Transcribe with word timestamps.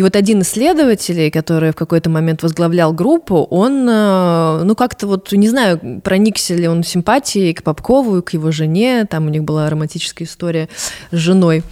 И 0.00 0.02
вот 0.02 0.16
один 0.16 0.40
исследователь, 0.40 1.30
который 1.30 1.72
в 1.72 1.76
какой-то 1.76 2.08
момент 2.08 2.42
возглавлял 2.42 2.94
группу, 2.94 3.46
он, 3.50 3.86
э, 3.86 4.62
ну, 4.64 4.74
как-то 4.74 5.06
вот, 5.06 5.30
не 5.32 5.46
знаю, 5.46 6.00
проникся 6.02 6.54
ли 6.54 6.66
он 6.66 6.82
симпатией 6.84 7.52
к 7.52 7.62
Попкову 7.62 8.22
к 8.22 8.32
его 8.32 8.50
жене, 8.50 9.04
там 9.04 9.26
у 9.26 9.28
них 9.28 9.44
была 9.44 9.68
романтическая 9.68 10.26
история 10.26 10.70
с 11.10 11.18
женой. 11.18 11.62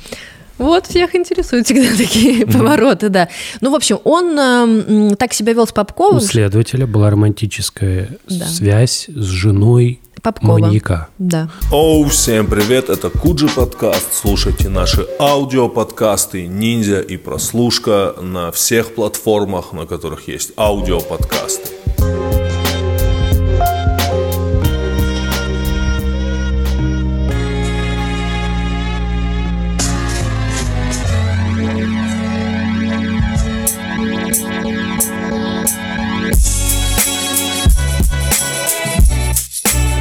Вот, 0.58 0.86
всех 0.86 1.14
интересуют 1.14 1.66
всегда 1.66 1.88
такие 1.96 2.42
mm-hmm. 2.42 2.52
повороты, 2.52 3.08
да. 3.08 3.28
Ну, 3.60 3.70
в 3.70 3.74
общем, 3.74 4.00
он 4.04 4.38
э, 4.38 5.16
так 5.16 5.32
себя 5.32 5.52
вел 5.52 5.66
с 5.66 5.72
Попковым. 5.72 6.18
У 6.18 6.20
следователя 6.20 6.86
была 6.86 7.10
романтическая 7.10 8.10
да. 8.28 8.46
связь 8.46 9.06
с 9.08 9.24
женой 9.24 10.00
Попкова. 10.22 10.58
Маньяка. 10.58 11.08
Да. 11.18 11.48
Оу, 11.72 12.04
всем 12.08 12.48
привет, 12.48 12.90
это 12.90 13.08
Куджи 13.08 13.48
подкаст. 13.48 14.08
Слушайте 14.12 14.68
наши 14.68 15.06
аудиоподкасты 15.18 16.46
«Ниндзя» 16.46 17.00
и 17.00 17.16
«Прослушка» 17.16 18.14
на 18.20 18.50
всех 18.50 18.94
платформах, 18.94 19.72
на 19.72 19.86
которых 19.86 20.28
есть 20.28 20.52
аудиоподкасты. 20.56 21.77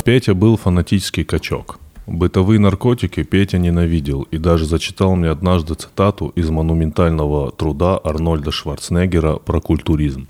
Петя 0.08 0.34
был 0.34 0.56
фанатический 0.56 1.26
качок. 1.26 1.80
Бытовые 2.06 2.62
наркотики 2.62 3.24
Петя 3.24 3.58
ненавидел 3.58 4.22
и 4.32 4.38
даже 4.38 4.66
зачитал 4.66 5.18
мне 5.18 5.30
однажды 5.30 5.74
цитату 5.74 6.32
из 6.34 6.50
монументального 6.50 7.52
труда 7.52 8.00
Арнольда 8.02 8.52
Шварценеггера 8.52 9.36
про 9.36 9.60
культуризм. 9.60 10.30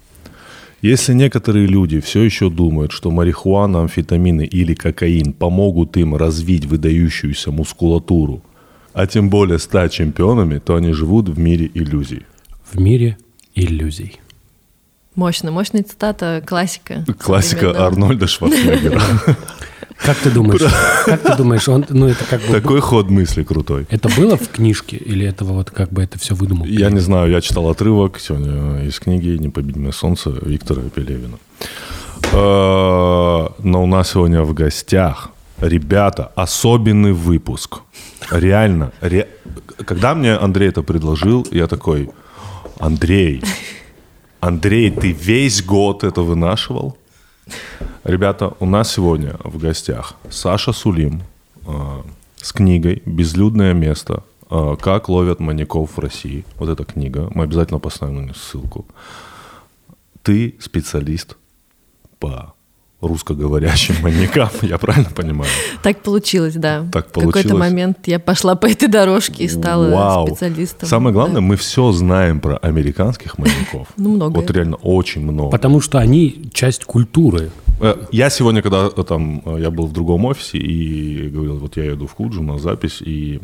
Если 0.82 1.14
некоторые 1.14 1.68
люди 1.68 2.00
все 2.00 2.24
еще 2.24 2.50
думают, 2.50 2.92
что 2.92 3.12
марихуана, 3.12 3.82
амфетамины 3.82 4.48
или 4.48 4.74
кокаин 4.74 5.32
помогут 5.32 5.96
им 5.96 6.16
развить 6.16 6.66
выдающуюся 6.66 7.52
мускулатуру, 7.52 8.42
а 8.94 9.06
тем 9.06 9.30
более 9.30 9.60
стать 9.60 9.94
чемпионами, 9.94 10.58
то 10.58 10.76
они 10.76 10.92
живут 10.92 11.30
в 11.30 11.38
мире 11.38 11.70
иллюзий. 11.72 12.24
В 12.66 12.80
мире 12.80 13.20
иллюзий. 13.54 14.18
Мощно, 15.18 15.50
мощная 15.50 15.82
цитата, 15.82 16.44
классика. 16.46 17.04
Классика 17.18 17.72
Арнольда 17.88 18.28
Шварценеггера. 18.28 19.02
Как 19.98 20.16
ты 20.18 20.30
думаешь? 20.30 20.62
Как 21.06 21.24
ты 21.24 21.36
думаешь, 21.36 21.68
он, 21.68 21.86
ну 21.90 22.08
это 22.08 22.24
как 22.24 22.40
бы... 22.42 22.54
Такой 22.54 22.82
ход 22.82 23.10
мысли 23.10 23.42
крутой. 23.42 23.88
Это 23.90 24.10
было 24.10 24.38
в 24.38 24.48
книжке 24.48 24.96
или 24.96 25.26
это 25.26 25.44
вот 25.44 25.72
как 25.72 25.92
бы 25.92 26.04
это 26.04 26.20
все 26.20 26.36
выдумал? 26.36 26.68
Я 26.68 26.92
не 26.92 27.00
знаю, 27.00 27.32
я 27.32 27.42
читал 27.42 27.68
отрывок 27.68 28.20
сегодня 28.20 28.84
из 28.84 29.00
книги 29.00 29.30
«Непобедимое 29.30 29.92
солнце» 29.92 30.30
Виктора 30.30 30.84
Пелевина. 30.84 31.40
А, 32.32 33.52
но 33.58 33.84
у 33.84 33.88
нас 33.88 34.12
сегодня 34.12 34.44
в 34.44 34.54
гостях 34.54 35.32
ребята, 35.60 36.32
особенный 36.36 37.14
выпуск. 37.14 37.80
Реально. 38.30 38.92
Ре... 39.02 39.28
Когда 39.84 40.14
мне 40.14 40.36
Андрей 40.36 40.70
это 40.70 40.84
предложил, 40.84 41.48
я 41.50 41.66
такой, 41.66 42.12
Андрей, 42.80 43.42
Андрей, 44.40 44.92
ты 44.92 45.12
весь 45.12 45.64
год 45.64 46.04
это 46.04 46.22
вынашивал? 46.22 46.98
Ребята, 48.04 48.54
у 48.60 48.66
нас 48.66 48.94
сегодня 48.94 49.36
в 49.44 49.58
гостях 49.58 50.16
Саша 50.30 50.74
Сулим 50.74 51.24
э, 51.66 52.02
с 52.36 52.52
книгой 52.54 53.02
«Безлюдное 53.06 53.74
место. 53.74 54.24
Э, 54.50 54.76
как 54.80 55.10
ловят 55.10 55.40
маньяков 55.40 55.98
в 55.98 56.00
России». 56.00 56.46
Вот 56.58 56.70
эта 56.70 56.86
книга. 56.86 57.32
Мы 57.34 57.46
обязательно 57.46 57.80
поставим 57.80 58.16
на 58.18 58.22
нее 58.22 58.36
ссылку. 58.36 58.86
Ты 60.22 60.56
специалист 60.60 61.36
по 62.20 62.54
русскоговорящим 63.02 63.96
маньякам, 64.02 64.50
я 64.62 64.78
правильно 64.78 65.10
понимаю? 65.10 65.50
Так 65.84 66.02
получилось, 66.02 66.56
да. 66.56 66.86
Так 66.92 67.12
получилось. 67.12 67.36
В 67.36 67.38
какой-то 67.38 67.58
момент 67.58 68.00
я 68.08 68.20
пошла 68.20 68.56
по 68.56 68.66
этой 68.66 68.88
дорожке 68.88 69.44
и 69.44 69.48
стала 69.48 69.90
Вау. 69.90 70.28
специалистом. 70.28 70.90
Самое 70.90 71.14
главное, 71.14 71.36
да. 71.36 71.42
мы 71.42 71.56
все 71.56 71.92
знаем 71.92 72.40
про 72.40 72.58
американских 72.58 73.38
маньяков. 73.38 73.88
Ну, 73.98 74.12
много. 74.16 74.36
Вот 74.38 74.52
реально 74.52 74.76
очень 74.78 75.22
много. 75.22 75.52
Потому 75.52 75.82
что 75.82 75.98
они 75.98 76.50
часть 76.54 76.86
культуры. 76.86 77.52
Э, 77.80 77.96
я 78.12 78.30
сегодня, 78.30 78.62
когда 78.62 78.90
э, 78.96 79.04
там, 79.04 79.42
э, 79.46 79.58
я 79.60 79.72
был 79.72 79.88
в 79.88 79.94
другом 79.94 80.26
офисе 80.26 80.58
и 80.58 81.30
говорил, 81.30 81.58
вот 81.58 81.78
я 81.78 81.94
иду 81.94 82.08
в 82.08 82.14
Куджу 82.14 82.44
на 82.44 82.60
запись, 82.60 83.02
и 83.02 83.42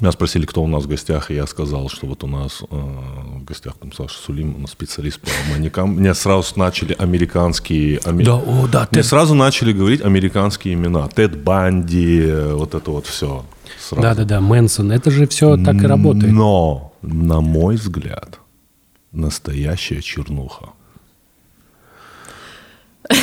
меня 0.00 0.12
спросили, 0.12 0.46
кто 0.46 0.62
у 0.62 0.66
нас 0.66 0.84
в 0.84 0.88
гостях, 0.88 1.30
и 1.30 1.34
я 1.34 1.46
сказал, 1.46 1.88
что 1.88 2.06
вот 2.06 2.22
у 2.22 2.26
нас 2.26 2.62
э, 2.62 2.76
в 2.76 3.44
гостях 3.44 3.74
там 3.80 3.92
Саша 3.92 4.18
Сулим, 4.18 4.66
специалист 4.66 5.20
по 5.20 5.28
маньякам. 5.50 5.96
Мне 5.96 6.14
сразу 6.14 6.52
начали 6.56 6.94
американские... 6.98 8.00
Ами... 8.04 8.22
Да, 8.22 8.36
о, 8.36 8.68
да, 8.68 8.86
Мне 8.90 9.02
сразу 9.02 9.34
начали 9.34 9.72
говорить 9.72 10.02
американские 10.02 10.74
имена. 10.74 11.08
Тед 11.08 11.42
Банди, 11.42 12.30
вот 12.52 12.74
это 12.74 12.90
вот 12.90 13.06
все. 13.06 13.44
Да-да-да, 13.90 14.40
Мэнсон, 14.40 14.92
это 14.92 15.10
же 15.10 15.26
все 15.26 15.56
так 15.56 15.76
и 15.82 15.86
работает. 15.86 16.32
Но, 16.32 16.92
на 17.02 17.40
мой 17.40 17.76
взгляд, 17.76 18.38
настоящая 19.12 20.02
чернуха. 20.02 20.70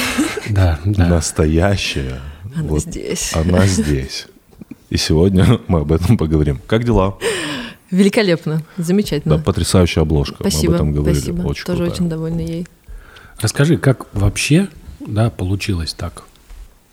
Да, 0.48 0.80
да. 0.86 1.08
Настоящая. 1.08 2.22
Она 2.56 2.70
вот, 2.70 2.82
здесь. 2.84 3.34
Она 3.34 3.66
здесь. 3.66 4.28
И 4.90 4.98
сегодня 4.98 5.60
мы 5.68 5.80
об 5.80 5.92
этом 5.92 6.18
поговорим. 6.18 6.60
Как 6.68 6.84
дела? 6.84 7.18
Великолепно, 7.92 8.64
замечательно. 8.78 9.38
Да, 9.38 9.44
потрясающая 9.44 10.02
обложка. 10.04 10.38
Спасибо, 10.40 10.72
мы 10.72 10.76
об 10.78 10.82
этом 10.82 10.94
говорили. 10.94 11.20
Спасибо. 11.20 11.42
Очень 11.42 11.66
Тоже 11.66 11.78
крутая. 11.78 11.94
очень 11.94 12.10
довольна 12.10 12.42
ей. 12.42 12.68
Расскажи, 13.40 13.78
как 13.78 14.08
вообще 14.14 14.70
да, 15.00 15.30
получилось 15.30 15.94
так? 15.94 16.24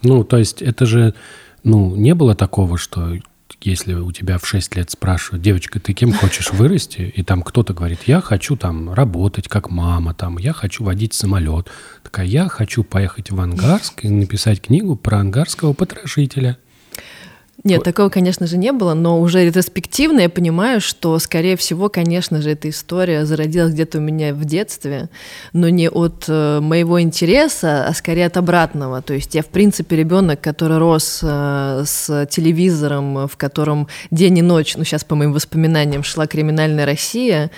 Ну, 0.03 0.25
то 0.25 0.37
есть 0.37 0.61
это 0.63 0.87
же, 0.87 1.15
ну, 1.63 1.95
не 1.97 2.15
было 2.15 2.35
такого, 2.35 2.77
что 2.77 3.17
если 3.61 3.95
у 3.95 4.11
тебя 4.11 4.39
в 4.39 4.47
6 4.47 4.77
лет 4.77 4.91
спрашивают, 4.91 5.43
девочка, 5.43 5.79
ты 5.79 5.93
кем 5.93 6.13
хочешь 6.13 6.51
вырасти? 6.53 7.13
И 7.15 7.23
там 7.23 7.43
кто-то 7.43 7.75
говорит, 7.75 8.01
я 8.07 8.21
хочу 8.21 8.57
там 8.57 8.93
работать 8.93 9.49
как 9.49 9.71
мама, 9.71 10.15
там, 10.15 10.39
я 10.39 10.53
хочу 10.53 10.85
водить 10.85 11.15
самолет. 11.15 11.69
Такая, 12.03 12.27
я 12.27 12.49
хочу 12.49 12.83
поехать 12.83 13.31
в 13.31 13.41
Ангарск 13.41 14.05
и 14.05 14.09
написать 14.09 14.61
книгу 14.61 14.97
про 14.97 15.19
ангарского 15.19 15.73
потрошителя. 15.73 16.59
Нет, 17.65 17.85
такого, 17.85 18.09
конечно 18.09 18.49
же, 18.49 18.59
не 18.59 18.73
было, 18.73 18.95
но 18.95 19.21
уже 19.21 19.45
ретроспективно 19.45 20.21
я 20.21 20.29
понимаю, 20.29 20.81
что, 20.81 21.17
скорее 21.21 21.57
всего, 21.57 21.89
конечно 21.89 22.43
же, 22.43 22.51
эта 22.51 22.69
история 22.69 23.25
зародилась 23.25 23.73
где-то 23.73 23.99
у 23.99 24.01
меня 24.01 24.35
в 24.35 24.45
детстве, 24.45 25.09
но 25.53 25.69
не 25.69 25.89
от 25.89 26.25
э, 26.27 26.59
моего 26.61 27.01
интереса, 27.01 27.87
а 27.87 27.95
скорее 27.95 28.27
от 28.27 28.37
обратного. 28.37 29.01
То 29.01 29.15
есть 29.15 29.37
я, 29.37 29.43
в 29.43 29.47
принципе, 29.47 29.95
ребенок, 29.95 30.41
который 30.41 30.79
рос 30.79 31.21
э, 31.23 31.85
с 31.87 32.27
телевизором, 32.27 33.29
в 33.29 33.37
котором 33.37 33.87
день 34.11 34.39
и 34.39 34.43
ночь, 34.43 34.77
ну, 34.77 34.83
сейчас 34.83 35.05
по 35.05 35.15
моим 35.15 35.33
воспоминаниям, 35.33 36.03
шла 36.03 36.27
криминальная 36.27 36.85
Россия. 36.85 37.53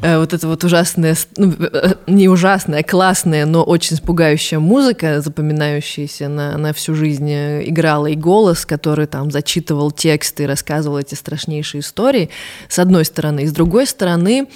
Э, 0.00 0.18
вот 0.18 0.32
это 0.32 0.48
вот 0.48 0.64
ужасная, 0.64 1.16
ну, 1.36 1.52
э, 1.58 1.94
не 2.06 2.28
ужасная, 2.28 2.80
а 2.80 2.82
классная, 2.82 3.44
но 3.44 3.62
очень 3.62 3.96
испугающая 3.96 4.58
музыка, 4.58 5.20
запоминающаяся 5.20 6.28
на, 6.28 6.56
на 6.56 6.72
всю 6.72 6.94
жизнь, 6.94 7.30
э, 7.30 7.68
играла 7.68 8.06
и 8.06 8.16
голос, 8.16 8.64
который 8.64 9.06
там 9.06 9.30
зачитывал 9.34 9.90
тексты 9.90 10.44
и 10.44 10.46
рассказывал 10.46 10.98
эти 10.98 11.14
страшнейшие 11.14 11.80
истории, 11.80 12.30
с 12.68 12.78
одной 12.78 13.04
стороны. 13.04 13.40
И 13.40 13.46
с 13.46 13.52
другой 13.52 13.86
стороны, 13.86 14.46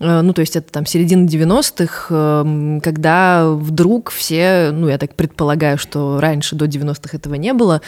э, 0.00 0.20
ну, 0.20 0.32
то 0.32 0.40
есть 0.40 0.56
это 0.56 0.72
там 0.72 0.84
середина 0.84 1.26
90-х, 1.28 2.08
эм, 2.10 2.80
когда 2.80 3.48
вдруг 3.48 4.10
все, 4.10 4.70
ну, 4.72 4.88
я 4.88 4.98
так 4.98 5.14
предполагаю, 5.14 5.78
что 5.78 6.18
раньше, 6.20 6.56
до 6.56 6.66
90-х 6.66 7.16
этого 7.16 7.34
не 7.34 7.52
было, 7.52 7.80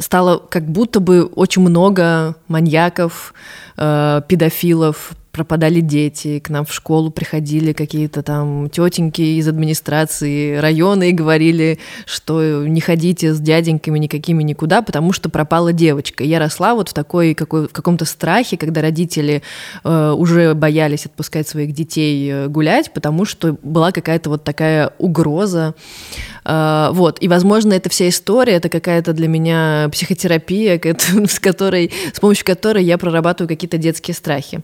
стало 0.00 0.38
как 0.38 0.64
будто 0.68 0.98
бы 0.98 1.24
очень 1.24 1.62
много 1.62 2.34
маньяков, 2.48 3.32
э, 3.76 4.22
педофилов, 4.26 5.12
пропадали 5.38 5.78
дети, 5.78 6.40
к 6.40 6.50
нам 6.50 6.66
в 6.66 6.72
школу 6.72 7.12
приходили 7.12 7.72
какие-то 7.72 8.24
там 8.24 8.68
тетеньки 8.70 9.22
из 9.38 9.46
администрации 9.46 10.56
района 10.56 11.10
и 11.10 11.12
говорили, 11.12 11.78
что 12.06 12.66
не 12.66 12.80
ходите 12.80 13.32
с 13.32 13.38
дяденьками 13.38 14.00
никакими 14.00 14.42
никуда, 14.42 14.82
потому 14.82 15.12
что 15.12 15.28
пропала 15.28 15.72
девочка. 15.72 16.24
я 16.24 16.40
росла 16.40 16.74
вот 16.74 16.88
в 16.88 16.92
такой 16.92 17.34
какой, 17.34 17.68
в 17.68 17.72
каком-то 17.72 18.04
страхе, 18.04 18.56
когда 18.56 18.82
родители 18.82 19.42
э, 19.84 20.10
уже 20.10 20.54
боялись 20.54 21.06
отпускать 21.06 21.46
своих 21.46 21.72
детей 21.72 22.28
э, 22.32 22.48
гулять, 22.48 22.92
потому 22.92 23.24
что 23.24 23.56
была 23.62 23.92
какая-то 23.92 24.30
вот 24.30 24.42
такая 24.42 24.90
угроза. 24.98 25.76
Э, 26.44 26.88
вот. 26.90 27.22
И, 27.22 27.28
возможно, 27.28 27.74
эта 27.74 27.88
вся 27.90 28.08
история, 28.08 28.54
это 28.54 28.68
какая-то 28.68 29.12
для 29.12 29.28
меня 29.28 29.88
психотерапия, 29.92 30.80
с 31.28 31.38
которой, 31.38 31.92
с 32.12 32.18
помощью 32.18 32.44
которой 32.44 32.82
я 32.82 32.98
прорабатываю 32.98 33.48
какие-то 33.48 33.78
детские 33.78 34.16
страхи. 34.16 34.62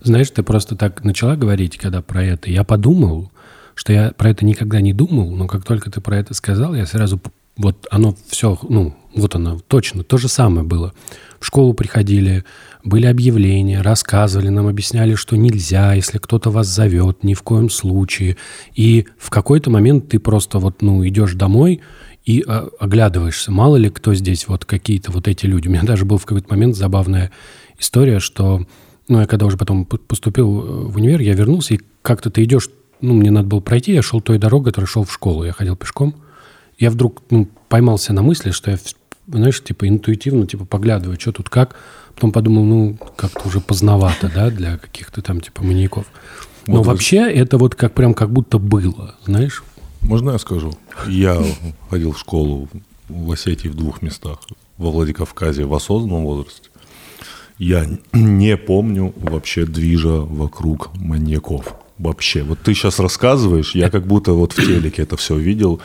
Знаешь, 0.00 0.30
ты 0.30 0.42
просто 0.42 0.76
так 0.76 1.04
начала 1.04 1.36
говорить, 1.36 1.76
когда 1.78 2.02
про 2.02 2.24
это. 2.24 2.50
Я 2.50 2.64
подумал, 2.64 3.30
что 3.74 3.92
я 3.92 4.12
про 4.16 4.30
это 4.30 4.44
никогда 4.44 4.80
не 4.80 4.92
думал, 4.92 5.34
но 5.34 5.46
как 5.46 5.64
только 5.64 5.90
ты 5.90 6.00
про 6.00 6.16
это 6.16 6.34
сказал, 6.34 6.74
я 6.74 6.86
сразу 6.86 7.20
вот 7.56 7.86
оно 7.90 8.14
все, 8.28 8.58
ну, 8.68 8.94
вот 9.14 9.34
оно, 9.34 9.58
точно, 9.66 10.02
то 10.04 10.18
же 10.18 10.28
самое 10.28 10.66
было. 10.66 10.92
В 11.40 11.46
школу 11.46 11.72
приходили, 11.74 12.44
были 12.84 13.06
объявления, 13.06 13.80
рассказывали, 13.80 14.48
нам 14.48 14.66
объясняли, 14.66 15.14
что 15.14 15.36
нельзя, 15.36 15.94
если 15.94 16.18
кто-то 16.18 16.50
вас 16.50 16.66
зовет, 16.66 17.24
ни 17.24 17.34
в 17.34 17.42
коем 17.42 17.70
случае. 17.70 18.36
И 18.74 19.06
в 19.18 19.30
какой-то 19.30 19.70
момент 19.70 20.08
ты 20.08 20.18
просто 20.18 20.58
вот, 20.58 20.82
ну, 20.82 21.06
идешь 21.06 21.34
домой 21.34 21.80
и 22.24 22.44
а, 22.46 22.68
оглядываешься, 22.78 23.50
мало 23.50 23.76
ли 23.76 23.88
кто 23.88 24.14
здесь 24.14 24.48
вот 24.48 24.64
какие-то 24.64 25.12
вот 25.12 25.28
эти 25.28 25.46
люди. 25.46 25.68
У 25.68 25.70
меня 25.70 25.82
даже 25.82 26.04
был 26.04 26.18
в 26.18 26.26
какой-то 26.26 26.48
момент 26.50 26.76
забавная 26.76 27.30
история, 27.78 28.20
что, 28.20 28.66
ну, 29.08 29.20
я 29.20 29.26
когда 29.26 29.46
уже 29.46 29.56
потом 29.56 29.84
поступил 29.84 30.60
э, 30.60 30.88
в 30.88 30.96
универ, 30.96 31.20
я 31.20 31.34
вернулся, 31.34 31.74
и 31.74 31.80
как-то 32.02 32.30
ты 32.30 32.42
идешь, 32.44 32.68
ну, 33.00 33.14
мне 33.14 33.30
надо 33.30 33.48
было 33.48 33.60
пройти, 33.60 33.92
я 33.92 34.02
шел 34.02 34.20
той 34.20 34.38
дорогой, 34.38 34.72
которой 34.72 34.86
шел 34.86 35.04
в 35.04 35.12
школу, 35.12 35.44
я 35.44 35.52
ходил 35.52 35.76
пешком. 35.76 36.14
Я 36.78 36.90
вдруг 36.90 37.22
ну, 37.30 37.48
поймался 37.68 38.12
на 38.12 38.22
мысли, 38.22 38.50
что 38.50 38.70
я, 38.70 38.78
знаешь, 39.26 39.62
типа 39.62 39.88
интуитивно, 39.88 40.46
типа 40.46 40.64
поглядываю, 40.66 41.18
что 41.18 41.32
тут 41.32 41.48
как, 41.48 41.76
Потом 42.16 42.32
подумал, 42.32 42.64
ну, 42.64 42.98
как-то 43.14 43.46
уже 43.46 43.60
поздновато, 43.60 44.32
да, 44.34 44.50
для 44.50 44.78
каких-то 44.78 45.20
там 45.20 45.42
типа 45.42 45.62
маньяков. 45.62 46.06
Но 46.66 46.78
вот 46.78 46.86
вообще 46.86 47.24
вы... 47.24 47.30
это 47.30 47.58
вот 47.58 47.74
как 47.74 47.92
прям 47.92 48.14
как 48.14 48.30
будто 48.30 48.56
было, 48.58 49.14
знаешь? 49.26 49.62
Можно 50.00 50.30
я 50.30 50.38
скажу? 50.38 50.72
Я 51.06 51.38
ходил 51.90 52.12
в 52.12 52.18
школу 52.18 52.70
в 53.10 53.30
Осетии 53.30 53.68
в 53.68 53.74
двух 53.74 54.00
местах. 54.00 54.38
Во 54.78 54.90
Владикавказе 54.90 55.66
в 55.66 55.74
осознанном 55.74 56.24
возрасте. 56.24 56.70
Я 57.58 57.86
не 58.12 58.56
помню 58.56 59.14
вообще 59.16 59.64
движа 59.64 60.20
вокруг 60.20 60.90
маньяков. 60.94 61.74
Вообще. 61.98 62.42
Вот 62.42 62.58
ты 62.60 62.74
сейчас 62.74 62.98
рассказываешь, 62.98 63.74
я 63.74 63.88
как 63.88 64.06
будто 64.06 64.32
вот 64.32 64.52
в 64.52 64.56
телеке 64.56 65.02
это 65.02 65.16
все 65.16 65.36
видел, 65.38 65.80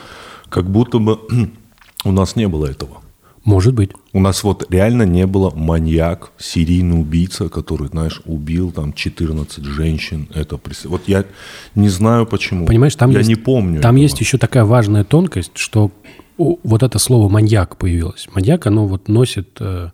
как 0.49 0.69
будто 0.69 0.99
бы 0.99 1.19
у 2.03 2.11
нас 2.11 2.35
не 2.35 2.47
было 2.47 2.65
этого. 2.65 3.01
Может 3.43 3.73
быть. 3.73 3.91
У 4.13 4.19
нас 4.19 4.43
вот 4.43 4.67
реально 4.69 5.03
не 5.03 5.25
было 5.25 5.51
маньяк, 5.55 6.31
серийный 6.37 6.99
убийца, 6.99 7.49
который, 7.49 7.87
знаешь, 7.87 8.21
убил 8.25 8.71
там 8.71 8.93
14 8.93 9.63
женщин. 9.63 10.27
Это 10.35 10.59
Вот 10.83 11.01
я 11.07 11.25
не 11.73 11.89
знаю 11.89 12.27
почему. 12.27 12.67
Понимаешь, 12.67 12.95
там 12.95 13.09
я 13.11 13.19
есть, 13.19 13.29
не 13.29 13.35
помню. 13.35 13.81
Там 13.81 13.95
этого. 13.95 14.03
есть 14.03 14.19
еще 14.19 14.37
такая 14.37 14.63
важная 14.65 15.03
тонкость, 15.03 15.51
что 15.55 15.91
вот 16.37 16.83
это 16.83 16.99
слово 16.99 17.29
маньяк 17.29 17.77
появилось. 17.77 18.27
Маньяк, 18.33 18.67
оно 18.67 18.85
вот 18.85 19.07
носит 19.07 19.57
э, 19.59 19.89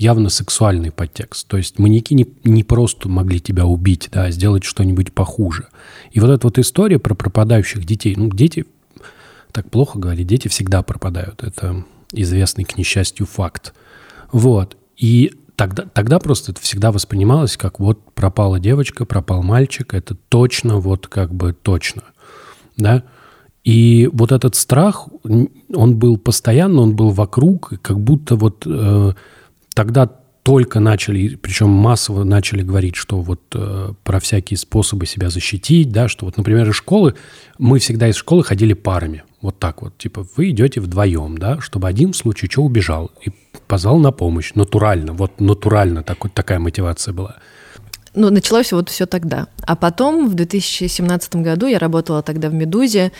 явно 0.00 0.30
сексуальный 0.30 0.90
подтекст. 0.90 1.46
То 1.46 1.58
есть 1.58 1.78
маньяки 1.78 2.14
не, 2.14 2.26
не 2.42 2.64
просто 2.64 3.08
могли 3.10 3.38
тебя 3.38 3.66
убить, 3.66 4.08
да, 4.10 4.24
а 4.24 4.30
сделать 4.30 4.64
что-нибудь 4.64 5.12
похуже. 5.12 5.68
И 6.10 6.20
вот 6.20 6.30
эта 6.30 6.46
вот 6.46 6.58
история 6.58 6.98
про 6.98 7.14
пропадающих 7.14 7.84
детей. 7.84 8.16
Ну, 8.16 8.30
дети, 8.30 8.64
так 9.52 9.70
плохо 9.70 9.98
говорить, 9.98 10.26
дети 10.26 10.48
всегда 10.48 10.82
пропадают. 10.82 11.42
Это 11.42 11.84
известный, 12.12 12.64
к 12.64 12.78
несчастью, 12.78 13.26
факт. 13.26 13.74
Вот. 14.32 14.78
И 14.96 15.34
тогда, 15.54 15.84
тогда 15.84 16.18
просто 16.18 16.52
это 16.52 16.62
всегда 16.62 16.92
воспринималось 16.92 17.58
как 17.58 17.78
вот 17.78 18.14
пропала 18.14 18.58
девочка, 18.58 19.04
пропал 19.04 19.42
мальчик, 19.42 19.92
это 19.92 20.14
точно, 20.30 20.78
вот 20.78 21.08
как 21.08 21.34
бы 21.34 21.52
точно. 21.52 22.04
Да? 22.78 23.02
И 23.64 24.08
вот 24.14 24.32
этот 24.32 24.54
страх, 24.54 25.08
он 25.22 25.96
был 25.98 26.16
постоянно, 26.16 26.80
он 26.80 26.96
был 26.96 27.10
вокруг, 27.10 27.74
как 27.82 28.00
будто 28.00 28.36
вот 28.36 28.62
э, 28.64 29.12
тогда 29.80 30.10
только 30.42 30.78
начали, 30.78 31.36
причем 31.36 31.70
массово 31.70 32.22
начали 32.22 32.60
говорить, 32.60 32.96
что 32.96 33.22
вот 33.22 33.40
э, 33.54 33.94
про 34.04 34.20
всякие 34.20 34.58
способы 34.58 35.06
себя 35.06 35.30
защитить, 35.30 35.90
да, 35.90 36.06
что 36.06 36.26
вот, 36.26 36.36
например, 36.36 36.68
из 36.68 36.74
школы, 36.74 37.14
мы 37.58 37.78
всегда 37.78 38.06
из 38.08 38.16
школы 38.16 38.44
ходили 38.44 38.74
парами. 38.74 39.22
Вот 39.40 39.58
так 39.58 39.80
вот. 39.80 39.96
Типа 39.96 40.26
вы 40.36 40.50
идете 40.50 40.82
вдвоем, 40.82 41.38
да, 41.38 41.62
чтобы 41.62 41.88
один 41.88 42.12
в 42.12 42.16
случае 42.16 42.50
чего 42.50 42.66
убежал 42.66 43.10
и 43.24 43.30
позвал 43.68 43.96
на 43.98 44.12
помощь. 44.12 44.52
Натурально. 44.54 45.14
Вот 45.14 45.40
натурально 45.40 46.02
так, 46.02 46.24
вот 46.24 46.34
такая 46.34 46.58
мотивация 46.58 47.14
была. 47.14 47.36
Ну, 48.14 48.30
началось 48.30 48.72
вот 48.72 48.88
все 48.88 49.06
тогда. 49.06 49.46
А 49.62 49.76
потом, 49.76 50.28
в 50.28 50.34
2017 50.34 51.36
году, 51.36 51.66
я 51.66 51.78
работала 51.78 52.22
тогда 52.22 52.48
в 52.48 52.54
«Медузе», 52.54 53.12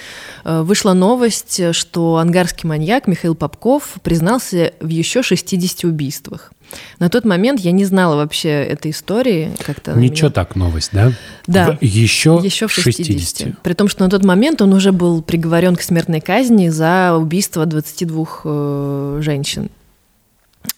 э, 0.45 0.63
вышла 0.63 0.95
новость, 0.95 1.75
что 1.75 2.17
ангарский 2.17 2.69
маньяк 2.69 3.07
Михаил 3.07 3.37
Попков 3.37 3.99
признался 4.03 4.73
в 4.81 4.89
еще 4.89 5.23
60 5.23 5.85
убийствах. 5.85 6.53
На 6.99 7.09
тот 7.09 7.25
момент 7.25 7.61
я 7.61 7.73
не 7.73 7.85
знала 7.85 8.17
вообще 8.17 8.49
этой 8.49 8.91
истории. 8.91 9.53
Как-то 9.65 9.93
Ничего 9.93 10.29
меня... 10.29 10.35
так 10.35 10.57
новость, 10.57 10.91
да? 10.93 11.13
Да. 11.47 11.79
В 11.81 11.83
еще, 11.83 12.41
еще 12.43 12.67
в 12.67 12.73
60. 12.73 13.07
60. 13.07 13.63
При 13.63 13.75
том, 13.75 13.89
что 13.89 14.05
на 14.05 14.11
тот 14.11 14.25
момент 14.25 14.63
он 14.63 14.73
уже 14.73 14.93
был 14.93 15.23
приговорен 15.23 15.77
к 15.77 15.83
смертной 15.83 16.21
казни 16.21 16.69
за 16.69 17.17
убийство 17.17 17.67
22 17.67 18.27
э, 18.45 19.19
женщин. 19.23 19.71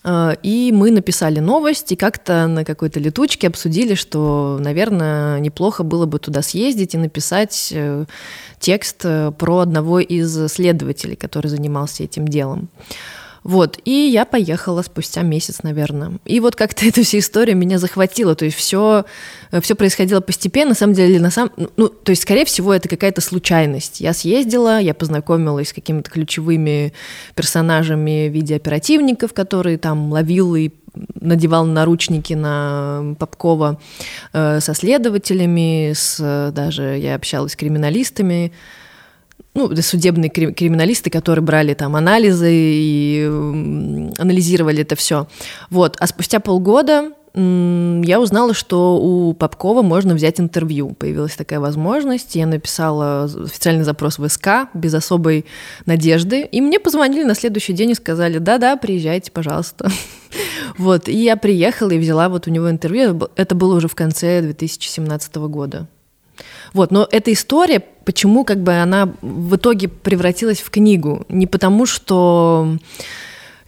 Э, 0.05 0.35
и 0.43 0.73
мы 0.73 0.91
написали 0.91 1.41
новость 1.41 1.93
и 1.93 1.97
как-то 1.97 2.47
на 2.47 2.65
какой-то 2.65 3.01
летучке 3.01 3.49
обсудили, 3.49 3.95
что, 3.95 4.59
наверное, 4.61 5.39
неплохо 5.41 5.83
было 5.83 6.07
бы 6.07 6.19
туда 6.19 6.43
съездить 6.43 6.95
и 6.95 6.99
написать 6.99 7.73
э, 7.73 8.05
текст 8.59 9.03
э, 9.05 9.33
про 9.37 9.59
одного 9.59 10.01
из 10.01 10.53
следователей, 10.53 11.17
который 11.17 11.49
занимался 11.49 12.05
этим 12.05 12.27
делом. 12.29 12.69
Вот, 13.45 13.79
и 13.85 13.91
я 13.91 14.25
поехала 14.25 14.83
спустя 14.83 15.23
месяц, 15.23 15.63
наверное. 15.63 16.19
И 16.25 16.39
вот 16.41 16.55
как-то 16.57 16.87
эта 16.87 17.03
вся 17.03 17.19
история 17.19 17.55
меня 17.55 17.79
захватила, 17.79 18.35
то 18.35 18.45
есть 18.45 18.57
все, 18.57 19.05
все 19.61 19.75
происходило 19.75 20.21
постепенно, 20.21 20.71
на 20.71 20.75
самом 20.75 20.95
деле, 20.95 21.19
на 21.21 21.31
самом, 21.31 21.53
ну, 21.77 21.89
то 21.89 22.11
есть, 22.11 22.23
скорее 22.23 22.45
всего, 22.45 22.73
это 22.73 22.89
какая-то 22.89 23.21
случайность. 23.21 24.01
Я 24.01 24.13
съездила, 24.13 24.81
я 24.81 24.95
познакомилась 24.95 25.71
с 25.71 25.73
какими-то 25.73 26.11
ключевыми 26.11 26.93
персонажами 27.35 28.29
в 28.29 28.33
виде 28.33 28.57
оперативников, 28.57 29.33
которые 29.33 29.79
там 29.79 30.13
ловил 30.13 30.55
и 30.55 30.71
надевал 31.15 31.65
наручники 31.65 32.35
на 32.35 33.15
Попкова 33.19 33.81
э, 34.33 34.61
со 34.61 34.75
следователями, 34.75 35.93
с, 35.95 36.53
даже 36.55 36.99
я 36.99 37.15
общалась 37.15 37.53
с 37.53 37.57
криминалистами, 37.57 38.53
ну, 39.55 39.75
судебные 39.77 40.31
криминалисты, 40.31 41.11
которые 41.11 41.45
брали 41.45 41.75
там 41.75 41.97
анализы 41.97 42.51
и 42.51 43.25
анализировали 44.19 44.83
это 44.83 44.97
все. 44.97 45.27
Вот. 45.71 45.97
А 46.01 46.07
спустя 46.07 46.41
полгода 46.41 47.13
я 47.35 48.21
узнала, 48.21 48.53
что 48.53 48.99
у 48.99 49.33
Попкова 49.33 49.81
можно 49.81 50.15
взять 50.15 50.39
интервью. 50.39 50.95
Появилась 50.99 51.35
такая 51.35 51.61
возможность. 51.61 52.35
Я 52.37 52.47
написала 52.47 53.25
официальный 53.25 53.85
запрос 53.85 54.19
в 54.19 54.29
СК 54.29 54.69
без 54.75 54.93
особой 54.93 55.47
надежды. 55.87 56.43
И 56.43 56.61
мне 56.61 56.79
позвонили 56.79 57.25
на 57.25 57.35
следующий 57.35 57.73
день 57.73 57.91
и 57.91 57.95
сказали, 57.95 58.37
да-да, 58.37 58.77
приезжайте, 58.77 59.31
пожалуйста. 59.31 59.91
Вот, 60.79 61.07
и 61.07 61.23
я 61.23 61.37
приехала 61.37 61.91
и 61.91 61.99
взяла 61.99 62.31
вот 62.31 62.47
у 62.47 62.51
него 62.51 62.71
интервью. 62.71 63.29
Это 63.37 63.55
было 63.55 63.75
уже 63.75 63.89
в 63.89 63.95
конце 63.95 64.41
2017 64.41 65.37
года. 65.37 65.87
Вот, 66.73 66.91
но 66.91 67.07
эта 67.11 67.33
история, 67.33 67.81
почему 68.05 68.45
как 68.45 68.63
бы 68.63 68.73
она 68.73 69.13
в 69.21 69.57
итоге 69.57 69.89
превратилась 69.89 70.61
в 70.61 70.71
книгу? 70.71 71.25
Не 71.29 71.47
потому, 71.47 71.87
что 71.87 72.79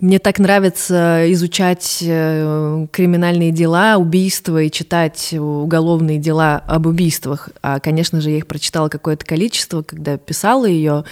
мне 0.00 0.18
так 0.18 0.38
нравится 0.38 1.24
изучать 1.32 2.02
э, 2.02 2.86
криминальные 2.90 3.52
дела, 3.52 3.96
убийства 3.96 4.62
и 4.62 4.70
читать 4.70 5.32
уголовные 5.32 6.18
дела 6.18 6.62
об 6.66 6.86
убийствах. 6.86 7.48
А, 7.62 7.80
конечно 7.80 8.20
же, 8.20 8.30
я 8.30 8.38
их 8.38 8.46
прочитала 8.46 8.88
какое-то 8.88 9.24
количество, 9.24 9.82
когда 9.82 10.18
писала 10.18 10.66
ее. 10.66 11.04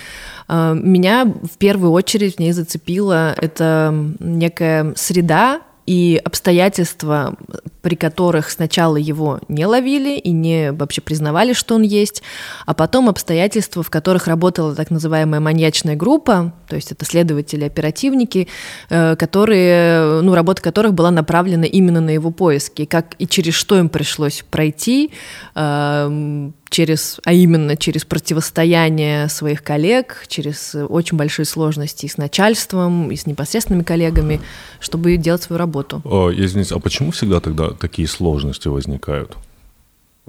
А, 0.49 0.75
меня 0.75 1.25
в 1.25 1.57
первую 1.59 1.93
очередь 1.93 2.37
в 2.37 2.39
ней 2.39 2.53
зацепила 2.53 3.35
это 3.39 3.95
некая 4.19 4.93
среда, 4.97 5.63
и 5.87 6.21
обстоятельства, 6.25 7.37
при 7.81 7.97
которых 7.97 8.51
сначала 8.51 8.97
его 8.97 9.41
не 9.49 9.67
ловили 9.67 10.17
и 10.17 10.31
не 10.31 10.73
вообще 10.73 11.01
признавали, 11.01 11.53
что 11.53 11.75
он 11.75 11.83
есть, 11.83 12.23
а 12.67 12.75
потом 12.75 13.09
обстоятельства, 13.09 13.83
в 13.83 13.91
которых 13.91 14.27
работала 14.27 14.75
так 14.75 14.91
называемая 14.91 15.41
маньячная 15.41 15.97
группа, 15.97 16.55
то 16.69 16.77
есть 16.77 16.93
это 16.93 17.05
следователи, 17.05 17.65
оперативники, 17.65 18.49
э, 18.91 19.17
которые, 19.17 20.23
ну, 20.23 20.35
работа 20.35 20.63
которых 20.63 20.95
была 20.95 21.11
направлена 21.11 21.67
именно 21.67 22.01
на 22.01 22.11
его 22.11 22.31
поиски, 22.31 22.85
как 22.85 23.15
и 23.19 23.27
через 23.27 23.55
что 23.55 23.79
им 23.79 23.89
пришлось 23.89 24.45
пройти, 24.51 25.11
эм, 25.55 26.55
через, 26.73 27.21
а 27.25 27.33
именно 27.33 27.77
через 27.77 28.05
противостояние 28.05 29.29
своих 29.29 29.63
коллег, 29.63 30.25
через 30.27 30.75
очень 30.75 31.17
большие 31.17 31.47
сложности 31.47 32.07
и 32.07 32.09
с 32.09 32.17
начальством, 32.17 33.13
и 33.13 33.17
с 33.17 33.27
непосредственными 33.27 33.85
коллегами, 33.85 34.41
чтобы 34.81 35.17
делать 35.19 35.43
свою 35.43 35.59
работу. 35.59 36.03
О, 36.05 36.33
извините, 36.33 36.75
а 36.75 36.81
почему 36.81 37.13
всегда 37.13 37.39
тогда 37.41 37.71
такие 37.71 38.09
сложности 38.09 38.67
возникают? 38.69 39.37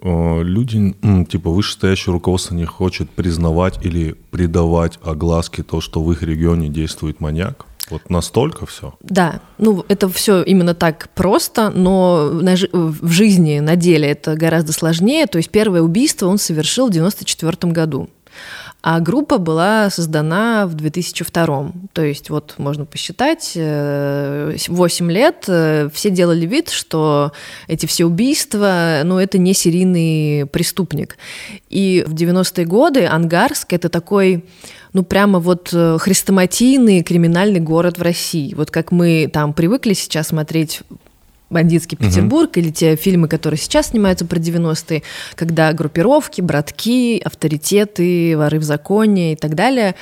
Люди, 0.04 0.96
типа 1.30 1.50
вышестоящее 1.50 2.14
руководство 2.14 2.56
не 2.56 2.66
хочет 2.66 3.10
признавать 3.10 3.84
или 3.86 4.16
придавать 4.32 5.00
огласке 5.04 5.64
то, 5.64 5.82
что 5.82 6.04
в 6.04 6.12
их 6.12 6.24
регионе 6.24 6.68
действует 6.68 7.20
маньяк? 7.22 7.66
Вот 7.90 8.10
настолько 8.10 8.66
все? 8.66 8.94
Да, 9.02 9.42
ну 9.58 9.86
это 9.88 10.08
все 10.10 10.42
именно 10.42 10.74
так 10.74 11.10
просто, 11.16 11.70
но 11.70 12.30
на, 12.32 12.56
в 12.72 13.12
жизни, 13.12 13.60
на 13.60 13.76
деле 13.76 14.10
это 14.10 14.36
гораздо 14.36 14.74
сложнее. 14.74 15.28
То 15.28 15.38
есть 15.38 15.50
первое 15.50 15.82
убийство 15.82 16.28
он 16.28 16.38
совершил 16.38 16.88
в 16.88 16.92
94 16.92 17.72
году. 17.74 18.10
А 18.84 19.00
группа 19.00 19.38
была 19.38 19.90
создана 19.90 20.68
в 20.68 20.74
2002. 20.74 21.72
То 21.94 22.04
есть 22.04 22.30
вот 22.30 22.56
можно 22.58 22.84
посчитать, 22.86 23.54
8 23.56 25.12
лет 25.12 25.44
все 25.94 26.10
делали 26.10 26.46
вид, 26.46 26.70
что 26.70 27.32
эти 27.68 27.86
все 27.86 28.04
убийства, 28.04 29.02
ну 29.06 29.20
это 29.20 29.38
не 29.38 29.54
серийный 29.54 30.46
преступник. 30.48 31.18
И 31.70 32.04
в 32.06 32.14
90-е 32.14 32.66
годы 32.66 33.06
Ангарск 33.06 33.72
это 33.72 33.88
такой 33.88 34.44
ну, 34.92 35.04
прямо 35.04 35.40
вот 35.40 35.70
э, 35.74 35.98
хрестоматийный 35.98 37.04
криминальный 37.04 37.60
город 37.60 37.98
в 37.98 38.02
России. 38.02 38.54
Вот 38.54 38.70
как 38.70 38.92
мы 38.92 39.30
там 39.32 39.54
привыкли 39.54 39.94
сейчас 39.94 40.28
смотреть 40.28 40.82
«Бандитский 41.54 41.98
Петербург» 41.98 42.52
угу. 42.52 42.60
или 42.60 42.70
те 42.70 42.96
фильмы, 42.96 43.28
которые 43.28 43.58
сейчас 43.58 43.88
снимаются 43.88 44.26
про 44.26 44.40
90-е, 44.40 45.04
когда 45.36 45.72
группировки, 45.74 46.42
братки, 46.42 47.22
авторитеты, 47.24 48.38
воры 48.38 48.60
в 48.60 48.64
законе 48.64 49.34
и 49.34 49.36
так 49.36 49.56
далее. 49.56 49.96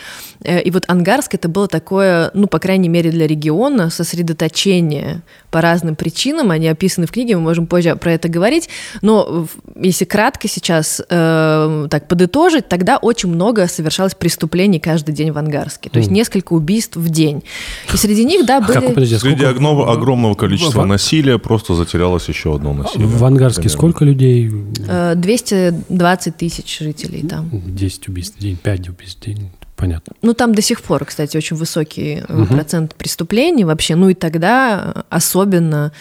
Э, 0.44 0.62
и 0.62 0.72
вот 0.72 0.86
Ангарск 0.88 1.36
это 1.36 1.48
было 1.48 1.68
такое, 1.68 2.32
ну, 2.34 2.48
по 2.48 2.60
крайней 2.60 2.90
мере, 2.90 3.12
для 3.12 3.28
региона 3.28 3.90
сосредоточение 3.90 5.22
по 5.52 5.62
разным 5.62 5.96
причинам. 5.96 6.52
Они 6.52 6.68
описаны 6.68 7.08
в 7.08 7.12
книге, 7.12 7.36
мы 7.36 7.42
можем 7.42 7.68
позже 7.68 7.96
про 7.96 8.14
это 8.14 8.30
говорить. 8.30 8.70
Но 9.02 9.48
если 9.76 10.06
кратко 10.06 10.48
сейчас 10.48 11.02
э, 11.08 11.88
так 11.90 12.08
подытожить, 12.08 12.68
тогда 12.68 12.98
очень 12.98 13.30
много 13.30 13.68
совершалось 13.68 14.16
преступлений 14.16 14.80
каждый 14.80 15.14
день 15.14 15.32
в 15.32 15.38
Ангарске. 15.38 15.90
То 15.90 16.00
есть 16.00 16.10
mm. 16.10 16.14
несколько 16.14 16.54
убийств 16.54 16.96
в 16.96 17.10
день. 17.10 17.44
И 17.94 17.98
среди 17.98 18.24
них, 18.24 18.46
да, 18.46 18.62
были... 18.62 18.80
Как, 18.80 18.94
подожди, 18.94 19.18
Среди 19.18 19.46
огромного, 19.46 19.92
огромного 19.92 20.34
количества 20.34 20.86
насилия 20.86 21.38
просто 21.42 21.76
затерялось 21.76 22.28
еще 22.30 22.56
одно 22.56 22.74
насилие. 22.74 23.08
В 23.08 23.24
Ангарске 23.24 23.64
Понятно. 23.64 23.78
сколько 23.78 24.06
людей? 24.06 24.50
220 25.16 26.28
э, 26.28 26.32
тысяч 26.32 26.80
жителей 26.80 27.28
там. 27.28 27.50
10 27.52 28.08
убийств 28.08 28.38
в 28.38 28.42
день, 28.42 28.58
5 28.58 28.90
убийств 28.90 29.22
в 29.22 29.26
день 29.26 29.52
понятно. 29.82 30.14
Ну, 30.22 30.34
там 30.34 30.54
до 30.54 30.62
сих 30.62 30.82
пор, 30.82 31.06
кстати, 31.06 31.38
очень 31.38 31.58
высокий 31.58 32.22
угу. 32.30 32.46
процент 32.46 32.94
преступлений 32.96 33.66
вообще. 33.66 33.96
Ну 33.96 34.10
и 34.10 34.14
тогда 34.14 34.94
особенно. 35.10 35.92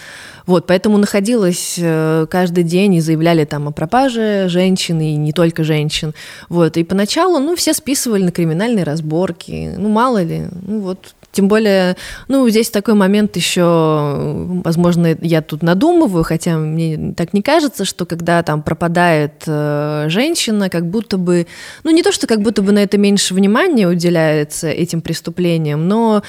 Вот, 0.46 0.66
поэтому 0.66 0.98
находилась 0.98 1.78
э, 1.78 2.26
каждый 2.30 2.64
день 2.64 2.94
и 2.94 3.00
заявляли 3.00 3.44
там 3.44 3.68
о 3.68 3.70
пропаже 3.70 4.48
женщин, 4.48 5.00
и 5.00 5.16
не 5.16 5.32
только 5.32 5.64
женщин. 5.64 6.12
Вот, 6.48 6.76
и 6.76 6.84
поначалу, 6.84 7.38
ну, 7.38 7.54
все 7.54 7.72
списывали 7.72 8.24
на 8.24 8.32
криминальные 8.32 8.84
разборки. 8.84 9.74
Ну, 9.78 9.88
мало 9.88 10.22
ли, 10.22 10.48
ну, 10.66 10.80
вот 10.80 11.14
тем 11.32 11.48
более, 11.48 11.96
ну, 12.28 12.48
здесь 12.48 12.70
такой 12.70 12.94
момент 12.94 13.36
еще, 13.36 14.60
возможно, 14.64 15.16
я 15.20 15.42
тут 15.42 15.62
надумываю, 15.62 16.24
хотя 16.24 16.56
мне 16.56 17.14
так 17.16 17.32
не 17.32 17.42
кажется, 17.42 17.84
что 17.84 18.04
когда 18.04 18.42
там 18.42 18.62
пропадает 18.62 19.44
э, 19.46 20.06
женщина, 20.08 20.68
как 20.68 20.86
будто 20.86 21.18
бы, 21.18 21.46
ну, 21.84 21.90
не 21.92 22.02
то, 22.02 22.10
что 22.10 22.26
как 22.26 22.42
будто 22.42 22.62
бы 22.62 22.72
на 22.72 22.80
это 22.80 22.98
меньше 22.98 23.34
внимания 23.34 23.86
уделяется 23.86 24.68
этим 24.68 25.00
преступлениям, 25.00 25.86
но 25.86 26.22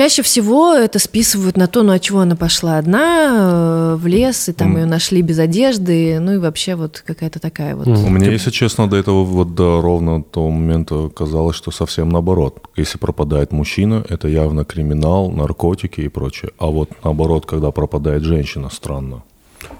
Чаще 0.00 0.22
всего 0.22 0.72
это 0.72 0.98
списывают 0.98 1.58
на 1.58 1.66
то, 1.66 1.82
ну 1.82 1.92
а 1.92 1.98
чего 1.98 2.20
она 2.20 2.34
пошла 2.34 2.78
одна 2.78 3.92
э, 3.92 3.96
в 3.96 4.06
лес, 4.06 4.48
и 4.48 4.54
там 4.54 4.74
mm. 4.74 4.80
ее 4.80 4.86
нашли 4.86 5.20
без 5.20 5.38
одежды, 5.38 6.18
ну 6.20 6.32
и 6.32 6.38
вообще 6.38 6.74
вот 6.74 7.04
какая-то 7.06 7.38
такая 7.38 7.76
вот. 7.76 7.86
Mm. 7.86 8.08
Мне, 8.08 8.32
если 8.32 8.50
честно, 8.50 8.88
до 8.88 8.96
этого 8.96 9.24
вот 9.24 9.54
до 9.54 9.82
ровно 9.82 10.22
того 10.22 10.48
момента 10.48 11.10
казалось, 11.14 11.54
что 11.54 11.70
совсем 11.70 12.08
наоборот. 12.08 12.66
Если 12.76 12.96
пропадает 12.96 13.52
мужчина, 13.52 14.02
это 14.08 14.26
явно 14.26 14.64
криминал, 14.64 15.30
наркотики 15.30 16.00
и 16.00 16.08
прочее. 16.08 16.52
А 16.56 16.68
вот 16.68 16.88
наоборот, 17.04 17.44
когда 17.44 17.70
пропадает 17.70 18.22
женщина, 18.22 18.70
странно. 18.70 19.22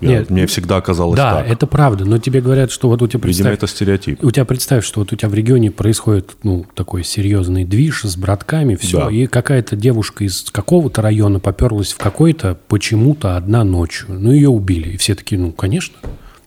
Я, 0.01 0.09
Нет, 0.09 0.31
мне 0.31 0.47
всегда 0.47 0.81
казалось 0.81 1.17
да, 1.17 1.35
так. 1.35 1.47
Да, 1.47 1.53
это 1.53 1.67
правда, 1.67 2.05
но 2.05 2.19
тебе 2.19 2.41
говорят, 2.41 2.71
что 2.71 2.89
вот 2.89 3.03
у 3.03 3.09
тебя... 3.09 3.27
Видимо, 3.27 3.51
это 3.51 3.67
стереотип. 3.67 4.23
У 4.25 4.31
тебя 4.31 4.45
представь, 4.45 4.85
что 4.85 5.01
вот 5.01 5.13
у 5.13 5.17
тебя 5.17 5.29
в 5.29 5.35
регионе 5.35 5.71
происходит, 5.71 6.37
ну, 6.43 6.67
такой 6.75 7.05
серьезный 7.05 7.65
движ 7.65 8.03
с 8.05 8.17
братками, 8.17 8.77
все, 8.77 9.05
да. 9.05 9.11
и 9.11 9.27
какая-то 9.27 9.77
девушка 9.77 10.25
из 10.25 10.51
какого-то 10.51 11.03
района 11.03 11.39
поперлась 11.39 11.93
в 11.93 11.99
какой-то 11.99 12.57
почему-то 12.69 13.37
одна 13.37 13.65
ночью. 13.65 14.07
Ну, 14.09 14.33
ее 14.33 14.49
убили. 14.49 14.91
И 14.91 14.97
все 14.97 15.15
такие, 15.15 15.41
ну, 15.41 15.53
конечно. 15.53 15.97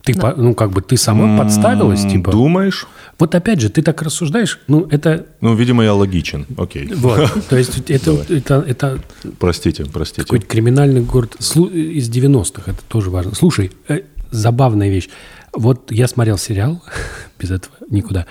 Ты, 0.03 0.13
да. 0.13 0.33
ну, 0.35 0.53
как 0.53 0.71
бы 0.71 0.81
ты 0.81 0.97
сама 0.97 1.37
подставилась, 1.37 2.01
типа. 2.01 2.31
Думаешь? 2.31 2.87
Вот 3.19 3.35
опять 3.35 3.61
же, 3.61 3.69
ты 3.69 3.81
так 3.81 4.01
рассуждаешь, 4.01 4.59
ну, 4.67 4.85
это... 4.89 5.27
Ну, 5.39 5.55
видимо, 5.55 5.83
я 5.83 5.93
логичен, 5.93 6.45
окей. 6.57 6.91
Вот, 6.93 7.31
то 7.49 7.57
есть 7.57 7.89
это... 7.89 8.11
это, 8.27 8.65
это 8.67 8.99
простите, 9.39 9.85
простите. 9.85 10.23
Какой-то 10.23 10.45
криминальный 10.45 11.01
город 11.01 11.37
из 11.39 12.09
90-х, 12.09 12.71
это 12.71 12.81
тоже 12.89 13.11
важно. 13.11 13.33
Слушай, 13.33 13.71
э, 13.87 14.01
забавная 14.31 14.89
вещь. 14.89 15.09
Вот 15.53 15.91
я 15.91 16.07
смотрел 16.07 16.37
сериал, 16.37 16.83
без 17.39 17.51
этого 17.51 17.75
никуда, 17.89 18.25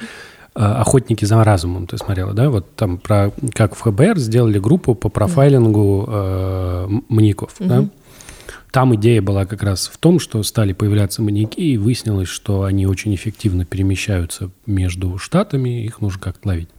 э, 0.55 0.61
«Охотники 0.61 1.25
за 1.25 1.43
разумом» 1.43 1.87
ты 1.87 1.97
смотрела, 1.97 2.35
да? 2.35 2.51
Вот 2.51 2.75
там 2.75 2.99
про 2.99 3.33
как 3.55 3.75
в 3.75 3.79
ФБР 3.79 4.19
сделали 4.19 4.59
группу 4.59 4.95
по 4.95 5.09
профайлингу 5.09 6.05
э, 6.07 6.89
маньяков, 7.09 7.55
да? 7.61 7.89
Там 8.73 8.95
идея 8.97 9.21
была 9.21 9.45
как 9.45 9.63
раз 9.63 9.87
в 9.93 9.99
том, 9.99 10.19
что 10.19 10.43
стали 10.43 10.73
появляться 10.73 11.21
маньяки, 11.23 11.61
и 11.61 11.77
выяснилось, 11.77 12.29
что 12.29 12.63
они 12.63 12.87
очень 12.87 13.15
эффективно 13.15 13.67
перемещаются 13.67 14.51
между 14.65 15.19
штатами, 15.19 15.85
их 15.85 16.01
нужно 16.01 16.19
как-то 16.19 16.49
ловить. 16.49 16.71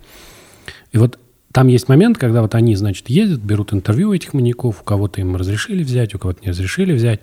И 0.91 0.97
вот 0.97 1.19
там 1.51 1.67
есть 1.67 1.87
момент, 1.89 2.17
когда 2.17 2.41
вот 2.41 2.55
они, 2.55 2.75
значит, 2.75 3.09
ездят, 3.09 3.41
берут 3.41 3.73
интервью 3.73 4.11
этих 4.11 4.33
маньяков, 4.33 4.81
у 4.81 4.83
кого-то 4.83 5.21
им 5.21 5.35
разрешили 5.35 5.83
взять, 5.83 6.15
у 6.15 6.19
кого-то 6.19 6.41
не 6.41 6.49
разрешили 6.49 6.93
взять. 6.93 7.21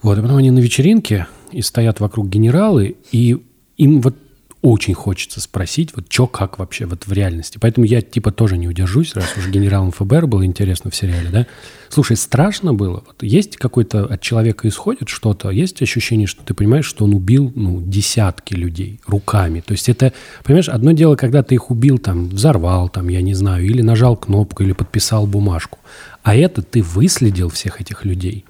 Вот, 0.00 0.16
и 0.16 0.22
потом 0.22 0.36
они 0.36 0.52
на 0.52 0.60
вечеринке, 0.60 1.26
и 1.50 1.60
стоят 1.60 1.98
вокруг 1.98 2.28
генералы, 2.28 2.96
и 3.10 3.36
им 3.78 4.00
вот 4.00 4.14
очень 4.62 4.94
хочется 4.94 5.40
спросить, 5.40 5.94
вот 5.94 6.06
что, 6.08 6.26
как 6.26 6.58
вообще 6.58 6.86
вот 6.86 7.06
в 7.06 7.12
реальности. 7.12 7.58
Поэтому 7.60 7.86
я 7.86 8.00
типа 8.00 8.32
тоже 8.32 8.56
не 8.58 8.66
удержусь, 8.66 9.14
раз 9.14 9.36
уже 9.36 9.50
генералом 9.50 9.92
ФБР 9.92 10.26
было 10.26 10.44
интересно 10.44 10.90
в 10.90 10.96
сериале, 10.96 11.28
да. 11.30 11.46
Слушай, 11.88 12.16
страшно 12.16 12.74
было? 12.74 13.04
Вот 13.06 13.22
есть 13.22 13.56
какой-то 13.56 14.06
от 14.06 14.20
человека 14.20 14.66
исходит 14.66 15.08
что-то, 15.08 15.50
есть 15.50 15.80
ощущение, 15.82 16.26
что 16.26 16.42
ты 16.42 16.54
понимаешь, 16.54 16.86
что 16.86 17.04
он 17.04 17.14
убил, 17.14 17.52
ну, 17.54 17.80
десятки 17.80 18.54
людей 18.54 19.00
руками. 19.06 19.60
То 19.60 19.72
есть 19.72 19.88
это, 19.88 20.12
понимаешь, 20.42 20.68
одно 20.68 20.92
дело, 20.92 21.16
когда 21.16 21.42
ты 21.42 21.54
их 21.54 21.70
убил, 21.70 21.98
там, 21.98 22.28
взорвал, 22.28 22.88
там, 22.88 23.08
я 23.08 23.22
не 23.22 23.34
знаю, 23.34 23.64
или 23.64 23.82
нажал 23.82 24.16
кнопку, 24.16 24.62
или 24.62 24.72
подписал 24.72 25.26
бумажку. 25.26 25.78
А 26.22 26.34
это 26.34 26.62
ты 26.62 26.82
выследил 26.82 27.50
всех 27.50 27.80
этих 27.80 28.04
людей, 28.04 28.44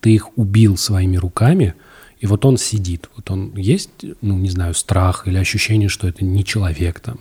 ты 0.00 0.10
их 0.10 0.36
убил 0.36 0.76
своими 0.76 1.16
руками– 1.16 1.74
и 2.22 2.26
вот 2.26 2.44
он 2.44 2.56
сидит. 2.56 3.10
Вот 3.16 3.30
он 3.32 3.52
есть, 3.56 3.90
ну, 4.20 4.38
не 4.38 4.48
знаю, 4.48 4.74
страх 4.74 5.26
или 5.26 5.36
ощущение, 5.36 5.88
что 5.88 6.06
это 6.06 6.24
не 6.24 6.44
человек 6.44 7.00
там. 7.00 7.18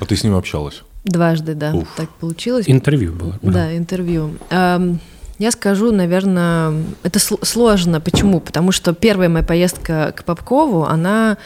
А 0.00 0.06
ты 0.06 0.16
с 0.16 0.24
ним 0.24 0.34
общалась? 0.34 0.82
Дважды, 1.04 1.54
да, 1.54 1.74
Уф. 1.74 1.88
так 1.94 2.08
получилось. 2.08 2.64
Интервью 2.68 3.12
было. 3.12 3.38
Да, 3.42 3.52
да 3.52 3.76
интервью. 3.76 4.34
Я 4.50 5.50
скажу, 5.52 5.92
наверное, 5.92 6.82
это 7.02 7.18
сложно. 7.20 8.00
Почему? 8.00 8.40
Потому 8.40 8.72
что 8.72 8.94
первая 8.94 9.28
моя 9.28 9.44
поездка 9.44 10.12
к 10.16 10.24
Попкову, 10.24 10.84
она 10.84 11.36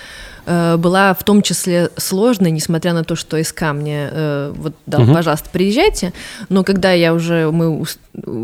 была 0.45 1.15
в 1.15 1.23
том 1.25 1.43
числе 1.43 1.91
сложной, 1.97 2.51
несмотря 2.51 2.93
на 2.93 3.05
то, 3.05 3.17
что 3.17 3.43
СК 3.43 3.73
мне 3.73 4.09
э, 4.11 4.53
вот 4.57 4.75
дал, 4.87 5.03
угу. 5.03 5.15
пожалуйста, 5.15 5.49
приезжайте. 5.53 6.13
Но 6.49 6.65
когда 6.65 6.93
я 6.93 7.15
уже, 7.15 7.51
мы 7.51 7.85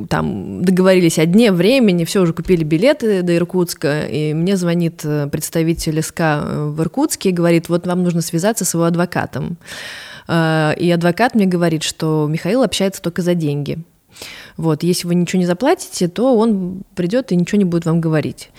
там 0.09 0.65
договорились 0.65 1.19
о 1.19 1.27
дне, 1.27 1.53
времени, 1.53 2.05
все, 2.05 2.21
уже 2.21 2.33
купили 2.33 2.65
билеты 2.65 3.23
до 3.23 3.37
Иркутска, 3.37 4.07
и 4.07 4.35
мне 4.35 4.57
звонит 4.57 5.01
э, 5.05 5.29
представитель 5.31 6.01
СК 6.03 6.21
в 6.21 6.81
Иркутске 6.81 7.31
и 7.31 7.33
говорит, 7.33 7.69
вот 7.69 7.87
вам 7.87 8.03
нужно 8.03 8.23
связаться 8.23 8.65
с 8.65 8.75
его 8.75 8.85
адвокатом. 8.85 9.57
И 10.31 10.93
адвокат 10.95 11.35
мне 11.35 11.47
говорит, 11.47 11.83
что 11.83 12.27
Михаил 12.29 12.63
общается 12.63 13.01
только 13.01 13.23
за 13.23 13.35
деньги. 13.35 13.79
Вот, 14.57 14.83
если 14.83 15.07
вы 15.07 15.15
ничего 15.15 15.41
не 15.41 15.47
заплатите, 15.47 16.09
то 16.09 16.37
он 16.37 16.83
придет 16.95 17.33
и 17.33 17.37
ничего 17.37 17.59
не 17.59 17.65
будет 17.65 17.87
вам 17.87 18.01
говорить. 18.01 18.51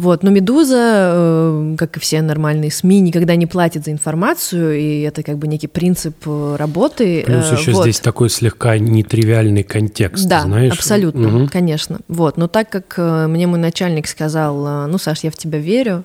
Вот. 0.00 0.22
Но 0.22 0.30
«Медуза», 0.30 1.12
э, 1.12 1.74
как 1.76 1.98
и 1.98 2.00
все 2.00 2.22
нормальные 2.22 2.70
СМИ, 2.70 3.00
никогда 3.00 3.36
не 3.36 3.44
платит 3.44 3.84
за 3.84 3.92
информацию, 3.92 4.80
и 4.80 5.02
это 5.02 5.22
как 5.22 5.36
бы 5.36 5.46
некий 5.46 5.66
принцип 5.66 6.16
э, 6.24 6.56
работы. 6.58 7.22
Плюс 7.26 7.52
еще 7.52 7.72
вот. 7.72 7.82
здесь 7.82 8.00
такой 8.00 8.30
слегка 8.30 8.78
нетривиальный 8.78 9.62
контекст, 9.62 10.26
да, 10.26 10.40
знаешь? 10.40 10.72
абсолютно, 10.72 11.42
угу. 11.42 11.48
конечно. 11.52 12.00
Вот. 12.08 12.38
Но 12.38 12.48
так 12.48 12.70
как 12.70 12.94
э, 12.96 13.26
мне 13.26 13.46
мой 13.46 13.58
начальник 13.58 14.08
сказал, 14.08 14.88
ну, 14.88 14.96
Саш, 14.96 15.22
я 15.22 15.30
в 15.30 15.36
тебя 15.36 15.58
верю, 15.58 16.04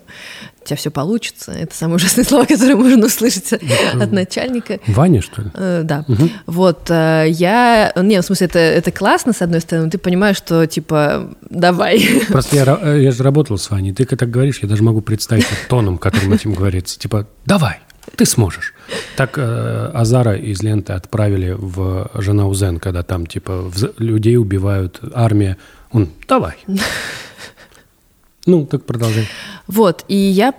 у 0.66 0.68
тебя 0.68 0.76
все 0.76 0.90
получится. 0.90 1.52
Это 1.52 1.74
самые 1.74 1.96
ужасные 1.96 2.24
слова, 2.24 2.44
которые 2.44 2.74
можно 2.74 3.06
услышать 3.06 3.52
это 3.52 4.02
от 4.02 4.10
начальника. 4.10 4.80
Ваня, 4.88 5.22
что 5.22 5.42
ли? 5.42 5.50
Э, 5.54 5.82
да. 5.84 6.04
Угу. 6.08 6.30
Вот, 6.46 6.90
э, 6.90 7.26
я... 7.28 7.92
Не, 7.94 8.20
в 8.20 8.24
смысле, 8.24 8.48
это, 8.48 8.58
это 8.58 8.90
классно, 8.90 9.32
с 9.32 9.42
одной 9.42 9.60
стороны, 9.60 9.90
ты 9.90 9.98
понимаешь, 9.98 10.36
что, 10.36 10.66
типа, 10.66 11.30
давай. 11.48 12.04
Просто 12.28 12.56
я, 12.56 12.78
э, 12.82 13.00
я 13.00 13.12
же 13.12 13.22
работал 13.22 13.58
с 13.58 13.70
Ваней, 13.70 13.92
ты 13.92 14.04
так 14.04 14.28
говоришь, 14.28 14.58
я 14.60 14.68
даже 14.68 14.82
могу 14.82 15.00
представить 15.00 15.46
тоном, 15.68 15.98
которым 15.98 16.32
этим 16.32 16.52
говорится. 16.52 16.98
Типа, 16.98 17.28
давай, 17.44 17.78
ты 18.16 18.26
сможешь. 18.26 18.74
Так 19.16 19.38
э, 19.38 19.90
Азара 19.94 20.36
из 20.36 20.62
ленты 20.64 20.94
отправили 20.94 21.54
в 21.56 22.10
Жанаузен, 22.14 22.80
когда 22.80 23.04
там, 23.04 23.26
типа, 23.26 23.70
людей 23.98 24.36
убивают, 24.36 25.00
армия. 25.14 25.58
Он, 25.92 26.08
давай. 26.26 26.56
Ну, 28.46 28.64
так 28.64 28.84
продолжай. 28.84 29.26
Вот, 29.66 30.04
и 30.06 30.16
я, 30.16 30.54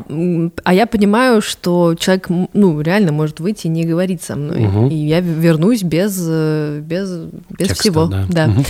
а 0.66 0.74
я 0.74 0.86
понимаю, 0.86 1.42
что 1.42 1.96
человек, 1.98 2.28
ну, 2.52 2.82
реально 2.82 3.14
может 3.14 3.40
выйти 3.40 3.68
и 3.68 3.70
не 3.70 3.86
говорить 3.86 4.22
со 4.22 4.36
мной, 4.36 4.60
Мгм. 4.60 4.88
и 4.90 4.96
я 4.96 5.22
вернусь 5.22 5.84
без, 5.84 6.18
э, 6.28 6.82
без, 6.82 7.10
без 7.58 7.70
Текста, 7.70 7.76
всего, 7.76 8.06
да. 8.08 8.26
да. 8.30 8.48
Мгм. 8.48 8.66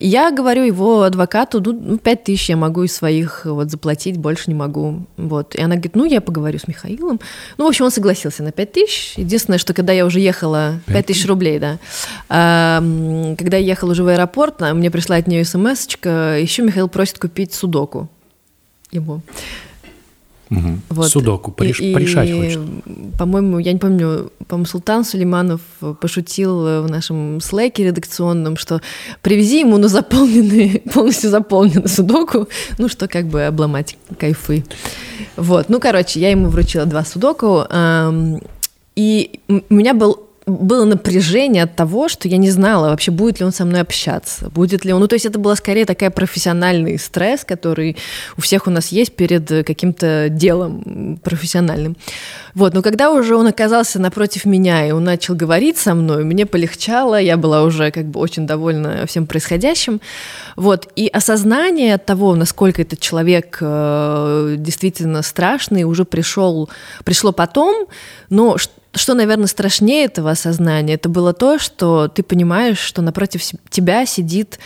Я 0.00 0.32
говорю 0.32 0.64
его 0.64 1.02
адвокату, 1.02 1.62
ну, 1.64 1.72
ну, 1.80 1.98
пять 1.98 2.24
тысяч 2.24 2.48
я 2.48 2.56
могу 2.56 2.82
из 2.82 2.94
своих 2.94 3.44
вот 3.44 3.70
заплатить, 3.70 4.16
больше 4.16 4.44
не 4.48 4.54
могу, 4.54 5.06
вот. 5.16 5.54
И 5.54 5.60
она 5.62 5.76
говорит, 5.76 5.94
ну, 5.94 6.04
я 6.04 6.20
поговорю 6.20 6.58
с 6.58 6.66
Михаилом. 6.66 7.20
Ну, 7.56 7.64
в 7.64 7.68
общем, 7.68 7.84
он 7.84 7.92
согласился 7.92 8.42
на 8.42 8.50
пять 8.50 8.72
тысяч. 8.72 9.14
Единственное, 9.16 9.58
что 9.58 9.72
когда 9.72 9.92
я 9.92 10.04
уже 10.04 10.18
ехала, 10.18 10.80
Пять 10.86 11.06
тысяч 11.06 11.26
рублей, 11.26 11.58
да, 11.58 11.78
А, 12.28 12.82
когда 13.38 13.56
я 13.56 13.66
ехала 13.66 13.92
уже 13.92 14.02
в 14.02 14.08
аэропорт, 14.08 14.60
а, 14.62 14.74
мне 14.74 14.90
пришла 14.90 15.16
от 15.16 15.28
нее 15.28 15.44
смс 15.44 15.86
еще 15.86 16.62
Михаил 16.62 16.88
просит 16.88 17.18
купить 17.18 17.54
судоку 17.54 18.08
ему. 18.90 19.20
Мгм. 20.48 20.80
Вот. 20.90 21.08
Судоку 21.08 21.50
пореш- 21.50 21.92
порешать 21.92 22.30
хочет. 22.30 22.60
По-моему, 23.18 23.58
я 23.58 23.72
не 23.72 23.78
помню, 23.80 24.30
по-моему, 24.46 24.66
Султан 24.66 25.04
Сулейманов 25.04 25.60
пошутил 26.00 26.82
в 26.82 26.86
нашем 26.88 27.40
слэке 27.40 27.84
редакционном, 27.86 28.56
что 28.56 28.80
привези 29.22 29.60
ему 29.60 29.76
на 29.76 29.88
заполненный, 29.88 30.82
полностью 30.94 31.30
заполненный 31.30 31.88
судоку, 31.88 32.48
ну, 32.78 32.88
что 32.88 33.08
как 33.08 33.26
бы 33.26 33.42
обломать 33.42 33.98
кайфы. 34.18 34.64
Вот, 35.36 35.68
ну, 35.68 35.80
короче, 35.80 36.20
я 36.20 36.30
ему 36.30 36.48
вручила 36.48 36.86
два 36.86 37.04
судоку, 37.04 37.64
ам, 37.68 38.40
и 38.94 39.40
у 39.48 39.74
меня 39.74 39.94
был 39.94 40.25
было 40.46 40.84
напряжение 40.84 41.64
от 41.64 41.74
того, 41.74 42.08
что 42.08 42.28
я 42.28 42.36
не 42.36 42.50
знала 42.50 42.90
вообще, 42.90 43.10
будет 43.10 43.40
ли 43.40 43.46
он 43.46 43.52
со 43.52 43.64
мной 43.64 43.80
общаться, 43.80 44.48
будет 44.50 44.84
ли 44.84 44.92
он... 44.92 45.00
Ну, 45.00 45.08
то 45.08 45.14
есть 45.14 45.26
это 45.26 45.40
была 45.40 45.56
скорее 45.56 45.84
такая 45.84 46.10
профессиональный 46.10 47.00
стресс, 47.00 47.44
который 47.44 47.96
у 48.36 48.40
всех 48.42 48.68
у 48.68 48.70
нас 48.70 48.88
есть 48.88 49.16
перед 49.16 49.50
э, 49.50 49.64
каким-то 49.64 50.28
делом 50.30 51.18
профессиональным. 51.24 51.96
Вот, 52.54 52.74
но 52.74 52.82
когда 52.82 53.10
уже 53.10 53.34
он 53.34 53.48
оказался 53.48 54.00
напротив 54.00 54.44
меня, 54.44 54.86
и 54.86 54.92
он 54.92 55.02
начал 55.02 55.34
говорить 55.34 55.78
со 55.78 55.96
мной, 55.96 56.22
мне 56.22 56.46
полегчало, 56.46 57.20
я 57.20 57.36
была 57.36 57.64
уже 57.64 57.90
как 57.90 58.06
бы 58.06 58.20
очень 58.20 58.46
довольна 58.46 59.04
всем 59.06 59.26
происходящим. 59.26 60.00
Вот, 60.54 60.88
и 60.94 61.08
осознание 61.08 61.96
от 61.96 62.06
того, 62.06 62.36
насколько 62.36 62.82
этот 62.82 63.00
человек 63.00 63.58
э, 63.60 64.54
действительно 64.58 65.22
страшный, 65.22 65.82
уже 65.82 66.04
пришел, 66.04 66.70
пришло 67.04 67.32
потом, 67.32 67.88
но 68.30 68.56
что, 68.96 69.14
наверное, 69.14 69.46
страшнее 69.46 70.04
этого 70.06 70.30
осознания, 70.30 70.94
это 70.94 71.08
было 71.08 71.32
то, 71.32 71.58
что 71.58 72.08
ты 72.08 72.22
понимаешь, 72.22 72.78
что 72.78 73.02
напротив 73.02 73.42
тебя 73.70 74.06
сидит 74.06 74.58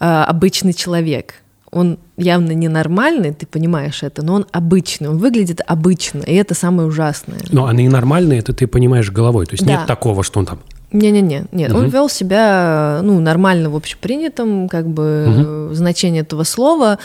э, 0.00 0.04
обычный 0.04 0.72
человек. 0.72 1.34
Он 1.70 1.98
явно 2.18 2.52
ненормальный, 2.52 3.32
ты 3.32 3.46
понимаешь 3.46 4.02
это, 4.02 4.22
но 4.22 4.34
он 4.34 4.46
обычный, 4.52 5.08
он 5.08 5.18
выглядит 5.18 5.60
обычно, 5.66 6.20
и 6.22 6.34
это 6.34 6.54
самое 6.54 6.86
ужасное. 6.86 7.40
Но 7.50 7.66
они 7.66 7.88
нормальные, 7.88 8.40
это 8.40 8.52
ты 8.52 8.66
понимаешь 8.66 9.10
головой. 9.10 9.46
То 9.46 9.54
есть 9.54 9.64
Да. 9.64 9.72
нет 9.72 9.86
такого, 9.86 10.22
что 10.22 10.40
он 10.40 10.46
там... 10.46 10.58
Не-не-не, 10.92 11.46
нет, 11.52 11.72
он 11.72 11.82
Мгм. 11.84 11.90
вел 11.90 12.08
себя, 12.08 13.00
ну, 13.02 13.18
нормально 13.20 13.70
в 13.70 13.76
общепринятом, 13.76 14.68
как 14.68 14.86
бы, 14.86 15.24
э, 15.28 15.70
значении 15.72 16.20
этого 16.20 16.44
слова, 16.44 16.98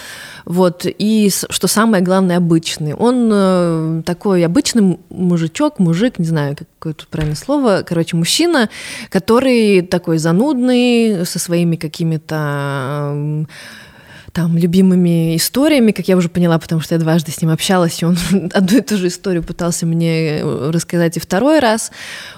вот, 0.46 0.86
и, 0.86 1.30
что 1.50 1.68
самое 1.68 2.04
главное, 2.04 2.38
обычный. 2.38 2.94
Он 2.94 3.30
э, 3.32 4.02
такой 4.06 4.46
обычный 4.46 5.00
мужичок, 5.10 5.80
мужик, 5.80 6.20
не 6.20 6.26
знаю, 6.26 6.56
какое 6.58 6.94
тут 6.94 7.08
правильное 7.08 7.38
слово, 7.38 7.84
короче, 7.88 8.18
мужчина, 8.18 8.70
который 9.10 9.82
такой 9.82 10.18
занудный, 10.18 11.26
со 11.26 11.40
своими 11.40 11.76
какими-то... 11.78 13.12
эм, 13.14 13.48
там, 14.38 14.56
любимыми 14.56 15.36
историями, 15.36 15.92
как 15.92 16.08
я 16.08 16.16
уже 16.16 16.30
поняла, 16.30 16.60
потому 16.60 16.80
что 16.80 16.94
я 16.94 17.00
дважды 17.00 17.32
с 17.32 17.42
ним 17.42 17.50
общалась, 17.50 18.04
и 18.04 18.06
он 18.06 18.16
одну 18.54 18.78
и 18.78 18.82
ту 18.82 18.96
же 18.96 19.08
историю 19.08 19.42
пытался 19.42 19.88
мне 19.88 20.42
э, 20.42 20.70
рассказать 20.70 21.18
и 21.18 21.20
второй 21.20 21.58
раз. 21.58 21.92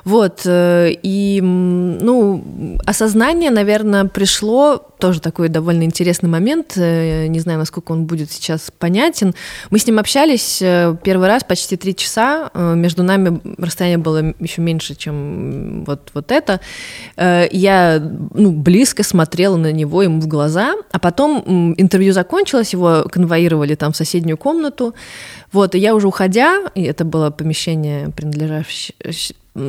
Вот, 0.06 0.44
э, 0.46 0.92
и, 1.04 1.42
ну, 1.42 2.80
осознание, 2.86 3.52
наверное, 3.52 4.06
пришло, 4.06 4.78
тоже 4.78 5.20
такой 5.20 5.50
довольно 5.50 5.84
интересный 5.84 6.30
момент, 6.30 6.78
э, 6.78 7.28
не 7.28 7.42
знаю, 7.42 7.60
насколько 7.60 7.92
он 7.92 8.06
будет 8.06 8.32
сейчас 8.32 8.72
понятен. 8.80 9.36
Мы 9.70 9.78
с 9.78 9.86
ним 9.86 10.00
общались 10.00 10.60
первый 11.04 11.28
раз 11.28 11.44
почти 11.44 11.76
три 11.76 11.94
часа, 11.94 12.50
между 12.54 13.04
нами 13.04 13.42
расстояние 13.58 13.98
было 13.98 14.34
еще 14.40 14.62
меньше, 14.62 14.96
чем 14.96 15.84
вот, 15.84 16.12
вот 16.14 16.32
это. 16.32 16.62
Я, 17.18 18.00
ну, 18.34 18.52
близко 18.52 19.04
смотрела 19.04 19.58
на 19.58 19.74
него, 19.74 20.02
ему 20.02 20.22
в 20.22 20.28
глаза, 20.28 20.76
а 20.92 21.00
потом 21.00 21.74
интервью 21.90 22.14
закончилось, 22.14 22.74
его 22.74 23.06
конвоировали 23.12 23.76
там 23.76 23.92
в 23.92 23.98
соседнюю 23.98 24.38
комнату, 24.38 24.94
вот, 25.52 25.76
и 25.76 25.80
я 25.80 25.96
уже 25.96 26.08
уходя, 26.08 26.64
и 26.76 26.84
это 26.84 27.04
было 27.04 27.32
помещение, 27.32 28.10
принадлежащее, 28.10 28.96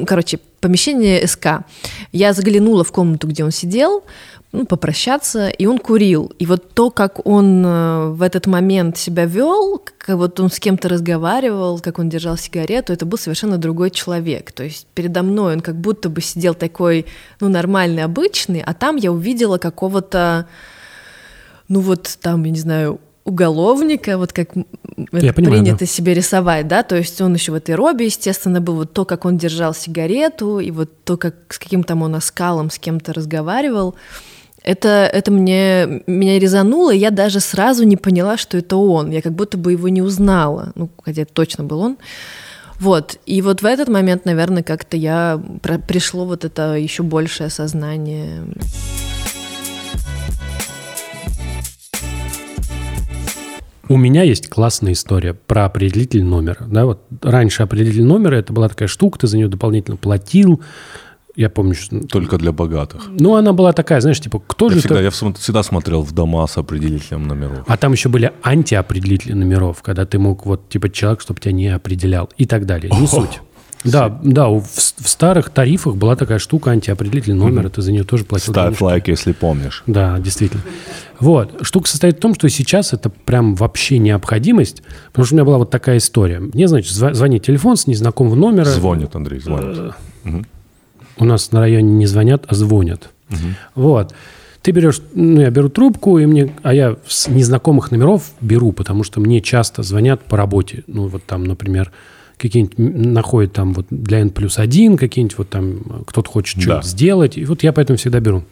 короче, 0.06 0.38
помещение 0.60 1.26
СК, 1.26 1.64
я 2.12 2.32
заглянула 2.32 2.84
в 2.84 2.92
комнату, 2.92 3.26
где 3.26 3.44
он 3.44 3.50
сидел, 3.50 4.04
ну, 4.52 4.66
попрощаться, 4.66 5.48
и 5.48 5.66
он 5.66 5.78
курил. 5.78 6.32
И 6.38 6.46
вот 6.46 6.74
то, 6.74 6.90
как 6.90 7.24
он 7.24 7.64
э, 7.64 8.08
в 8.10 8.22
этот 8.22 8.46
момент 8.46 8.96
себя 8.96 9.24
вел, 9.24 9.78
как 9.78 10.16
вот 10.16 10.40
он 10.40 10.50
с 10.50 10.58
кем-то 10.58 10.88
разговаривал, 10.88 11.78
как 11.78 12.00
он 12.00 12.08
держал 12.08 12.36
сигарету, 12.36 12.92
это 12.92 13.06
был 13.06 13.16
совершенно 13.16 13.58
другой 13.58 13.90
человек. 13.90 14.50
То 14.50 14.64
есть 14.64 14.86
передо 14.94 15.22
мной 15.22 15.54
он 15.54 15.60
как 15.60 15.76
будто 15.76 16.08
бы 16.08 16.20
сидел 16.20 16.54
такой, 16.54 17.06
ну, 17.38 17.48
нормальный, 17.48 18.02
обычный, 18.02 18.60
а 18.60 18.74
там 18.74 18.96
я 18.96 19.12
увидела 19.12 19.58
какого-то, 19.58 20.48
ну, 21.70 21.80
вот 21.80 22.18
там, 22.20 22.44
я 22.44 22.50
не 22.50 22.58
знаю, 22.58 23.00
уголовника, 23.24 24.18
вот 24.18 24.32
как 24.32 24.48
Я 25.12 25.32
понимаю, 25.32 25.62
принято 25.62 25.86
себе 25.86 26.14
рисовать, 26.14 26.66
да, 26.66 26.82
то 26.82 26.96
есть 26.96 27.20
он 27.20 27.34
еще 27.34 27.52
в 27.52 27.54
этой 27.54 27.76
робе, 27.76 28.06
естественно, 28.06 28.60
был 28.60 28.74
вот 28.74 28.92
то, 28.92 29.04
как 29.04 29.24
он 29.24 29.38
держал 29.38 29.72
сигарету, 29.72 30.58
и 30.58 30.72
вот 30.72 30.90
то, 31.04 31.16
как 31.16 31.34
с 31.48 31.58
каким 31.58 31.84
там 31.84 32.02
он 32.02 32.16
оскалом 32.16 32.70
с 32.70 32.78
кем-то 32.78 33.12
разговаривал, 33.12 33.94
это, 34.62 34.88
это 34.88 35.30
мне, 35.30 36.02
меня 36.08 36.38
резануло, 36.40 36.92
и 36.92 36.98
я 36.98 37.10
даже 37.10 37.38
сразу 37.38 37.84
не 37.84 37.96
поняла, 37.96 38.36
что 38.36 38.58
это 38.58 38.76
он. 38.76 39.10
Я 39.10 39.22
как 39.22 39.32
будто 39.32 39.56
бы 39.56 39.72
его 39.72 39.88
не 39.88 40.02
узнала. 40.02 40.72
Ну, 40.74 40.90
хотя 41.02 41.22
это 41.22 41.32
точно 41.32 41.64
был 41.64 41.80
он. 41.80 41.96
Вот. 42.78 43.18
И 43.24 43.40
вот 43.40 43.62
в 43.62 43.64
этот 43.64 43.88
момент, 43.88 44.26
наверное, 44.26 44.62
как-то 44.62 44.98
я 44.98 45.40
пришло 45.86 46.26
вот 46.26 46.44
это 46.44 46.74
еще 46.74 47.02
большее 47.02 47.46
осознание. 47.46 48.44
У 53.90 53.96
меня 53.96 54.22
есть 54.22 54.48
классная 54.48 54.92
история 54.92 55.34
про 55.34 55.64
определитель 55.64 56.22
номера. 56.22 56.64
Да, 56.68 56.86
вот 56.86 57.02
раньше 57.22 57.64
определитель 57.64 58.04
номера 58.04 58.36
это 58.36 58.52
была 58.52 58.68
такая 58.68 58.86
штука, 58.86 59.18
ты 59.18 59.26
за 59.26 59.36
нее 59.36 59.48
дополнительно 59.48 59.96
платил. 59.96 60.62
Я 61.34 61.50
помню, 61.50 61.74
что... 61.74 61.98
Только 62.06 62.38
для 62.38 62.52
богатых. 62.52 63.08
Ну, 63.08 63.34
она 63.34 63.52
была 63.52 63.72
такая, 63.72 64.00
знаешь, 64.00 64.20
типа, 64.20 64.40
кто 64.46 64.66
Я 64.68 64.74
же... 64.74 64.78
всегда, 64.78 65.00
это- 65.00 65.04
я 65.26 65.32
всегда 65.32 65.64
смотрел 65.64 66.02
в 66.02 66.12
дома 66.12 66.46
с 66.46 66.56
определителем 66.56 67.26
номеров. 67.26 67.64
А 67.66 67.76
там 67.76 67.90
еще 67.90 68.08
были 68.08 68.32
антиопределители 68.44 69.32
номеров, 69.32 69.82
когда 69.82 70.06
ты 70.06 70.20
мог 70.20 70.46
вот 70.46 70.68
типа 70.68 70.88
человек, 70.88 71.20
чтобы 71.20 71.40
тебя 71.40 71.52
не 71.52 71.66
определял 71.66 72.30
и 72.36 72.46
так 72.46 72.66
далее. 72.66 72.92
Не 72.96 73.08
суть. 73.08 73.40
Да, 73.82 74.20
да, 74.22 74.48
в, 74.48 74.62
в 74.62 75.08
старых 75.08 75.48
тарифах 75.50 75.96
была 75.96 76.14
такая 76.14 76.38
штука 76.38 76.70
антиопределитель 76.72 77.34
номера, 77.34 77.68
ты 77.70 77.80
за 77.80 77.92
нее 77.92 78.04
тоже 78.04 78.24
платил. 78.24 78.52
Ставь 78.52 78.66
денежку. 78.68 78.84
лайк, 78.84 79.08
если 79.08 79.32
помнишь. 79.32 79.82
Да, 79.86 80.18
действительно. 80.18 80.62
Вот. 81.18 81.58
Штука 81.62 81.88
состоит 81.88 82.16
в 82.16 82.20
том, 82.20 82.34
что 82.34 82.48
сейчас 82.50 82.92
это 82.92 83.08
прям 83.08 83.54
вообще 83.54 83.98
необходимость, 83.98 84.82
потому 85.08 85.24
что 85.24 85.34
у 85.34 85.36
меня 85.36 85.44
была 85.46 85.58
вот 85.58 85.70
такая 85.70 85.96
история. 85.96 86.40
Мне, 86.40 86.68
значит, 86.68 86.92
зва- 86.92 87.14
звонит 87.14 87.44
телефон 87.44 87.76
с 87.76 87.86
незнакомого 87.86 88.34
номера. 88.34 88.64
Звонит, 88.66 89.14
Андрей, 89.14 89.40
звонит. 89.40 89.94
У 91.16 91.24
нас 91.24 91.52
на 91.52 91.60
районе 91.60 91.92
не 91.94 92.06
звонят, 92.06 92.44
а 92.48 92.54
звонят. 92.54 93.10
Вот. 93.74 94.14
Ты 94.62 94.72
берешь, 94.72 95.00
ну, 95.14 95.40
я 95.40 95.50
беру 95.50 95.70
трубку, 95.70 96.18
и 96.18 96.26
мне, 96.26 96.52
а 96.62 96.74
я 96.74 96.96
с 97.06 97.28
незнакомых 97.28 97.90
номеров 97.90 98.30
беру, 98.42 98.72
потому 98.72 99.04
что 99.04 99.18
мне 99.18 99.40
часто 99.40 99.82
звонят 99.82 100.22
по 100.22 100.36
работе. 100.36 100.84
Ну, 100.86 101.06
вот 101.08 101.24
там, 101.24 101.44
например, 101.44 101.92
какие-нибудь 102.40 102.78
находят 102.78 103.52
там 103.52 103.72
вот 103.74 103.86
для 103.90 104.20
N 104.20 104.30
плюс 104.30 104.58
один, 104.58 104.96
какие-нибудь 104.96 105.38
вот 105.38 105.50
там 105.50 105.70
э, 105.70 106.02
кто-то 106.06 106.30
хочет 106.30 106.56
Да. 106.56 106.62
что-то 106.62 106.86
сделать. 106.88 107.36
И 107.38 107.44
вот 107.44 107.62
я 107.62 107.72
поэтому 107.72 107.96
всегда 107.96 108.20
беру. 108.20 108.42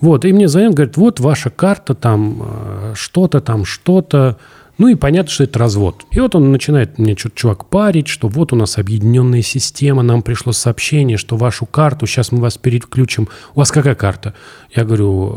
Вот, 0.00 0.24
и 0.24 0.32
мне 0.32 0.48
звонят, 0.48 0.74
говорят, 0.74 0.96
вот 0.96 1.20
ваша 1.20 1.50
карта, 1.50 1.94
там 1.94 2.42
э, 2.42 2.92
что-то, 2.96 3.40
там 3.40 3.64
что-то. 3.64 4.38
Ну 4.80 4.88
и 4.88 4.94
понятно, 4.94 5.30
что 5.30 5.44
это 5.44 5.58
развод. 5.58 6.06
И 6.10 6.20
вот 6.20 6.34
он 6.34 6.50
начинает 6.50 6.98
мне 6.98 7.14
что-то 7.14 7.36
чувак 7.36 7.66
парить, 7.66 8.08
что 8.08 8.28
вот 8.28 8.54
у 8.54 8.56
нас 8.56 8.78
объединенная 8.78 9.42
система, 9.42 10.02
нам 10.02 10.22
пришло 10.22 10.52
сообщение, 10.52 11.18
что 11.18 11.36
вашу 11.36 11.66
карту, 11.66 12.06
сейчас 12.06 12.32
мы 12.32 12.40
вас 12.40 12.56
переключим. 12.56 13.28
У 13.54 13.58
вас 13.60 13.70
какая 13.70 13.94
карта? 13.94 14.32
Я 14.74 14.84
говорю, 14.84 15.32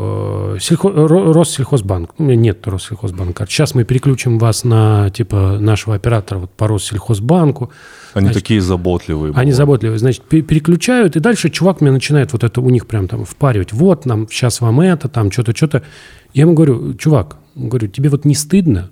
э, 0.55 0.57
сельхо- 0.61 0.93
Ро- 0.93 1.33
Россельхозбанк. 1.33 2.11
У 2.17 2.23
меня 2.23 2.37
нет 2.37 2.65
Россельхозбанка 2.65 3.33
карты. 3.33 3.51
Сейчас 3.51 3.75
мы 3.75 3.83
переключим 3.83 4.39
вас 4.39 4.63
на 4.63 5.09
типа 5.09 5.57
нашего 5.59 5.95
оператора 5.95 6.39
вот, 6.39 6.51
по 6.51 6.69
Россельхозбанку. 6.69 7.69
Они 8.13 8.27
Значит, 8.27 8.43
такие 8.43 8.61
заботливые. 8.61 9.31
они 9.31 9.33
бывают. 9.33 9.55
заботливые, 9.57 9.99
значит, 9.99 10.21
пе- 10.23 10.41
переключают, 10.41 11.17
и 11.17 11.19
дальше 11.19 11.49
чувак 11.49 11.81
мне 11.81 11.91
начинает 11.91 12.31
вот 12.31 12.45
это 12.45 12.61
у 12.61 12.69
них 12.69 12.87
прям 12.87 13.09
там 13.09 13.25
впаривать. 13.25 13.73
Вот, 13.73 14.05
нам 14.05 14.29
сейчас 14.29 14.61
вам 14.61 14.79
это, 14.79 15.09
там 15.09 15.31
что-то, 15.33 15.53
что-то. 15.53 15.83
Я 16.33 16.43
ему 16.43 16.53
говорю, 16.53 16.93
чувак, 16.93 17.35
говорю, 17.55 17.87
тебе 17.87 18.09
вот 18.09 18.23
не 18.25 18.35
стыдно? 18.35 18.89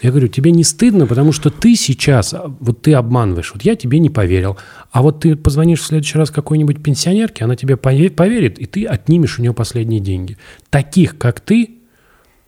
Я 0.00 0.10
говорю, 0.10 0.28
тебе 0.28 0.52
не 0.52 0.62
стыдно, 0.62 1.06
потому 1.06 1.32
что 1.32 1.50
ты 1.50 1.74
сейчас, 1.74 2.32
а, 2.32 2.54
вот 2.60 2.82
ты 2.82 2.94
обманываешь, 2.94 3.52
вот 3.52 3.62
я 3.62 3.74
тебе 3.74 3.98
не 3.98 4.10
поверил, 4.10 4.56
а 4.92 5.02
вот 5.02 5.20
ты 5.20 5.34
позвонишь 5.34 5.80
в 5.80 5.86
следующий 5.86 6.18
раз 6.18 6.30
какой-нибудь 6.30 6.82
пенсионерке, 6.82 7.44
она 7.44 7.56
тебе 7.56 7.76
поверит, 7.76 8.58
и 8.58 8.66
ты 8.66 8.84
отнимешь 8.86 9.38
у 9.38 9.42
нее 9.42 9.52
последние 9.52 10.00
деньги. 10.00 10.38
Таких, 10.70 11.18
как 11.18 11.40
ты, 11.40 11.78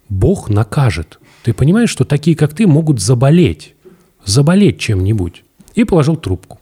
Бог 0.09 0.49
накажет. 0.49 1.19
Ты 1.43 1.53
понимаешь, 1.53 1.91
что 1.91 2.05
такие, 2.05 2.37
как 2.37 2.55
ты, 2.55 2.67
могут 2.67 3.01
заболеть, 3.01 3.75
заболеть 4.25 4.79
чем-нибудь. 4.79 5.43
И 5.75 5.85
положил 5.85 6.17
трубку. 6.17 6.61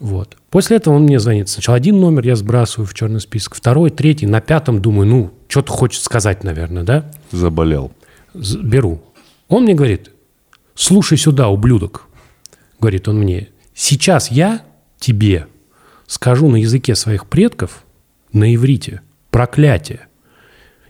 Вот. 0.00 0.36
После 0.50 0.78
этого 0.78 0.94
он 0.94 1.04
мне 1.04 1.20
звонит. 1.20 1.48
Сначала 1.48 1.76
один 1.76 2.00
номер 2.00 2.26
я 2.26 2.36
сбрасываю 2.36 2.86
в 2.86 2.94
черный 2.94 3.20
список, 3.20 3.54
второй, 3.54 3.90
третий, 3.90 4.26
на 4.26 4.40
пятом 4.40 4.82
думаю, 4.82 5.06
ну, 5.06 5.30
что-то 5.48 5.72
хочет 5.72 6.02
сказать, 6.02 6.42
наверное, 6.42 6.82
да? 6.82 7.10
Заболел. 7.30 7.92
Беру. 8.34 9.00
Он 9.52 9.64
мне 9.64 9.74
говорит, 9.74 10.10
слушай 10.74 11.18
сюда, 11.18 11.48
ублюдок, 11.48 12.06
говорит 12.80 13.06
он 13.06 13.18
мне, 13.18 13.50
сейчас 13.74 14.30
я 14.30 14.62
тебе 14.98 15.46
скажу 16.06 16.48
на 16.48 16.56
языке 16.56 16.94
своих 16.94 17.26
предков, 17.26 17.84
на 18.32 18.54
иврите, 18.54 19.02
проклятие. 19.30 20.06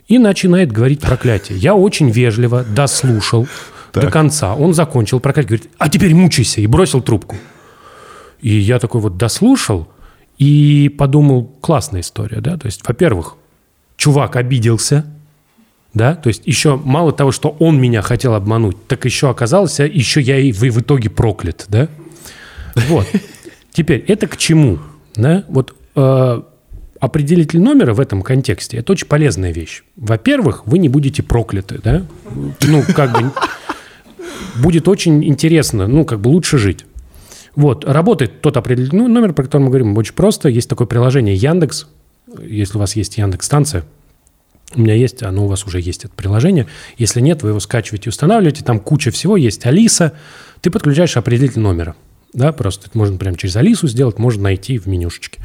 И 0.06 0.16
начинает 0.16 0.70
говорить 0.70 1.00
проклятие. 1.00 1.58
Я 1.58 1.74
очень 1.74 2.08
вежливо 2.10 2.62
дослушал 2.62 3.48
так. 3.90 4.04
до 4.04 4.10
конца. 4.12 4.54
Он 4.54 4.74
закончил 4.74 5.18
проклятие, 5.18 5.58
говорит, 5.58 5.70
а 5.78 5.88
теперь 5.88 6.14
мучайся, 6.14 6.60
и 6.60 6.66
бросил 6.68 7.02
трубку. 7.02 7.34
И 8.42 8.54
я 8.54 8.78
такой 8.78 9.00
вот 9.00 9.16
дослушал 9.16 9.88
и 10.38 10.88
подумал, 10.88 11.46
классная 11.60 12.02
история, 12.02 12.40
да, 12.40 12.56
то 12.56 12.66
есть, 12.66 12.86
во-первых, 12.86 13.34
чувак 13.96 14.36
обиделся, 14.36 15.04
да, 15.94 16.14
то 16.14 16.28
есть 16.28 16.42
еще 16.46 16.76
мало 16.76 17.12
того, 17.12 17.32
что 17.32 17.54
он 17.58 17.80
меня 17.80 18.02
хотел 18.02 18.34
обмануть, 18.34 18.76
так 18.86 19.04
еще 19.04 19.28
оказалось, 19.28 19.78
еще 19.78 20.20
я 20.20 20.38
и 20.38 20.52
в, 20.52 20.60
в 20.60 20.80
итоге 20.80 21.10
проклят, 21.10 21.66
да. 21.68 21.88
Вот. 22.88 23.06
Теперь 23.72 24.04
это 24.08 24.26
к 24.26 24.36
чему, 24.36 24.78
да? 25.14 25.44
Вот 25.48 25.74
э, 25.94 26.42
определитель 27.00 27.60
номера 27.60 27.94
в 27.94 28.00
этом 28.00 28.22
контексте 28.22 28.78
это 28.78 28.92
очень 28.92 29.06
полезная 29.06 29.52
вещь. 29.52 29.82
Во-первых, 29.96 30.66
вы 30.66 30.78
не 30.78 30.88
будете 30.88 31.22
прокляты, 31.22 31.80
да. 31.82 32.04
Ну 32.62 32.82
как 32.94 33.12
бы 33.12 33.30
будет 34.62 34.88
очень 34.88 35.24
интересно, 35.24 35.86
ну 35.86 36.04
как 36.04 36.20
бы 36.20 36.28
лучше 36.28 36.58
жить. 36.58 36.86
Вот, 37.54 37.84
работает 37.84 38.40
тот 38.40 38.56
определенный 38.56 39.08
номер, 39.08 39.34
про 39.34 39.44
который 39.44 39.62
мы 39.62 39.68
говорим, 39.68 39.96
очень 39.96 40.14
просто. 40.14 40.48
Есть 40.48 40.70
такое 40.70 40.86
приложение 40.86 41.34
Яндекс, 41.34 41.86
если 42.42 42.78
у 42.78 42.80
вас 42.80 42.96
есть 42.96 43.18
Яндекс 43.18 43.44
станция, 43.44 43.84
у 44.74 44.80
меня 44.80 44.94
есть, 44.94 45.22
оно 45.22 45.44
у 45.44 45.48
вас 45.48 45.66
уже 45.66 45.80
есть, 45.80 46.04
это 46.04 46.14
приложение. 46.14 46.66
Если 46.98 47.20
нет, 47.20 47.42
вы 47.42 47.50
его 47.50 47.60
скачиваете, 47.60 48.10
устанавливаете, 48.10 48.64
там 48.64 48.80
куча 48.80 49.10
всего, 49.10 49.36
есть 49.36 49.66
Алиса, 49.66 50.12
ты 50.60 50.70
подключаешь 50.70 51.16
определитель 51.16 51.60
номера. 51.60 51.94
Да, 52.32 52.52
просто 52.52 52.88
это 52.88 52.96
можно 52.96 53.18
прямо 53.18 53.36
через 53.36 53.56
Алису 53.56 53.88
сделать, 53.88 54.18
можно 54.18 54.44
найти 54.44 54.78
в 54.78 54.86
менюшечке. 54.86 55.40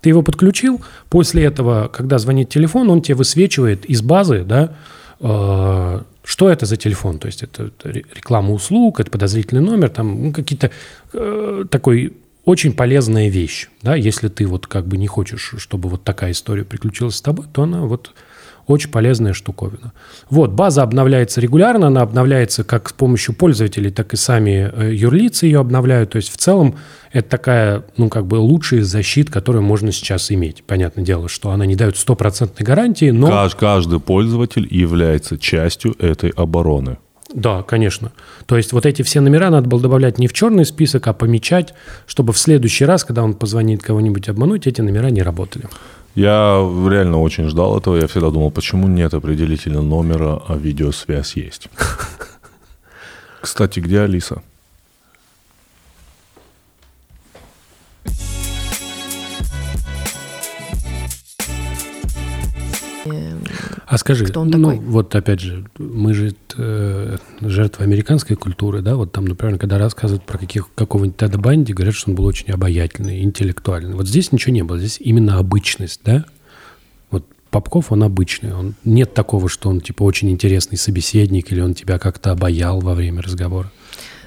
Ты 0.00 0.08
его 0.08 0.22
подключил, 0.22 0.80
после 1.08 1.44
этого, 1.44 1.88
когда 1.88 2.18
звонит 2.18 2.48
телефон, 2.48 2.90
он 2.90 3.02
тебе 3.02 3.16
высвечивает 3.16 3.84
из 3.84 4.02
базы, 4.02 4.44
да, 4.44 4.74
э, 5.20 6.00
что 6.24 6.50
это 6.50 6.66
за 6.66 6.76
телефон. 6.76 7.18
То 7.18 7.26
есть 7.26 7.42
это, 7.42 7.64
это 7.64 7.90
реклама 7.90 8.52
услуг, 8.52 9.00
это 9.00 9.10
подозрительный 9.10 9.62
номер, 9.62 9.90
там 9.90 10.24
ну, 10.26 10.32
какие-то 10.32 10.70
э, 11.12 11.64
такой 11.70 12.14
очень 12.44 12.72
полезная 12.72 13.28
вещь. 13.28 13.68
Да? 13.82 13.94
Если 13.94 14.28
ты 14.28 14.46
вот 14.46 14.66
как 14.66 14.86
бы 14.86 14.96
не 14.96 15.06
хочешь, 15.06 15.54
чтобы 15.58 15.88
вот 15.88 16.04
такая 16.04 16.32
история 16.32 16.64
приключилась 16.64 17.16
с 17.16 17.22
тобой, 17.22 17.46
то 17.52 17.62
она 17.62 17.82
вот 17.82 18.12
очень 18.66 18.90
полезная 18.90 19.32
штуковина. 19.32 19.92
Вот, 20.30 20.50
база 20.50 20.82
обновляется 20.82 21.40
регулярно, 21.40 21.88
она 21.88 22.02
обновляется 22.02 22.64
как 22.64 22.88
с 22.88 22.92
помощью 22.92 23.34
пользователей, 23.34 23.90
так 23.90 24.12
и 24.14 24.16
сами 24.16 24.70
э, 24.72 24.94
юрлицы 24.94 25.46
ее 25.46 25.60
обновляют. 25.60 26.10
То 26.10 26.16
есть 26.16 26.32
в 26.32 26.36
целом 26.36 26.76
это 27.12 27.28
такая, 27.28 27.84
ну, 27.96 28.08
как 28.08 28.26
бы 28.26 28.36
лучшая 28.36 28.82
защит, 28.82 29.30
которую 29.30 29.62
можно 29.62 29.92
сейчас 29.92 30.30
иметь. 30.30 30.64
Понятное 30.64 31.04
дело, 31.04 31.28
что 31.28 31.50
она 31.50 31.66
не 31.66 31.76
дает 31.76 31.96
стопроцентной 31.96 32.64
гарантии, 32.64 33.10
но... 33.10 33.28
Каждый, 33.28 33.58
каждый 33.58 34.00
пользователь 34.00 34.66
является 34.70 35.38
частью 35.38 35.94
этой 35.98 36.30
обороны. 36.30 36.98
Да, 37.34 37.62
конечно. 37.62 38.12
То 38.46 38.56
есть 38.56 38.72
вот 38.72 38.84
эти 38.84 39.02
все 39.02 39.20
номера 39.20 39.50
надо 39.50 39.68
было 39.68 39.80
добавлять 39.80 40.18
не 40.18 40.28
в 40.28 40.32
черный 40.32 40.66
список, 40.66 41.06
а 41.08 41.12
помечать, 41.12 41.74
чтобы 42.06 42.32
в 42.32 42.38
следующий 42.38 42.84
раз, 42.84 43.04
когда 43.04 43.22
он 43.22 43.34
позвонит 43.34 43.82
кого-нибудь 43.82 44.28
обмануть, 44.28 44.66
эти 44.66 44.80
номера 44.80 45.08
не 45.08 45.22
работали. 45.22 45.66
Я 46.14 46.60
реально 46.90 47.20
очень 47.20 47.48
ждал 47.48 47.78
этого. 47.78 47.96
Я 47.96 48.06
всегда 48.06 48.30
думал, 48.30 48.50
почему 48.50 48.86
нет 48.86 49.14
определителя 49.14 49.80
номера, 49.80 50.40
а 50.46 50.56
видеосвязь 50.56 51.36
есть. 51.36 51.68
Кстати, 53.40 53.80
где 53.80 54.00
Алиса? 54.00 54.42
А 63.92 63.98
скажи, 63.98 64.24
Кто 64.24 64.40
он 64.40 64.48
ну, 64.48 64.70
такой? 64.70 64.78
вот 64.86 65.14
опять 65.14 65.40
же, 65.40 65.66
мы 65.76 66.14
же 66.14 66.34
э, 66.56 67.16
жертвы 67.42 67.84
американской 67.84 68.36
культуры, 68.36 68.80
да, 68.80 68.96
вот 68.96 69.12
там, 69.12 69.26
например, 69.26 69.58
когда 69.58 69.76
рассказывают 69.76 70.24
про 70.24 70.38
каких, 70.38 70.70
какого-нибудь 70.74 71.18
Теда 71.18 71.36
Банди, 71.36 71.74
говорят, 71.74 71.94
что 71.94 72.08
он 72.08 72.16
был 72.16 72.24
очень 72.24 72.50
обаятельный, 72.50 73.22
интеллектуальный. 73.22 73.94
Вот 73.94 74.08
здесь 74.08 74.32
ничего 74.32 74.54
не 74.54 74.62
было, 74.62 74.78
здесь 74.78 74.96
именно 74.98 75.36
обычность, 75.36 76.00
да? 76.06 76.24
Вот 77.10 77.26
Попков, 77.50 77.92
он 77.92 78.02
обычный, 78.02 78.54
он, 78.54 78.76
нет 78.82 79.12
такого, 79.12 79.50
что 79.50 79.68
он, 79.68 79.82
типа, 79.82 80.04
очень 80.04 80.30
интересный 80.30 80.78
собеседник 80.78 81.52
или 81.52 81.60
он 81.60 81.74
тебя 81.74 81.98
как-то 81.98 82.30
обаял 82.30 82.80
во 82.80 82.94
время 82.94 83.20
разговора. 83.20 83.70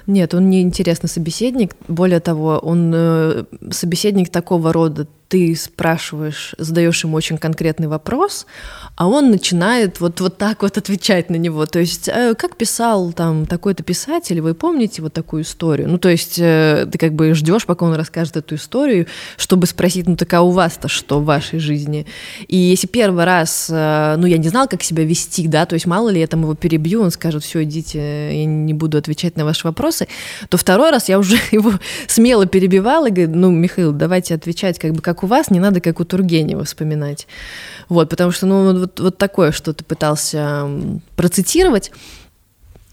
Нет, 0.06 0.32
он 0.34 0.48
не 0.48 0.62
интересный 0.62 1.08
собеседник. 1.08 1.72
Более 1.88 2.20
того, 2.20 2.58
он 2.58 2.92
э, 2.94 3.44
собеседник 3.72 4.30
такого 4.30 4.72
рода 4.72 5.08
ты 5.28 5.56
спрашиваешь, 5.56 6.54
задаешь 6.56 7.02
ему 7.02 7.16
очень 7.16 7.38
конкретный 7.38 7.88
вопрос, 7.88 8.46
а 8.96 9.08
он 9.08 9.30
начинает 9.30 10.00
вот, 10.00 10.20
вот 10.20 10.38
так 10.38 10.62
вот 10.62 10.78
отвечать 10.78 11.30
на 11.30 11.36
него. 11.36 11.66
То 11.66 11.80
есть, 11.80 12.08
э, 12.08 12.34
как 12.38 12.56
писал 12.56 13.12
там 13.12 13.46
такой-то 13.46 13.82
писатель, 13.82 14.40
вы 14.40 14.54
помните 14.54 15.02
вот 15.02 15.12
такую 15.12 15.42
историю? 15.42 15.88
Ну, 15.88 15.98
то 15.98 16.08
есть, 16.08 16.38
э, 16.38 16.86
ты 16.90 16.96
как 16.98 17.14
бы 17.14 17.34
ждешь, 17.34 17.66
пока 17.66 17.86
он 17.86 17.94
расскажет 17.94 18.36
эту 18.36 18.54
историю, 18.54 19.06
чтобы 19.36 19.66
спросить, 19.66 20.06
ну, 20.06 20.16
так 20.16 20.32
а 20.34 20.42
у 20.42 20.50
вас-то 20.50 20.88
что 20.88 21.18
в 21.18 21.24
вашей 21.24 21.58
жизни? 21.58 22.06
И 22.46 22.56
если 22.56 22.86
первый 22.86 23.24
раз, 23.24 23.68
э, 23.68 24.14
ну, 24.18 24.26
я 24.26 24.38
не 24.38 24.48
знал, 24.48 24.68
как 24.68 24.82
себя 24.82 25.04
вести, 25.04 25.48
да, 25.48 25.66
то 25.66 25.74
есть, 25.74 25.86
мало 25.86 26.08
ли 26.08 26.20
я 26.20 26.26
там 26.28 26.42
его 26.42 26.54
перебью, 26.54 27.02
он 27.02 27.10
скажет, 27.10 27.42
все, 27.42 27.64
идите, 27.64 28.38
я 28.38 28.44
не 28.44 28.74
буду 28.74 28.96
отвечать 28.96 29.36
на 29.36 29.44
ваши 29.44 29.66
вопросы, 29.66 30.06
то 30.48 30.56
второй 30.56 30.90
раз 30.90 31.08
я 31.08 31.18
уже 31.18 31.36
его 31.50 31.72
смело 32.06 32.46
перебивала 32.46 33.08
и 33.08 33.10
говорю, 33.10 33.32
ну, 33.34 33.50
Михаил, 33.50 33.92
давайте 33.92 34.34
отвечать 34.34 34.78
как 34.78 34.92
бы 34.92 35.02
как 35.02 35.15
как 35.16 35.24
у 35.24 35.26
вас, 35.26 35.50
не 35.50 35.60
надо 35.60 35.80
как 35.80 35.98
у 35.98 36.04
Тургенева 36.04 36.64
вспоминать. 36.64 37.26
Вот, 37.88 38.10
потому 38.10 38.32
что, 38.32 38.46
ну, 38.46 38.78
вот, 38.80 39.00
вот 39.00 39.16
такое 39.16 39.50
что-то 39.50 39.82
пытался 39.82 40.68
процитировать. 41.16 41.90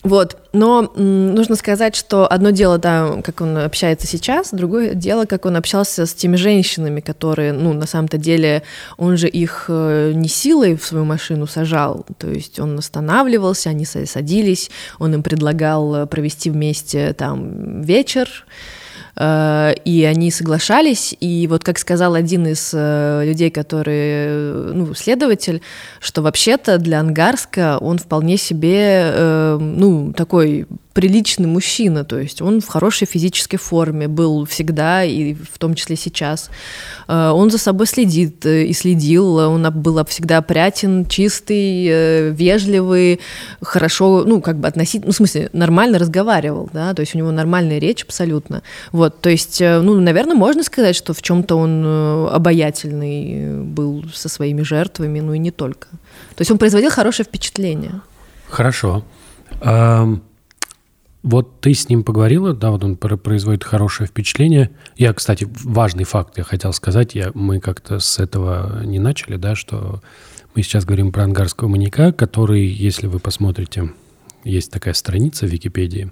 Вот, 0.04 0.38
но 0.52 0.92
нужно 0.96 1.56
сказать, 1.56 1.96
что 1.96 2.30
одно 2.30 2.50
дело, 2.50 2.78
да, 2.78 3.22
как 3.24 3.42
он 3.42 3.58
общается 3.58 4.06
сейчас, 4.06 4.50
другое 4.52 4.96
дело, 4.96 5.26
как 5.26 5.46
он 5.46 5.56
общался 5.56 6.06
с 6.06 6.14
теми 6.14 6.36
женщинами, 6.36 7.00
которые, 7.00 7.54
ну, 7.54 7.74
на 7.74 7.88
самом-то 7.88 8.18
деле, 8.18 8.64
он 8.98 9.16
же 9.16 9.30
их 9.30 9.66
э, 9.70 10.12
не 10.14 10.28
силой 10.28 10.76
в 10.76 10.86
свою 10.86 11.06
машину 11.06 11.48
сажал, 11.48 12.06
то 12.18 12.30
есть 12.30 12.60
он 12.60 12.78
останавливался, 12.78 13.70
они 13.70 13.86
садились, 13.86 14.72
он 15.00 15.14
им 15.14 15.24
предлагал 15.24 15.96
э, 15.96 16.06
провести 16.06 16.50
вместе 16.50 17.14
там 17.14 17.82
вечер, 17.82 18.46
и 19.15 20.08
они 20.10 20.32
соглашались, 20.32 21.15
и 21.19 21.47
вот 21.47 21.63
как 21.63 21.78
сказал 21.78 22.15
один 22.15 22.47
из 22.47 22.71
э, 22.73 23.23
людей, 23.26 23.52
который, 23.52 24.73
ну, 24.73 24.93
следователь, 24.95 25.62
что 25.99 26.23
вообще-то 26.23 26.80
для 26.80 26.99
Ангарска 26.99 27.78
он 27.80 27.99
вполне 27.99 28.38
себе, 28.38 29.12
э, 29.13 29.58
ну, 29.60 30.13
такой 30.13 30.65
приличный 30.93 31.47
мужчина, 31.47 32.06
то 32.06 32.19
есть 32.19 32.41
он 32.41 32.62
в 32.62 32.67
хорошей 32.67 33.08
физической 33.08 33.58
форме 33.58 34.08
был 34.08 34.45
всегда, 34.45 35.04
и 35.04 35.34
в 35.34 35.58
том 35.58 35.73
числе 35.73 35.95
сейчас. 35.95 36.49
Э, 37.08 37.32
он 37.32 37.49
за 37.49 37.58
собой 37.58 37.88
следит 37.88 38.45
э, 38.45 38.65
и 38.65 38.73
следил, 38.73 39.38
он 39.38 39.67
был 39.73 40.04
всегда 40.06 40.38
опрятен, 40.38 41.06
чистый, 41.08 41.88
э, 41.89 42.30
вежливый, 42.30 43.19
хорошо, 43.62 44.23
ну, 44.26 44.41
как 44.41 44.60
бы 44.60 44.67
относительно, 44.67 45.08
ну, 45.08 45.13
в 45.13 45.15
смысле, 45.15 45.49
нормально 45.52 45.97
разговаривал, 45.97 46.69
да, 46.71 46.93
то 46.93 47.02
есть 47.02 47.15
у 47.15 47.17
него 47.17 47.32
нормальная 47.32 47.80
речь 47.80 48.04
абсолютно. 48.04 48.62
Вот, 48.91 49.03
то 49.10 49.30
есть, 49.30 49.62
ну, 49.62 50.00
наверное, 50.00 50.36
можно 50.36 50.63
сказать, 50.63 50.96
что 50.96 51.13
в 51.13 51.22
чем-то 51.22 51.56
он 51.56 52.28
обаятельный 52.28 53.63
был 53.63 54.04
со 54.13 54.30
своими 54.30 54.62
жертвами, 54.62 55.20
ну 55.20 55.34
и 55.34 55.39
не 55.39 55.52
только. 55.52 55.88
То 55.89 56.42
есть 56.42 56.52
он 56.52 56.58
производил 56.58 56.92
хорошее 56.92 57.26
впечатление. 57.26 58.02
Хорошо. 58.50 59.04
Вот 61.24 61.62
ты 61.62 61.74
с 61.74 61.88
ним 61.88 62.04
поговорила, 62.04 62.54
да, 62.54 62.72
вот 62.72 62.84
он 62.84 62.98
производит 62.98 63.63
хорошее 63.63 64.08
впечатление. 64.08 64.72
Я, 64.98 65.13
кстати, 65.13 65.48
важный 65.63 66.04
факт 66.04 66.38
я 66.38 66.44
хотел 66.44 66.74
сказать, 66.74 67.16
я, 67.16 67.32
мы 67.34 67.62
как-то 67.62 68.00
с 68.00 68.20
этого 68.20 68.84
не 68.84 69.00
начали, 69.00 69.38
да, 69.38 69.56
что 69.56 70.02
мы 70.54 70.63
сейчас 70.63 70.84
говорим 70.84 71.13
про 71.13 71.24
ангарского 71.24 71.70
маньяка, 71.70 72.12
который, 72.12 72.66
если 72.66 73.08
вы 73.08 73.20
посмотрите 73.20 73.94
есть 74.43 74.71
такая 74.71 74.93
страница 74.93 75.45
в 75.45 75.49
Википедии, 75.49 76.12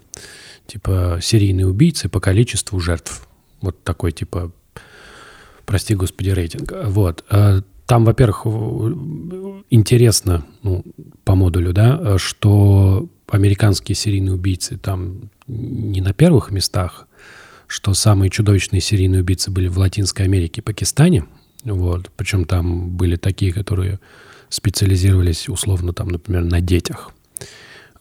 типа 0.68 1.20
серийные 1.22 1.68
убийцы 1.68 2.10
по 2.10 2.20
количеству 2.20 2.80
жертв. 2.80 3.28
Вот 3.62 3.84
такой 3.84 4.12
типа, 4.12 4.52
прости 5.66 5.96
господи, 5.96 6.30
рейтинг. 6.30 6.72
Вот. 6.86 7.24
А 7.30 7.62
там, 7.86 8.06
во-первых, 8.06 8.46
интересно 9.70 10.46
ну, 10.64 10.84
по 11.26 11.36
модулю, 11.36 11.74
да, 11.74 12.18
что 12.18 13.10
американские 13.28 13.96
серийные 13.96 14.34
убийцы 14.34 14.78
там 14.78 15.30
не 15.48 16.02
на 16.02 16.14
первых 16.14 16.52
местах, 16.52 17.08
что 17.68 17.94
самые 17.94 18.30
чудовищные 18.30 18.82
серийные 18.82 19.22
убийцы 19.22 19.52
были 19.52 19.68
в 19.68 19.78
Латинской 19.78 20.26
Америке 20.26 20.62
и 20.62 20.64
Пакистане. 20.64 21.26
Вот. 21.64 22.12
Причем 22.18 22.46
там 22.46 22.90
были 22.90 23.16
такие, 23.16 23.54
которые 23.54 24.00
специализировались 24.50 25.48
условно 25.48 25.94
там, 25.94 26.10
например, 26.10 26.44
на 26.44 26.60
детях. 26.60 27.12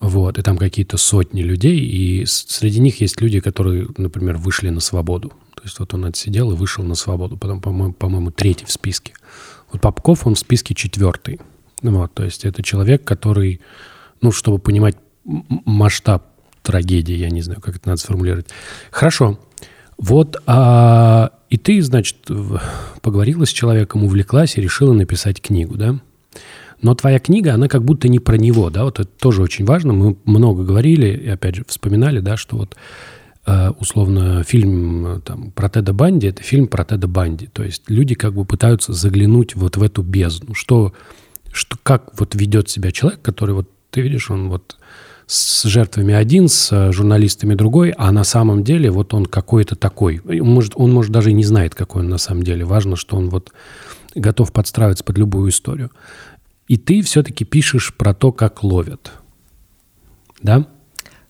Вот, 0.01 0.39
и 0.39 0.43
там 0.43 0.57
какие-то 0.57 0.97
сотни 0.97 1.43
людей, 1.43 1.79
и 1.79 2.25
среди 2.27 2.81
них 2.81 3.03
есть 3.03 3.21
люди, 3.21 3.41
которые, 3.41 3.87
например, 3.99 4.39
вышли 4.39 4.71
на 4.71 4.81
свободу. 4.81 5.29
То 5.55 5.63
есть 5.65 5.79
вот 5.79 5.93
он 5.93 6.07
отсидел 6.07 6.51
и 6.53 6.57
вышел 6.57 6.83
на 6.83 6.95
свободу, 6.95 7.37
потом, 7.37 7.61
по-моему, 7.61 7.93
по-моему 7.93 8.31
третий 8.31 8.65
в 8.65 8.73
списке. 8.73 9.13
Вот 9.71 9.83
Попков, 9.83 10.27
он 10.27 10.37
в 10.37 10.39
списке 10.39 10.75
четвертый. 10.75 11.39
Вот, 11.83 12.15
то 12.15 12.25
есть 12.25 12.47
это 12.47 12.63
человек, 12.63 13.05
который, 13.05 13.61
ну, 14.23 14.33
чтобы 14.33 14.59
понимать 14.59 14.97
масштаб 15.25 16.27
трагедии, 16.63 17.15
я 17.15 17.29
не 17.29 17.43
знаю, 17.43 17.61
как 17.61 17.77
это 17.77 17.89
надо 17.89 18.01
сформулировать. 18.01 18.49
Хорошо. 18.91 19.39
Вот, 19.99 20.43
а, 20.47 21.33
и 21.51 21.59
ты, 21.59 21.83
значит, 21.83 22.17
поговорила 23.03 23.45
с 23.45 23.51
человеком, 23.51 24.05
увлеклась 24.05 24.57
и 24.57 24.63
решила 24.63 24.95
написать 24.95 25.43
книгу, 25.43 25.77
да? 25.77 26.01
Но 26.83 26.95
твоя 26.95 27.19
книга, 27.19 27.55
она 27.55 27.69
как 27.69 27.85
будто 27.85 28.09
не 28.09 28.19
про 28.19 28.37
него, 28.37 28.71
да, 28.71 28.85
вот 28.85 29.01
это 29.01 29.09
тоже 29.09 29.43
очень 29.43 29.65
важно. 29.65 29.93
Мы 29.93 30.17
много 30.25 30.65
говорили 30.65 31.09
и 31.09 31.29
опять 31.29 31.57
же 31.57 31.65
вспоминали, 31.67 32.21
да, 32.21 32.37
что 32.37 32.57
вот 32.57 32.77
э, 33.47 33.71
условно 33.79 34.43
фильм 34.45 35.23
там, 35.25 35.51
про 35.51 35.69
Теда 35.69 35.93
Банди– 35.93 36.27
это 36.29 36.43
фильм 36.43 36.69
про 36.69 36.85
Теда 36.85 37.09
Банди. 37.09 37.47
То 37.47 37.63
есть 37.63 37.83
люди 37.89 38.15
как 38.15 38.35
бы 38.35 38.45
пытаются 38.45 38.93
заглянуть 38.93 39.55
вот 39.55 39.77
в 39.77 39.83
эту 39.83 40.03
бездну. 40.03 40.55
Что, 40.55 40.93
что, 41.53 41.77
как 41.83 42.19
вот 42.19 42.35
ведет 42.35 42.71
себя 42.71 42.93
человек, 42.93 43.21
который 43.23 43.55
вот, 43.55 43.69
ты 43.91 44.01
видишь, 44.01 44.31
он 44.31 44.49
вот 44.49 44.79
с 45.27 45.63
жертвами 45.65 46.13
один, 46.13 46.49
с 46.49 46.91
журналистами 46.93 47.55
другой, 47.55 47.91
а 47.91 48.11
на 48.11 48.25
самом 48.25 48.65
деле 48.65 48.91
вот 48.91 49.15
он 49.15 49.27
какой-то 49.27 49.77
такой. 49.77 50.21
Может, 50.25 50.73
он 50.75 50.93
может 50.93 51.13
даже 51.13 51.31
и 51.31 51.35
не 51.35 51.45
знает, 51.45 51.75
какой 51.75 52.03
он 52.03 52.09
на 52.09 52.19
самом 52.19 52.43
деле. 52.43 52.65
Важно, 52.65 52.97
что 52.97 53.17
он 53.17 53.29
вот 53.29 53.53
готов 54.17 54.53
подстраиваться 54.53 55.05
под 55.05 55.19
любую 55.19 55.51
историю. 55.51 55.93
И 56.71 56.77
ты 56.77 57.03
все-таки 57.03 57.45
пишешь 57.45 57.93
про 57.93 58.15
то, 58.15 58.31
как 58.31 58.63
ловят. 58.63 59.11
Да? 60.41 60.69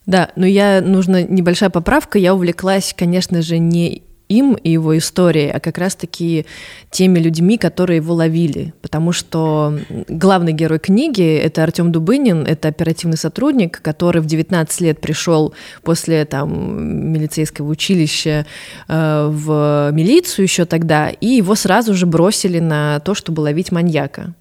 Да, 0.04 0.30
но 0.36 0.44
я 0.44 0.82
нужна 0.82 1.22
небольшая 1.22 1.70
поправка. 1.70 2.18
Я 2.18 2.34
увлеклась, 2.34 2.94
конечно 2.94 3.40
же, 3.40 3.56
не 3.56 4.02
им 4.28 4.52
и 4.52 4.72
его 4.72 4.98
историей, 4.98 5.48
а 5.48 5.58
как 5.58 5.78
раз-таки 5.78 6.44
теми 6.90 7.18
людьми, 7.18 7.56
которые 7.56 7.96
его 7.96 8.12
ловили. 8.12 8.74
Потому 8.82 9.12
что 9.12 9.78
главный 10.08 10.52
герой 10.52 10.78
книги— 10.78 11.36
это 11.42 11.62
Артем 11.62 11.90
Дубынин, 11.90 12.44
это 12.44 12.68
оперативный 12.68 13.16
сотрудник, 13.16 13.80
который 13.80 14.20
в 14.20 14.26
19 14.26 14.80
лет 14.82 15.00
пришел 15.00 15.54
после 15.82 16.26
там, 16.26 17.12
милицейского 17.14 17.66
училища 17.70 18.44
э, 18.88 19.28
в 19.32 19.90
милицию 19.94 20.42
еще 20.42 20.66
тогда, 20.66 21.08
и 21.08 21.28
его 21.28 21.54
сразу 21.54 21.94
же 21.94 22.04
бросили 22.04 22.58
на 22.58 23.00
то, 23.00 23.14
чтобы 23.14 23.40
ловить 23.40 23.72
маньяка. 23.72 24.34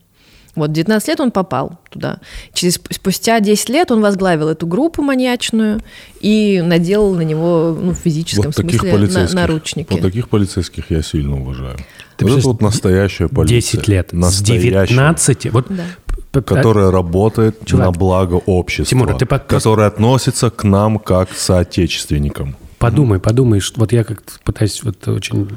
Вот, 0.55 0.71
19 0.71 1.07
лет 1.07 1.19
он 1.19 1.31
попал 1.31 1.79
туда. 1.89 2.19
Через, 2.53 2.79
спустя 2.89 3.39
10 3.39 3.69
лет 3.69 3.91
он 3.91 4.01
возглавил 4.01 4.49
эту 4.49 4.67
группу 4.67 5.01
маньячную 5.01 5.79
и 6.21 6.61
наделал 6.61 7.13
на 7.13 7.21
него 7.21 7.77
ну, 7.79 7.91
в 7.91 7.95
физическом 7.95 8.45
вот 8.45 8.55
смысле 8.55 8.97
на, 8.97 9.29
наручники. 9.33 9.91
Вот 9.91 10.01
таких 10.01 10.29
полицейских 10.29 10.91
я 10.91 11.01
сильно 11.01 11.39
уважаю. 11.39 11.77
Ты 12.17 12.25
вот 12.25 12.37
это 12.39 12.47
вот 12.47 12.61
настоящая 12.61 13.27
полиция. 13.29 13.77
10 13.79 13.87
лет. 13.87 14.13
Настоящая, 14.13 14.85
с 14.85 14.87
19. 14.87 15.51
Вот 15.53 15.67
да 15.69 15.83
которая 16.31 16.91
работает 16.91 17.65
Чувак, 17.65 17.85
на 17.87 17.91
благо 17.91 18.35
общества, 18.35 18.85
Тимур, 18.85 19.17
ты 19.17 19.25
под... 19.25 19.45
которая 19.45 19.87
относится 19.87 20.49
к 20.49 20.63
нам 20.63 20.99
как 20.99 21.29
к 21.29 21.35
соотечественникам. 21.35 22.55
Подумай, 22.79 23.19
подумай, 23.19 23.59
что, 23.59 23.81
вот 23.81 23.91
я 23.91 24.05
как 24.05 24.23
пытаюсь, 24.45 24.81
вот 24.83 25.05
очень 25.09 25.49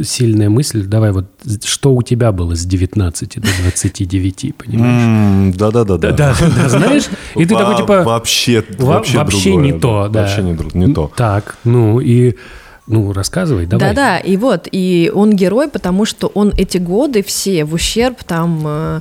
сильная 0.00 0.48
мысль, 0.48 0.84
давай 0.84 1.10
вот, 1.10 1.26
что 1.64 1.92
у 1.92 2.02
тебя 2.02 2.30
было 2.30 2.54
с 2.54 2.64
19 2.64 3.40
до 3.40 3.48
29, 3.62 4.54
понимаешь? 4.56 5.56
Да-да-да. 5.56 5.98
Да, 5.98 6.12
да, 6.12 6.68
знаешь? 6.68 7.08
И 7.34 7.44
ты 7.44 7.54
такой 7.56 7.76
типа... 7.76 8.04
Вообще, 8.04 8.64
вообще 8.78 9.18
Вообще 9.18 9.56
не 9.56 9.72
то, 9.72 10.08
да. 10.08 10.20
Вообще 10.22 10.42
не 10.42 10.94
то. 10.94 11.10
Так, 11.16 11.58
ну 11.64 12.00
и... 12.00 12.36
Ну, 12.86 13.12
рассказывай, 13.12 13.66
давай. 13.66 13.88
Да-да, 13.88 14.18
и 14.18 14.38
вот, 14.38 14.66
и 14.72 15.12
он 15.14 15.36
герой, 15.36 15.68
потому 15.68 16.06
что 16.06 16.28
он 16.28 16.54
эти 16.56 16.78
годы 16.78 17.22
все 17.22 17.66
в 17.66 17.74
ущерб 17.74 18.24
там 18.24 18.62
э, 18.64 19.00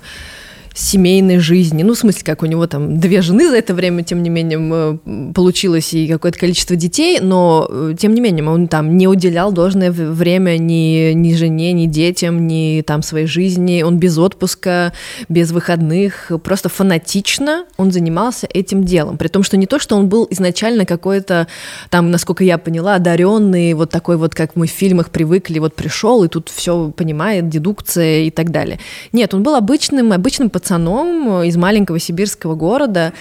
семейной 0.78 1.40
жизни. 1.40 1.84
Ну, 1.84 1.94
в 1.94 1.98
смысле, 1.98 2.22
как 2.24 2.44
у 2.44 2.46
него 2.46 2.68
там 2.68 3.00
две 3.00 3.22
жены 3.22 3.50
за 3.50 3.58
это 3.58 3.74
время, 3.74 4.04
тем 4.04 4.22
не 4.22 4.30
менее, 4.30 5.00
получилось 5.34 5.94
и 5.94 6.08
какое-то 6.08 6.38
количество 6.38 6.76
детей, 6.76 7.20
но, 7.20 7.68
э, 7.70 7.96
тем 7.98 8.14
не 8.14 8.22
менее, 8.22 8.48
он 8.48 8.68
там 8.68 8.98
не 8.98 9.08
уделял 9.08 9.52
должное 9.52 9.92
время 9.92 10.58
ни, 10.58 11.14
ни 11.14 11.34
жене, 11.34 11.74
ни 11.74 11.88
детям, 11.88 12.48
ни 12.48 12.84
там 12.86 13.02
своей 13.02 13.26
жизни. 13.26 13.82
Он 13.82 13.98
без 13.98 14.18
отпуска, 14.18 14.94
без 15.30 15.52
выходных, 15.52 16.32
просто 16.44 16.70
фанатично 16.70 17.66
он 17.78 17.92
занимался 17.92 18.48
этим 18.54 18.84
делом. 18.84 19.18
При 19.18 19.30
том, 19.30 19.44
что 19.44 19.58
не 19.58 19.66
то, 19.66 19.80
что 19.80 19.96
он 19.96 20.08
был 20.10 20.28
изначально 20.30 20.86
какой-то, 20.86 21.48
там, 21.90 22.12
насколько 22.12 22.44
я 22.44 22.58
поняла, 22.60 22.96
одаренный, 22.96 23.74
вот 23.74 23.90
такой 23.90 24.18
вот, 24.18 24.36
как 24.36 24.56
мы 24.56 24.68
в 24.68 24.72
фильмах 24.72 25.10
привыкли, 25.10 25.58
вот 25.58 25.74
пришел 25.74 26.24
и 26.24 26.28
тут 26.28 26.50
все 26.50 26.92
понимает, 26.96 27.50
дедукция 27.50 28.22
и 28.22 28.30
так 28.30 28.52
далее. 28.52 28.80
Нет, 29.12 29.34
он 29.34 29.42
был 29.42 29.56
обычным, 29.56 30.14
обычным 30.14 30.50
пациентом, 30.50 30.67
пацаном 30.68 31.44
из 31.44 31.56
маленького 31.56 31.98
сибирского 31.98 32.56
города, 32.56 33.14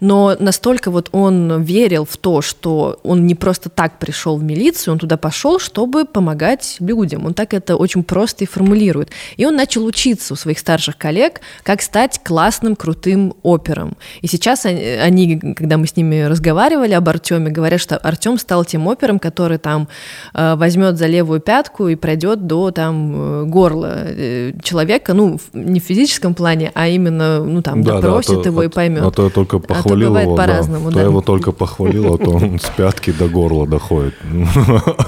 но 0.00 0.36
настолько 0.38 0.90
вот 0.90 1.08
он 1.12 1.62
верил 1.62 2.04
в 2.04 2.16
то, 2.16 2.42
что 2.42 3.00
он 3.02 3.26
не 3.26 3.34
просто 3.34 3.68
так 3.68 3.98
пришел 3.98 4.36
в 4.36 4.42
милицию, 4.42 4.94
он 4.94 4.98
туда 4.98 5.16
пошел, 5.16 5.58
чтобы 5.58 6.04
помогать 6.04 6.76
людям. 6.80 7.26
Он 7.26 7.34
так 7.34 7.54
это 7.54 7.76
очень 7.76 8.04
просто 8.04 8.44
и 8.44 8.46
формулирует. 8.46 9.10
И 9.36 9.46
он 9.46 9.56
начал 9.56 9.84
учиться 9.84 10.34
у 10.34 10.36
своих 10.36 10.58
старших 10.58 10.96
коллег, 10.96 11.40
как 11.62 11.82
стать 11.82 12.20
классным, 12.22 12.76
крутым 12.76 13.34
опером. 13.42 13.96
И 14.20 14.26
сейчас 14.26 14.64
они, 14.66 15.38
когда 15.38 15.76
мы 15.76 15.86
с 15.86 15.96
ними 15.96 16.22
разговаривали 16.22 16.92
об 16.92 17.08
Артеме, 17.08 17.50
говорят, 17.50 17.80
что 17.80 17.96
Артем 17.96 18.38
стал 18.38 18.64
тем 18.64 18.86
опером, 18.86 19.18
который 19.18 19.58
там 19.58 19.88
э, 20.34 20.54
возьмет 20.56 20.98
за 20.98 21.06
левую 21.06 21.40
пятку 21.40 21.88
и 21.88 21.94
пройдет 21.94 22.46
до 22.46 22.70
там 22.70 23.14
э, 23.14 23.44
горла 23.44 23.94
э, 24.06 24.52
человека, 24.62 25.14
ну, 25.14 25.38
не 25.52 25.80
в 25.80 25.84
физическом 25.84 26.34
плане, 26.34 26.72
а 26.74 26.88
именно, 26.88 27.44
ну, 27.44 27.62
там, 27.62 27.82
да, 27.82 28.00
допросит 28.00 28.42
да, 28.42 28.50
его 28.50 28.62
и 28.62 28.68
поймет. 28.68 29.02
А 29.02 29.10
то 29.10 29.24
я 29.24 29.30
только 29.30 29.58
похвалил 29.58 29.85
а 29.85 29.85
похвалил 29.88 30.16
его, 30.16 30.36
по-разному, 30.36 30.90
да. 30.90 30.94
да. 30.96 31.00
То 31.00 31.06
его 31.06 31.20
только 31.20 31.52
похвалил, 31.52 32.14
а 32.14 32.18
то 32.18 32.30
он 32.30 32.58
с 32.58 32.68
пятки 32.76 33.12
до 33.12 33.28
горла 33.28 33.66
доходит. 33.66 34.14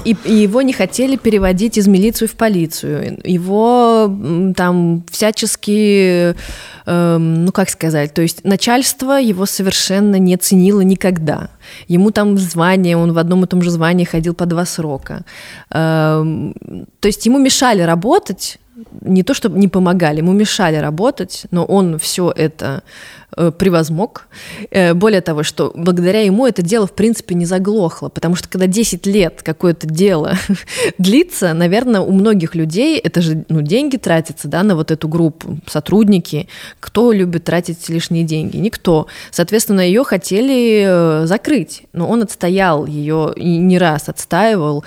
И, 0.05 0.15
и 0.25 0.33
его 0.33 0.61
не 0.61 0.73
хотели 0.73 1.15
переводить 1.15 1.77
из 1.77 1.87
милиции 1.87 2.25
в 2.25 2.35
полицию. 2.35 3.19
Его 3.23 4.11
там 4.55 5.03
всячески, 5.11 6.35
э, 6.85 7.17
ну 7.17 7.51
как 7.51 7.69
сказать, 7.69 8.13
то 8.13 8.21
есть 8.21 8.43
начальство 8.43 9.19
его 9.19 9.45
совершенно 9.45 10.15
не 10.15 10.37
ценило 10.37 10.81
никогда. 10.81 11.49
Ему 11.87 12.11
там 12.11 12.37
звание, 12.37 12.97
он 12.97 13.13
в 13.13 13.17
одном 13.17 13.43
и 13.43 13.47
том 13.47 13.61
же 13.61 13.69
звании 13.71 14.05
ходил 14.05 14.33
по 14.33 14.45
два 14.45 14.65
срока. 14.65 15.25
Э, 15.71 16.23
то 16.99 17.07
есть 17.07 17.25
ему 17.25 17.39
мешали 17.39 17.81
работать, 17.81 18.59
не 19.01 19.23
то 19.23 19.33
чтобы 19.33 19.59
не 19.59 19.67
помогали, 19.67 20.17
ему 20.17 20.33
мешали 20.33 20.77
работать, 20.77 21.45
но 21.51 21.65
он 21.65 21.99
все 21.99 22.31
это 22.35 22.83
Э, 23.41 23.51
превозмог. 23.51 24.27
Э, 24.69 24.93
более 24.93 25.21
того, 25.21 25.43
что 25.43 25.71
благодаря 25.73 26.23
ему 26.23 26.45
это 26.45 26.61
дело, 26.61 26.85
в 26.85 26.91
принципе, 26.91 27.35
не 27.35 27.45
заглохло, 27.45 28.09
потому 28.09 28.35
что 28.35 28.49
когда 28.49 28.67
10 28.67 29.05
лет 29.05 29.41
какое-то 29.43 29.87
дело 29.87 30.33
длится, 30.97 31.53
наверное, 31.53 32.01
у 32.01 32.11
многих 32.11 32.53
людей 32.53 32.99
это 32.99 33.21
же 33.21 33.45
ну, 33.47 33.61
деньги 33.61 33.95
тратятся 33.95 34.49
да, 34.49 34.61
на 34.63 34.75
вот 34.75 34.91
эту 34.91 35.07
группу, 35.07 35.57
сотрудники. 35.67 36.49
Кто 36.81 37.13
любит 37.13 37.45
тратить 37.45 37.87
лишние 37.87 38.25
деньги? 38.25 38.57
Никто. 38.57 39.07
Соответственно, 39.31 39.79
ее 39.79 40.03
хотели 40.03 40.83
э, 40.85 41.25
закрыть, 41.25 41.83
но 41.93 42.09
он 42.09 42.23
отстоял 42.23 42.85
ее 42.87 43.31
и 43.37 43.55
не 43.55 43.77
раз 43.77 44.09
отстаивал, 44.09 44.83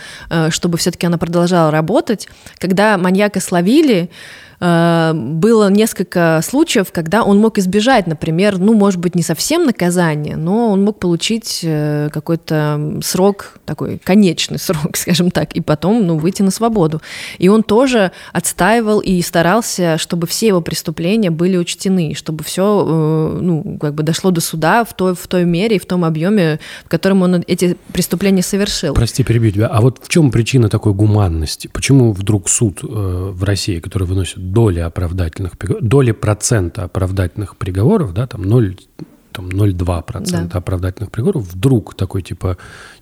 чтобы 0.51 0.77
все-таки 0.77 1.07
она 1.07 1.17
продолжала 1.17 1.71
работать. 1.71 2.29
Когда 2.59 2.99
маньяка 2.99 3.41
словили, 3.41 4.11
э, 4.11 4.43
было 4.63 5.71
несколько 5.71 6.41
случаев, 6.43 6.93
когда 6.93 7.25
он 7.25 7.39
мог 7.39 7.59
избежать, 7.59 8.07
например, 8.07 8.59
ну, 8.59 8.75
может 8.75 9.01
быть, 9.01 9.17
не 9.17 9.23
совсем 9.23 9.65
наказание, 9.65 10.37
но 10.37 10.71
он 10.71 10.85
мог 10.85 11.01
получить 11.01 11.61
э, 11.65 12.09
какой-то 12.13 13.01
срок, 13.03 13.59
такой 13.65 13.99
конечный 13.99 14.59
срок, 14.61 14.97
скажем 14.97 15.31
так, 15.31 15.53
и 15.53 15.61
потом, 15.61 16.07
ну, 16.07 16.17
выйти 16.17 16.43
на 16.43 16.53
свободу. 16.53 17.03
И 17.39 17.49
он 17.49 17.65
тоже 17.65 18.13
отстаивал 18.33 19.01
и 19.01 19.21
старался, 19.23 19.99
чтобы 19.99 20.29
все 20.29 20.49
его 20.49 20.61
преступления 20.61 21.31
были 21.31 21.57
учтены, 21.57 22.15
чтобы 22.15 22.45
все, 22.45 22.63
э, 22.63 23.39
ну, 23.41 23.79
как 23.81 23.95
бы 23.95 24.05
дошло 24.05 24.31
до 24.31 24.41
суда 24.41 24.85
в 24.85 24.95
той, 24.95 25.15
в 25.15 25.27
той 25.27 25.45
мере 25.45 25.77
и 25.77 25.79
в 25.81 25.87
том 25.87 26.05
объеме, 26.05 26.61
в 26.85 26.89
котором 26.89 27.23
он 27.23 27.43
эти 27.47 27.77
преступления 27.93 28.43
совершил. 28.43 28.95
Прости, 28.95 29.25
перебью 29.25 29.51
тебя. 29.51 29.67
А 29.67 29.81
вот 29.81 29.99
в 30.03 30.09
чем 30.09 30.31
причина 30.31 30.69
такой 30.69 30.93
гуманности? 30.93 31.69
Почему 31.73 32.13
вдруг 32.13 32.49
суд 32.49 32.81
э, 32.83 32.87
в 32.87 33.43
России, 33.43 33.81
который 33.81 34.07
выносит 34.07 34.52
доли 34.53 34.81
оправдательных, 34.81 35.53
доли 35.81 36.13
процента 36.13 36.85
оправдательных 36.85 37.57
приговоров, 37.57 38.13
да, 38.13 38.27
там 38.27 38.43
0 38.43 38.77
там 39.33 39.49
0,2% 39.49 40.49
да. 40.49 40.59
оправдательных 40.59 41.11
приговоров, 41.11 41.45
вдруг 41.45 41.95
такой 41.95 42.23
типа, 42.23 42.57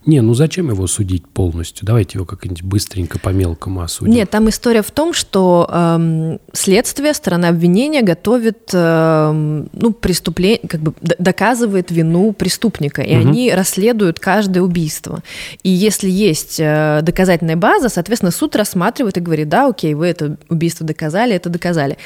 не, 0.07 0.21
ну 0.21 0.35
зачем 0.35 0.71
его 0.71 0.87
судить 0.87 1.27
полностью? 1.27 1.87
Давайте 1.87 2.19
его 2.19 2.25
как-нибудь 2.25 2.62
быстренько 2.62 3.19
по 3.19 3.31
мелкому 3.31 3.83
осудим. 3.83 4.12
Нет, 4.12 4.31
там 4.31 4.49
история 4.49 4.83
в 4.83 4.90
том, 4.90 5.12
что 5.12 5.69
эм, 5.71 6.40
следствие, 6.53 7.12
сторона 7.12 7.49
обвинения 7.49 8.03
готовит, 8.03 8.71
эм, 8.73 9.69
ну, 9.73 9.93
преступление, 9.93 10.61
как 10.69 10.81
бы 10.81 10.95
доказывает 11.01 11.90
вину 11.90 12.33
преступника, 12.33 13.03
и 13.03 13.16
угу. 13.16 13.29
они 13.29 13.53
расследуют 13.53 14.21
каждое 14.21 14.62
убийство. 14.62 15.23
И 15.62 15.69
если 15.71 16.09
есть 16.09 16.59
э, 16.59 17.01
доказательная 17.03 17.57
база, 17.57 17.88
соответственно, 17.88 18.33
суд 18.33 18.57
рассматривает 18.57 19.16
и 19.16 19.21
говорит, 19.21 19.49
да, 19.49 19.69
окей, 19.69 19.95
вы 19.95 20.07
это 20.07 20.37
убийство 20.49 20.87
доказали, 20.87 21.35
это 21.35 21.51
доказали. 21.51 21.99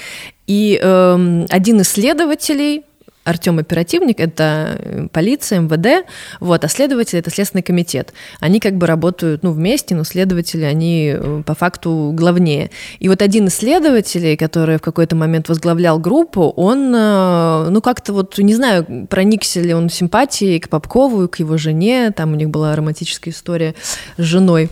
И 0.47 0.79
эм, 0.83 1.47
один 1.49 1.81
из 1.81 1.89
следователей 1.89 2.85
Артем 3.25 3.59
оперативник, 3.59 4.21
это 4.21 4.77
э, 4.79 5.09
полиция, 5.11 5.61
МВД, 5.61 6.07
вот, 6.41 6.63
а 6.65 6.69
следователи 6.69 7.19
это 7.19 7.31
Следственный 7.31 7.63
комитет. 7.63 8.13
Они 8.39 8.61
как 8.61 8.77
бы 8.77 8.87
работают, 8.87 9.43
ну, 9.43 9.53
вместе, 9.53 9.95
но 9.95 10.05
следователи, 10.05 10.65
они 10.65 11.15
э, 11.17 11.43
по 11.45 11.55
факту 11.55 12.13
главнее. 12.15 12.71
И 12.99 13.09
вот 13.09 13.23
один 13.23 13.47
из 13.47 13.55
следователей, 13.55 14.37
который 14.37 14.77
в 14.77 14.83
какой-то 14.83 15.17
момент 15.17 15.49
возглавлял 15.49 15.99
группу, 15.99 16.53
он, 16.57 16.95
э, 16.95 17.69
ну, 17.71 17.81
как-то 17.81 18.13
вот, 18.13 18.37
не 18.39 18.55
знаю, 18.55 19.07
проникся 19.09 19.61
ли 19.61 19.73
он 19.73 19.89
симпатией 19.89 20.61
к 20.61 20.69
Попкову, 20.69 21.27
к 21.29 21.39
его 21.39 21.57
жене, 21.57 22.13
там 22.15 22.33
у 22.33 22.37
них 22.37 22.51
была 22.51 22.77
романтическая 22.77 23.33
история 23.33 23.75
с 24.19 24.23
женой. 24.23 24.69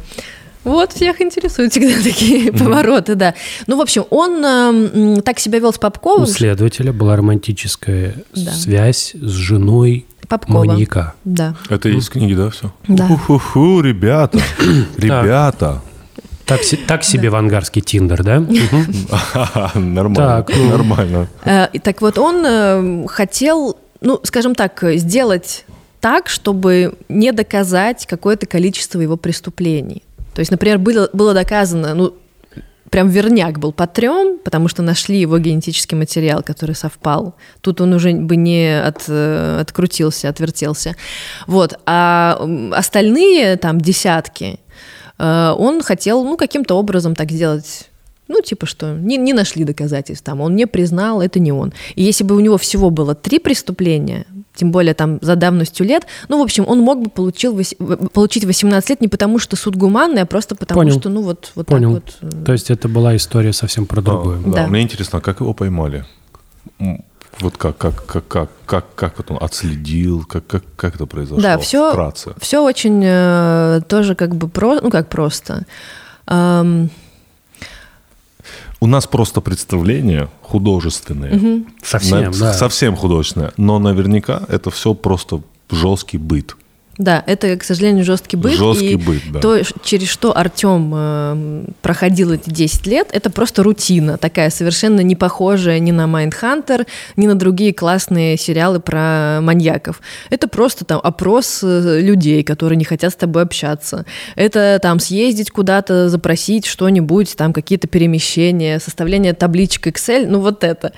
Вот 0.64 0.92
всех 0.92 1.20
интересуют 1.20 1.72
всегда 1.72 2.03
такие 2.03 2.48
mm-hmm. 2.48 2.59
повороты, 2.59 3.14
да. 3.14 3.35
Ну, 3.66 3.77
в 3.77 3.81
общем, 3.81 4.05
он 4.11 4.44
э, 4.44 5.20
так 5.22 5.38
себя 5.38 5.59
вел 5.59 5.72
с 5.72 5.79
Попковым. 5.79 6.25
У 6.25 6.27
следователя 6.27 6.92
была 6.92 7.16
романтическая 7.16 8.14
да. 8.35 8.53
связь 8.53 9.14
с 9.14 9.31
женой 9.31 10.07
Попкова. 10.29 10.64
маньяка. 10.64 11.14
Да. 11.25 11.55
Это 11.68 11.88
из 11.88 12.09
книги, 12.09 12.35
да, 12.35 12.51
все? 12.51 12.72
Да. 12.87 13.07
Фу-фу-фу, 13.07 13.81
ребята, 13.81 14.40
ребята. 14.96 15.83
Так, 16.44 16.61
так 16.87 17.05
себе 17.05 17.31
да. 17.31 17.37
вангарский 17.37 17.83
Тиндер, 17.83 18.22
да? 18.22 18.40
Нормально. 19.75 20.46
Ну. 20.48 20.68
Нормально. 20.68 21.29
Э, 21.44 21.66
так 21.83 22.01
вот, 22.01 22.18
он 22.18 22.44
э, 22.46 23.07
хотел, 23.09 23.77
ну, 24.01 24.20
скажем 24.22 24.55
так, 24.55 24.83
сделать 24.94 25.64
так, 26.01 26.29
чтобы 26.29 26.94
не 27.09 27.33
доказать 27.33 28.07
какое-то 28.07 28.46
количество 28.46 29.01
его 29.01 29.16
преступлений. 29.16 30.03
То 30.35 30.40
есть, 30.40 30.51
например, 30.51 30.79
было, 30.79 31.09
было 31.12 31.35
доказано, 31.35 31.95
ну, 31.95 32.14
прям 32.90 33.09
верняк 33.09 33.59
был 33.59 33.73
по 33.73 33.87
трем, 33.87 34.38
потому 34.45 34.68
что 34.68 34.83
нашли 34.83 35.18
его 35.18 35.38
генетический 35.38 35.97
материал, 35.97 36.42
который 36.42 36.75
совпал. 36.75 37.35
Тут 37.62 37.81
он 37.81 37.95
уже 37.95 38.12
бы 38.12 38.37
не 38.37 38.81
от, 38.81 39.05
э, 39.09 39.61
открутился, 39.61 40.29
отвертелся. 40.29 40.95
Вот. 41.47 41.79
А 41.87 42.38
остальные 42.73 43.57
там 43.57 43.81
десятки, 43.81 44.61
э, 45.18 45.55
он 45.59 45.83
хотел, 45.83 46.23
ну, 46.23 46.37
каким-то 46.37 46.77
образом 46.77 47.14
так 47.14 47.31
сделать 47.31 47.88
ну, 48.29 48.40
типа 48.40 48.66
что, 48.66 48.95
не, 48.95 49.18
не 49.18 49.35
нашли 49.35 49.64
доказательств 49.64 50.25
там, 50.25 50.40
он 50.40 50.57
не 50.57 50.66
признал, 50.66 51.21
это 51.21 51.38
не 51.38 51.53
он. 51.53 51.73
И 51.97 52.03
если 52.03 52.25
бы 52.25 52.35
у 52.35 52.40
него 52.40 52.57
всего 52.57 52.88
было 52.88 53.14
три 53.14 53.38
преступления, 53.38 54.27
тем 54.55 54.71
более 54.71 54.95
там 54.95 55.19
за 55.23 55.37
давностью 55.37 55.87
лет. 55.87 56.07
Ну, 56.29 56.38
в 56.38 56.43
общем, 56.43 56.65
он 56.67 56.81
мог 56.81 57.03
бы 57.03 57.11
получил, 57.11 57.59
получить 58.12 58.45
18 58.45 58.91
лет 58.91 59.01
не 59.01 59.09
потому, 59.09 59.38
что 59.38 59.57
суд 59.57 59.77
гуманный, 59.77 60.23
а 60.23 60.27
просто 60.27 60.55
потому, 60.55 60.81
Понял. 60.81 60.99
что, 60.99 61.09
ну, 61.09 61.23
вот, 61.23 61.53
вот 61.55 61.67
Понял. 61.67 61.95
так 61.95 62.03
вот. 62.21 62.33
Э, 62.33 62.45
То 62.45 62.53
есть 62.53 62.71
это 62.71 62.88
была 62.88 63.17
история 63.17 63.53
совсем 63.53 63.87
про 63.87 64.03
другое. 64.03 64.38
А, 64.38 64.43
да. 64.43 64.53
да. 64.53 64.67
Мне 64.67 64.83
интересно, 64.83 65.19
а 65.19 65.23
как 65.23 65.41
его 65.41 65.55
поймали? 65.55 66.05
Вот 67.41 67.57
как, 67.57 67.79
как, 67.79 68.05
как, 68.05 68.29
как, 68.29 68.51
как, 68.67 68.95
как 68.95 69.19
вот 69.19 69.31
он 69.31 69.38
отследил, 69.41 70.25
как, 70.25 70.47
как, 70.47 70.65
как 70.77 70.95
это 70.97 71.07
произошло 71.07 71.43
да, 71.43 71.59
все, 71.59 71.91
вкратце? 71.91 72.35
Все 72.38 72.62
очень 72.62 73.03
э, 73.03 73.81
тоже 73.88 74.15
как 74.15 74.35
бы 74.35 74.49
про, 74.49 74.81
ну 74.81 74.91
как 74.91 75.09
просто. 75.09 75.65
Эм, 76.27 76.91
у 78.81 78.87
нас 78.87 79.07
просто 79.07 79.41
представление 79.41 80.29
художественное. 80.43 81.37
Угу. 81.37 81.67
Совсем, 81.83 82.31
на, 82.31 82.31
да. 82.31 82.53
Совсем 82.53 82.97
художественное. 82.97 83.53
Но 83.57 83.79
наверняка 83.79 84.43
это 84.49 84.71
все 84.71 84.95
просто 84.95 85.43
жесткий 85.71 86.19
быт. 86.19 86.57
Да, 86.99 87.25
это, 87.27 87.57
к 87.57 87.65
сожалению, 87.65 88.05
жесткий 88.05 88.37
быт. 88.37 88.53
Жесткий 88.53 88.93
и 88.93 88.97
быт, 88.97 89.23
да. 89.33 89.41
То, 89.41 89.63
через 89.83 90.09
что 90.09 90.37
Артем 90.37 90.93
э, 90.95 91.65
проходил 91.81 92.33
эти 92.33 92.51
10 92.51 92.87
лет, 92.87 93.09
это 93.13 93.31
просто 93.31 93.63
рутина, 93.63 94.19
такая 94.19 94.51
совершенно 94.51 95.01
не 95.01 95.17
похожая 95.17 95.79
ни 95.79 95.91
на 95.91 96.07
Майндхантер, 96.07 96.87
ни 97.17 97.27
на 97.27 97.35
другие 97.35 97.73
классные 97.73 98.37
сериалы 98.37 98.79
про 98.79 99.41
маньяков. 99.41 100.03
Это 100.29 100.49
просто 100.49 100.85
там 100.85 101.01
опрос 101.03 101.61
э, 101.63 102.01
людей, 102.03 102.43
которые 102.43 102.77
не 102.77 102.85
хотят 102.85 103.13
с 103.13 103.17
тобой 103.17 103.43
общаться. 103.43 104.05
Это 104.37 104.79
там 104.83 104.99
съездить 104.99 105.51
куда-то, 105.51 106.11
запросить 106.11 106.67
что-нибудь, 106.67 107.37
там 107.37 107.55
какие-то 107.55 107.89
перемещения, 107.89 108.79
составление 108.79 109.33
табличек 109.33 109.87
Excel, 109.87 110.27
ну 110.27 110.41
вот 110.41 110.63
это. 110.63 110.93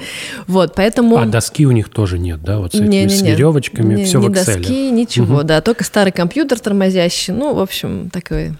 Вот, 0.48 0.74
поэтому... 0.74 1.18
А 1.18 1.26
доски 1.26 1.66
у 1.66 1.70
них 1.70 1.88
тоже 1.88 2.18
нет, 2.18 2.42
да? 2.42 2.58
Вот 2.58 2.72
с, 2.72 2.74
этими, 2.74 2.88
не, 2.88 2.98
не, 2.98 3.04
не. 3.04 3.10
с 3.10 3.22
веревочками, 3.22 3.94
не, 3.94 4.04
все 4.06 4.18
не 4.18 4.26
в 4.26 4.32
Excel. 4.32 4.56
доски, 4.56 4.90
ничего, 4.90 5.36
угу. 5.36 5.44
да, 5.44 5.60
только 5.60 5.83
старый 5.84 6.12
компьютер 6.12 6.58
тормозящий, 6.58 7.32
ну, 7.32 7.54
в 7.54 7.60
общем, 7.60 8.10
такой 8.10 8.52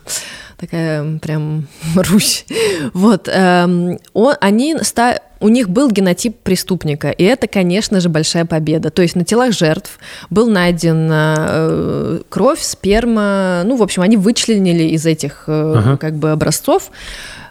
такая 0.57 1.19
прям 1.19 1.67
Русь. 1.95 2.47
Вот. 2.93 3.29
Эм, 3.31 3.99
он, 4.13 4.35
они 4.41 4.77
ста... 4.83 5.21
У 5.41 5.49
них 5.49 5.69
был 5.69 5.91
генотип 5.91 6.39
преступника, 6.39 7.11
и 7.11 7.23
это, 7.23 7.47
конечно 7.47 8.01
же, 8.01 8.09
большая 8.09 8.47
победа. 8.47 8.91
То 8.91 9.03
есть 9.03 9.15
на 9.15 9.25
телах 9.25 9.53
жертв 9.53 9.99
был 10.31 10.49
найден 10.49 11.09
э, 11.11 12.21
кровь, 12.31 12.61
сперма, 12.63 13.63
ну, 13.65 13.77
в 13.77 13.83
общем, 13.83 14.03
они 14.03 14.17
вычленили 14.17 14.85
из 14.85 15.05
этих 15.05 15.45
э, 15.47 15.75
ага. 15.77 15.97
как 15.99 16.15
бы 16.15 16.31
образцов 16.31 16.91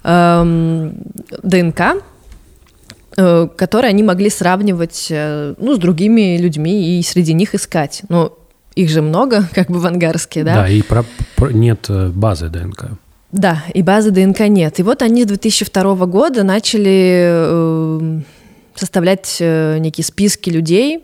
э, 0.03 0.91
ДНК, 1.43 1.81
которые 3.15 3.89
они 3.89 4.01
могли 4.01 4.31
сравнивать 4.31 5.09
э, 5.12 5.53
ну, 5.59 5.75
с 5.75 5.77
другими 5.77 6.38
людьми 6.38 6.97
и 6.97 7.03
среди 7.03 7.33
них 7.33 7.53
искать. 7.53 8.01
Но 8.09 8.36
их 8.75 8.89
же 8.89 9.01
много, 9.01 9.47
как 9.53 9.69
бы 9.69 9.79
в 9.79 9.86
ангарске, 9.86 10.43
да? 10.43 10.55
Да, 10.55 10.69
и 10.69 10.81
про, 10.81 11.05
про, 11.36 11.51
нет 11.51 11.86
э, 11.89 12.09
базы 12.09 12.49
ДНК. 12.49 12.91
Да, 13.31 13.63
и 13.73 13.81
базы 13.81 14.12
ДНК 14.12 14.41
нет. 14.41 14.79
И 14.79 14.83
вот 14.83 15.01
они 15.01 15.23
с 15.23 15.27
2002 15.27 16.05
года 16.05 16.43
начали 16.43 17.25
э, 17.25 18.19
составлять 18.75 19.38
э, 19.39 19.77
некие 19.79 20.05
списки 20.05 20.49
людей, 20.49 21.03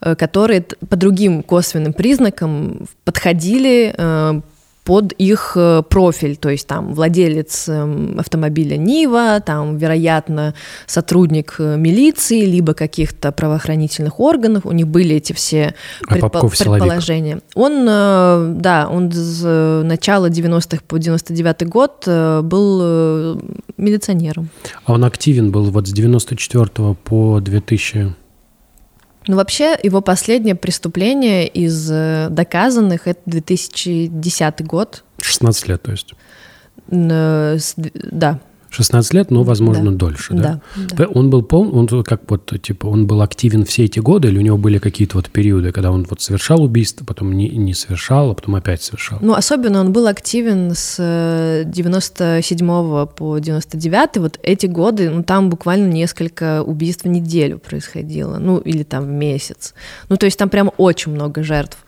э, 0.00 0.14
которые 0.14 0.62
по 0.62 0.96
другим 0.96 1.42
косвенным 1.42 1.92
признакам 1.92 2.86
подходили 3.04 3.92
э, 3.96 4.40
под 4.86 5.12
их 5.14 5.54
э, 5.56 5.82
профиль, 5.82 6.36
то 6.36 6.48
есть 6.48 6.68
там 6.68 6.94
владелец 6.94 7.68
эм, 7.68 8.20
автомобиля 8.20 8.76
Нива, 8.76 9.42
там, 9.44 9.76
вероятно, 9.78 10.54
сотрудник 10.86 11.56
э, 11.58 11.76
милиции, 11.76 12.46
либо 12.46 12.72
каких-то 12.72 13.32
правоохранительных 13.32 14.20
органов, 14.20 14.64
у 14.64 14.70
них 14.70 14.86
были 14.86 15.16
эти 15.16 15.32
все 15.32 15.74
а 16.06 16.14
предпо- 16.14 16.48
предположения. 16.56 17.40
Он, 17.56 17.84
э, 17.88 18.54
да, 18.60 18.88
он 18.88 19.10
с 19.10 19.82
начала 19.82 20.30
90-х 20.30 20.82
по 20.86 20.98
99 20.98 21.68
год 21.68 22.04
был 22.06 23.40
милиционером. 23.76 24.50
А 24.84 24.92
он 24.92 25.04
активен 25.04 25.50
был 25.50 25.64
вот 25.64 25.88
с 25.88 25.92
94 25.92 26.94
по 27.02 27.40
2000 27.40 28.14
ну, 29.26 29.36
вообще, 29.36 29.76
его 29.82 30.00
последнее 30.00 30.54
преступление 30.54 31.48
из 31.48 31.90
э, 31.90 32.28
доказанных— 32.30 33.06
это 33.08 33.20
2010 33.26 34.64
год. 34.64 35.04
16 35.20 35.68
лет, 35.68 35.82
то 35.82 35.90
есть? 35.92 36.14
Да. 36.88 38.40
16 38.76 39.14
лет, 39.14 39.30
но, 39.30 39.42
возможно, 39.42 39.90
Да. 39.90 39.96
дольше, 39.96 40.34
да? 40.34 40.60
Да, 40.76 40.96
Да, 40.96 41.06
Он 41.06 41.30
был 41.30 41.42
пол, 41.42 41.76
он 41.76 41.86
как 42.04 42.22
вот, 42.30 42.52
типа, 42.62 42.86
он 42.86 43.06
был 43.06 43.22
активен 43.22 43.64
все 43.64 43.84
эти 43.84 43.98
годы, 44.00 44.28
или 44.28 44.38
у 44.38 44.42
него 44.42 44.58
были 44.58 44.78
какие-то 44.78 45.16
вот 45.16 45.30
периоды, 45.30 45.72
когда 45.72 45.90
он 45.90 46.06
вот 46.08 46.20
совершал 46.20 46.62
убийство, 46.62 47.04
потом 47.04 47.32
не, 47.32 47.48
не 47.48 47.74
совершал, 47.74 48.30
а 48.30 48.34
потом 48.34 48.54
опять 48.54 48.82
совершал? 48.82 49.18
Ну, 49.22 49.34
особенно 49.34 49.80
он 49.80 49.92
был 49.92 50.06
активен 50.06 50.72
с 50.74 50.96
э, 50.98 51.64
97 51.66 53.06
по 53.06 53.38
99, 53.38 54.16
вот 54.18 54.38
эти 54.42 54.66
годы, 54.66 55.10
ну, 55.10 55.22
там 55.22 55.50
буквально 55.50 55.88
несколько 55.92 56.62
убийств 56.62 57.04
в 57.04 57.08
неделю 57.08 57.58
происходило, 57.58 58.38
ну, 58.38 58.58
или 58.58 58.82
там 58.82 59.04
в 59.04 59.10
месяц. 59.10 59.74
Ну, 60.08 60.16
то 60.16 60.26
есть 60.26 60.38
там 60.38 60.48
прям 60.48 60.70
очень 60.76 61.12
много 61.12 61.42
жертв. 61.42 61.78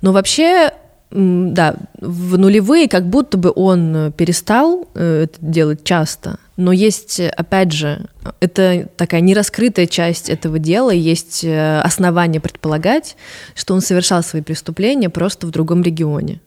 Но 0.00 0.12
вообще, 0.12 0.70
да, 1.14 1.76
в 2.00 2.36
нулевые 2.36 2.88
как 2.88 3.08
будто 3.08 3.38
бы 3.38 3.52
он 3.54 3.96
э, 3.96 4.10
перестал 4.10 4.88
э, 4.94 5.24
это 5.24 5.38
делать 5.40 5.84
часто, 5.84 6.38
но 6.56 6.72
есть, 6.72 7.20
э, 7.20 7.28
опять 7.28 7.70
же, 7.70 8.06
это 8.40 8.88
такая 8.96 9.20
нераскрытая 9.20 9.86
часть 9.86 10.28
этого 10.28 10.58
дела, 10.58 10.90
есть 10.90 11.44
основания 11.44 12.40
предполагать, 12.40 13.16
что 13.54 13.74
он 13.74 13.80
совершал 13.80 14.24
свои 14.24 14.42
преступления 14.42 15.08
просто 15.08 15.46
в 15.46 15.50
другом 15.50 15.82
регионе. 15.82 16.40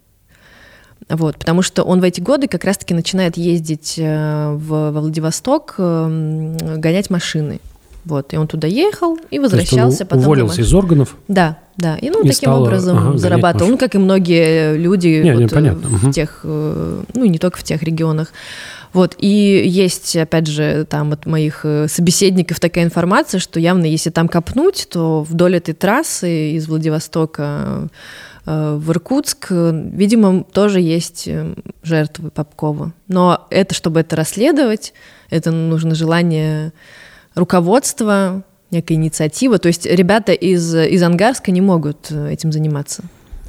Вот, 1.08 1.38
потому 1.38 1.62
что 1.62 1.84
он 1.84 2.02
в 2.02 2.04
эти 2.04 2.20
годы 2.20 2.50
как 2.50 2.66
раз-таки 2.66 2.94
начинает 2.94 3.38
ездить 3.38 3.94
в, 3.98 4.58
во 4.68 5.00
Владивосток, 5.00 5.76
гонять 5.78 7.10
машины. 7.10 7.62
Вот, 8.04 8.34
и 8.34 8.38
он 8.38 8.48
туда 8.48 8.68
ехал 8.68 9.16
и 9.16 9.20
То 9.20 9.26
есть 9.30 9.38
он 9.38 9.42
возвращался 9.44 10.06
потом. 10.06 10.26
уволился 10.26 10.62
из 10.62 10.74
органов? 10.74 11.16
Да, 11.30 11.60
да. 11.78 11.96
И 11.98 12.10
ну 12.10 12.24
И 12.24 12.30
таким 12.30 12.50
стал, 12.50 12.64
образом 12.64 12.98
ага, 12.98 13.18
зарабатывал. 13.18 13.72
Ну, 13.72 13.78
как 13.78 13.94
и 13.94 14.00
многие 14.00 14.76
люди 14.78 15.22
Не, 15.24 15.30
не, 15.30 15.36
вот, 15.36 15.52
э, 15.52 15.56
понятно, 15.56 15.88
в 15.88 16.12
тех, 16.12 16.42
э, 16.44 17.04
ну, 17.14 17.26
не 17.26 17.38
только 17.38 17.60
в 17.60 17.64
тех 17.64 17.84
регионах. 17.84 18.34
Вот, 18.94 19.16
и 19.20 19.28
есть, 19.66 20.16
опять 20.16 20.48
же, 20.48 20.86
там 20.90 21.12
от 21.12 21.28
моих 21.28 21.62
э, 21.64 21.88
собеседников 21.88 22.60
такая 22.60 22.84
информация, 22.84 23.40
что 23.40 23.60
явно, 23.60 23.86
если 23.86 24.10
там 24.10 24.28
копнуть, 24.28 24.88
то 24.90 25.22
вдоль 25.22 25.58
этой 25.58 25.76
трассы 25.76 26.52
из 26.54 26.68
Владивостока 26.68 27.90
в 28.46 28.92
Иркутск, 28.92 29.48
видимо, 29.52 30.46
тоже 30.46 30.80
есть 30.80 31.28
жертвы 31.84 32.32
Попкова. 32.32 32.94
Но 33.10 33.46
это, 33.50 33.76
чтобы 33.76 34.00
это 34.00 34.16
расследовать, 34.16 34.94
это 35.30 35.52
нужно 35.52 35.96
желание 35.96 36.72
руководства, 37.36 38.46
некая 38.72 38.96
инициатива. 38.96 39.58
То 39.58 39.68
есть 39.68 39.86
ребята 39.86 40.32
из, 40.34 40.74
из 40.76 41.04
Ангарска 41.04 41.52
не 41.52 41.62
могут 41.62 42.08
э, 42.10 42.32
этим 42.32 42.52
заниматься 42.52 43.04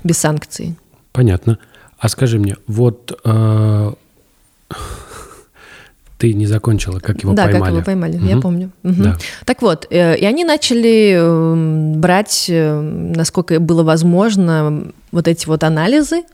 без 0.05 0.19
санкций. 0.19 0.77
Понятно. 1.12 1.59
А 1.99 2.09
скажи 2.09 2.39
мне, 2.39 2.57
вот 2.66 3.19
э, 3.25 3.93
ты 6.19 6.35
не 6.35 6.47
закончила, 6.47 6.99
как 7.01 7.23
его 7.23 7.33
да, 7.33 7.45
поймали? 7.45 7.62
как 7.62 7.71
его 7.73 7.83
поймали, 7.85 8.12
я 8.16 8.35
Мгм. 8.37 8.43
помню. 8.43 8.71
Мгм. 8.83 9.03
Да. 9.03 9.16
Так 9.45 9.62
вот, 9.62 9.87
э, 9.91 10.16
и 10.16 10.25
они 10.25 10.45
начали 10.45 11.14
э, 11.16 11.95
брать, 11.97 12.47
э, 12.49 12.81
насколько 12.81 13.61
было 13.61 13.83
возможно, 13.83 14.93
вот 15.12 15.29
эти 15.29 15.47
вот 15.47 15.64
анализы. 15.64 16.16
Эм, 16.16 16.25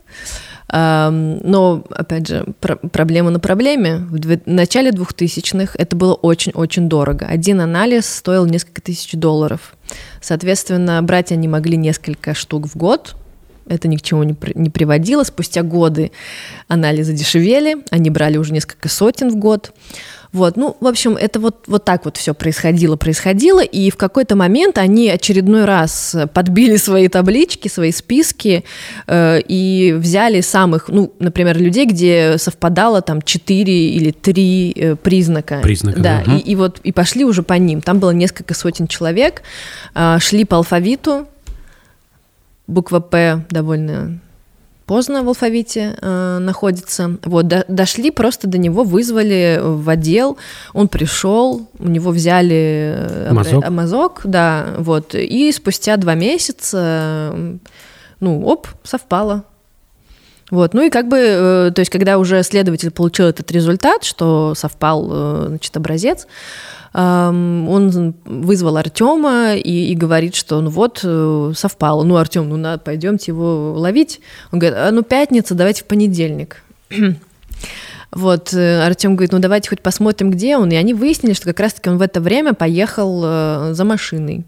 Но, 0.71 1.83
опять 1.91 2.27
же, 2.27 2.45
про- 2.59 2.75
проблема 2.77 3.29
на 3.29 3.39
проблеме. 3.39 3.97
В 4.09 4.39
начале 4.45 4.91
2000-х 4.91 5.73
это 5.77 5.95
было 5.95 6.13
очень-очень 6.13 6.89
дорого. 6.89 7.27
Один 7.27 7.61
анализ 7.61 8.07
стоил 8.07 8.45
несколько 8.45 8.81
тысяч 8.81 9.13
долларов. 9.13 9.75
Соответственно, 10.21 11.01
брать 11.03 11.31
они 11.31 11.47
могли 11.47 11.77
несколько 11.77 12.33
штук 12.33 12.67
в 12.67 12.75
год. 12.75 13.15
Это 13.67 13.87
ни 13.87 13.97
к 13.97 14.01
чему 14.01 14.23
не, 14.23 14.33
при- 14.33 14.53
не 14.55 14.69
приводило. 14.69 15.23
Спустя 15.23 15.63
годы 15.63 16.11
анализы 16.67 17.13
дешевели, 17.13 17.77
они 17.89 18.09
брали 18.09 18.37
уже 18.37 18.53
несколько 18.53 18.89
сотен 18.89 19.29
в 19.29 19.35
год. 19.35 19.73
Вот, 20.35 20.57
ну, 20.57 20.75
в 20.81 20.87
общем, 20.87 21.15
это 21.15 21.39
вот, 21.39 21.63
вот 21.67 21.85
так 21.85 22.03
вот 22.03 22.17
все 22.17 22.33
происходило, 22.33 22.97
происходило, 22.97 23.63
и 23.63 23.89
в 23.89 23.95
какой-то 23.95 24.35
момент 24.35 24.77
они 24.77 25.09
очередной 25.09 25.63
раз 25.63 26.13
подбили 26.33 26.75
свои 26.75 27.07
таблички, 27.07 27.69
свои 27.69 27.93
списки 27.93 28.65
э, 29.07 29.39
и 29.47 29.95
взяли 29.97 30.41
самых, 30.41 30.89
ну, 30.89 31.13
например, 31.19 31.57
людей, 31.57 31.85
где 31.85 32.37
совпадало 32.37 33.01
там 33.01 33.21
4 33.21 33.89
или 33.91 34.11
3 34.11 34.73
э, 34.75 34.95
признака. 34.97 35.59
Признака, 35.63 36.01
да. 36.01 36.23
да. 36.25 36.35
И, 36.35 36.39
и 36.39 36.55
вот 36.57 36.81
и 36.83 36.91
пошли 36.91 37.23
уже 37.23 37.41
по 37.41 37.53
ним. 37.53 37.79
Там 37.79 37.99
было 37.99 38.11
несколько 38.11 38.53
сотен 38.55 38.87
человек, 38.87 39.41
а, 39.93 40.19
шли 40.19 40.43
по 40.43 40.57
алфавиту, 40.57 41.27
буква 42.67 42.99
П 42.99 43.45
довольно 43.49 44.19
поздно 44.85 45.23
в 45.23 45.27
алфавите 45.27 45.97
э, 45.99 46.37
находится. 46.39 47.17
Вот, 47.25 47.47
до- 47.47 47.65
дошли, 47.67 48.11
просто 48.11 48.47
до 48.47 48.57
него 48.59 48.83
вызвали 48.83 49.59
в 49.61 49.89
отдел, 49.89 50.37
он 50.73 50.87
пришел, 50.87 51.67
у 51.79 51.87
него 51.87 52.11
взяли 52.11 52.93
э, 52.95 53.29
Мазок? 53.31 53.63
обра- 53.63 53.69
мазок, 53.71 54.21
да, 54.25 54.75
вот, 54.77 55.15
и 55.15 55.51
спустя 55.51 55.97
два 55.97 56.13
месяца, 56.13 57.31
э, 57.33 57.57
ну, 58.19 58.45
оп, 58.45 58.67
совпало. 58.83 59.43
Вот, 60.51 60.75
ну 60.75 60.85
и 60.85 60.89
как 60.89 61.07
бы, 61.07 61.17
э, 61.17 61.71
то 61.73 61.79
есть, 61.79 61.89
когда 61.91 62.19
уже 62.19 62.43
следователь 62.43 62.91
получил 62.91 63.25
этот 63.25 63.51
результат, 63.51 64.03
что 64.03 64.53
совпал, 64.55 65.09
э, 65.09 65.45
значит, 65.49 65.75
образец, 65.75 66.27
он 66.93 68.15
вызвал 68.23 68.77
Артема 68.77 69.55
и, 69.55 69.91
и 69.91 69.95
говорит, 69.95 70.33
что 70.33 70.61
ну 70.61 70.69
вот 70.69 71.01
э, 71.03 71.51
совпало. 71.53 72.05
Ну, 72.05 72.15
Артем, 72.15 72.47
ну 72.47 72.55
надо, 72.55 72.81
пойдемте 72.81 73.31
его 73.31 73.73
ловить. 73.73 74.21
Он 74.53 74.59
говорит, 74.59 74.79
а 74.79 74.91
ну 74.91 75.03
пятница, 75.03 75.55
давайте 75.55 75.83
в 75.83 75.85
понедельник. 75.85 76.63
Вот, 78.11 78.53
Артем 78.53 79.17
говорит, 79.17 79.33
ну 79.33 79.39
давайте 79.39 79.67
хоть 79.67 79.81
посмотрим, 79.81 80.31
где 80.31 80.55
он. 80.55 80.71
И 80.71 80.75
они 80.75 80.93
выяснили, 80.93 81.33
что 81.33 81.47
как 81.47 81.59
раз-таки 81.59 81.89
он 81.89 81.97
в 81.97 82.01
это 82.01 82.21
время 82.21 82.53
поехал 82.53 83.73
за 83.73 83.83
машиной. 83.83 84.45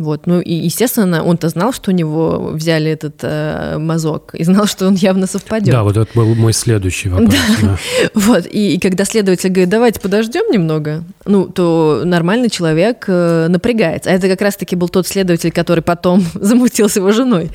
Вот, 0.00 0.26
ну 0.26 0.40
и, 0.40 0.54
естественно, 0.54 1.22
он-то 1.22 1.50
знал, 1.50 1.74
что 1.74 1.90
у 1.90 1.94
него 1.94 2.52
взяли 2.54 2.90
этот 2.90 3.16
э, 3.20 3.76
мазок, 3.76 4.34
и 4.34 4.42
знал, 4.44 4.64
что 4.64 4.86
он 4.86 4.94
явно 4.94 5.26
совпадет. 5.26 5.74
Да, 5.74 5.82
вот 5.82 5.98
это 5.98 6.10
был 6.14 6.34
мой 6.34 6.54
следующий 6.54 7.10
вопрос. 7.10 7.34
да. 7.60 7.76
Вот, 8.14 8.46
и, 8.46 8.76
и 8.76 8.80
когда 8.80 9.04
следователь 9.04 9.50
говорит, 9.50 9.68
давайте 9.68 10.00
подождем 10.00 10.50
немного, 10.50 11.04
ну, 11.26 11.44
то 11.48 12.00
нормальный 12.06 12.48
человек 12.48 13.04
э, 13.08 13.48
напрягается. 13.48 14.08
А 14.08 14.14
это 14.14 14.26
как 14.26 14.40
раз-таки 14.40 14.74
был 14.74 14.88
тот 14.88 15.06
следователь, 15.06 15.52
который 15.52 15.82
потом 15.82 16.24
замутил 16.34 16.88
с 16.88 16.96
его 16.96 17.12
женой. 17.12 17.50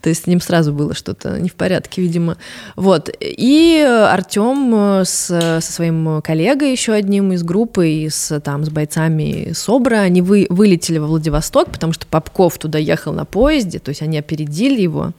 То 0.00 0.08
есть 0.08 0.24
с 0.24 0.26
ним 0.26 0.40
сразу 0.40 0.72
было 0.72 0.94
что-то 0.94 1.38
не 1.38 1.50
в 1.50 1.54
порядке, 1.54 2.00
видимо. 2.00 2.38
Вот, 2.76 3.10
и 3.20 3.86
Артем 4.10 5.02
с, 5.04 5.26
со 5.26 5.60
своим 5.60 6.22
коллегой 6.22 6.72
еще 6.72 6.94
одним 6.94 7.32
из 7.32 7.42
группы, 7.42 7.90
и 7.90 8.08
с, 8.08 8.40
там, 8.40 8.64
с 8.64 8.70
бойцами 8.70 9.52
СОБРа, 9.52 9.96
они 9.96 10.22
вы, 10.22 10.46
вылетели 10.48 10.96
во 10.96 11.06
Владивосток, 11.06 11.70
потому 11.70 11.89
что 11.92 12.06
Попков 12.06 12.58
туда 12.58 12.78
ехал 12.78 13.12
на 13.12 13.24
поезде, 13.24 13.78
то 13.78 13.90
есть 13.90 14.02
они 14.02 14.18
опередили 14.18 14.80
его 14.80 15.12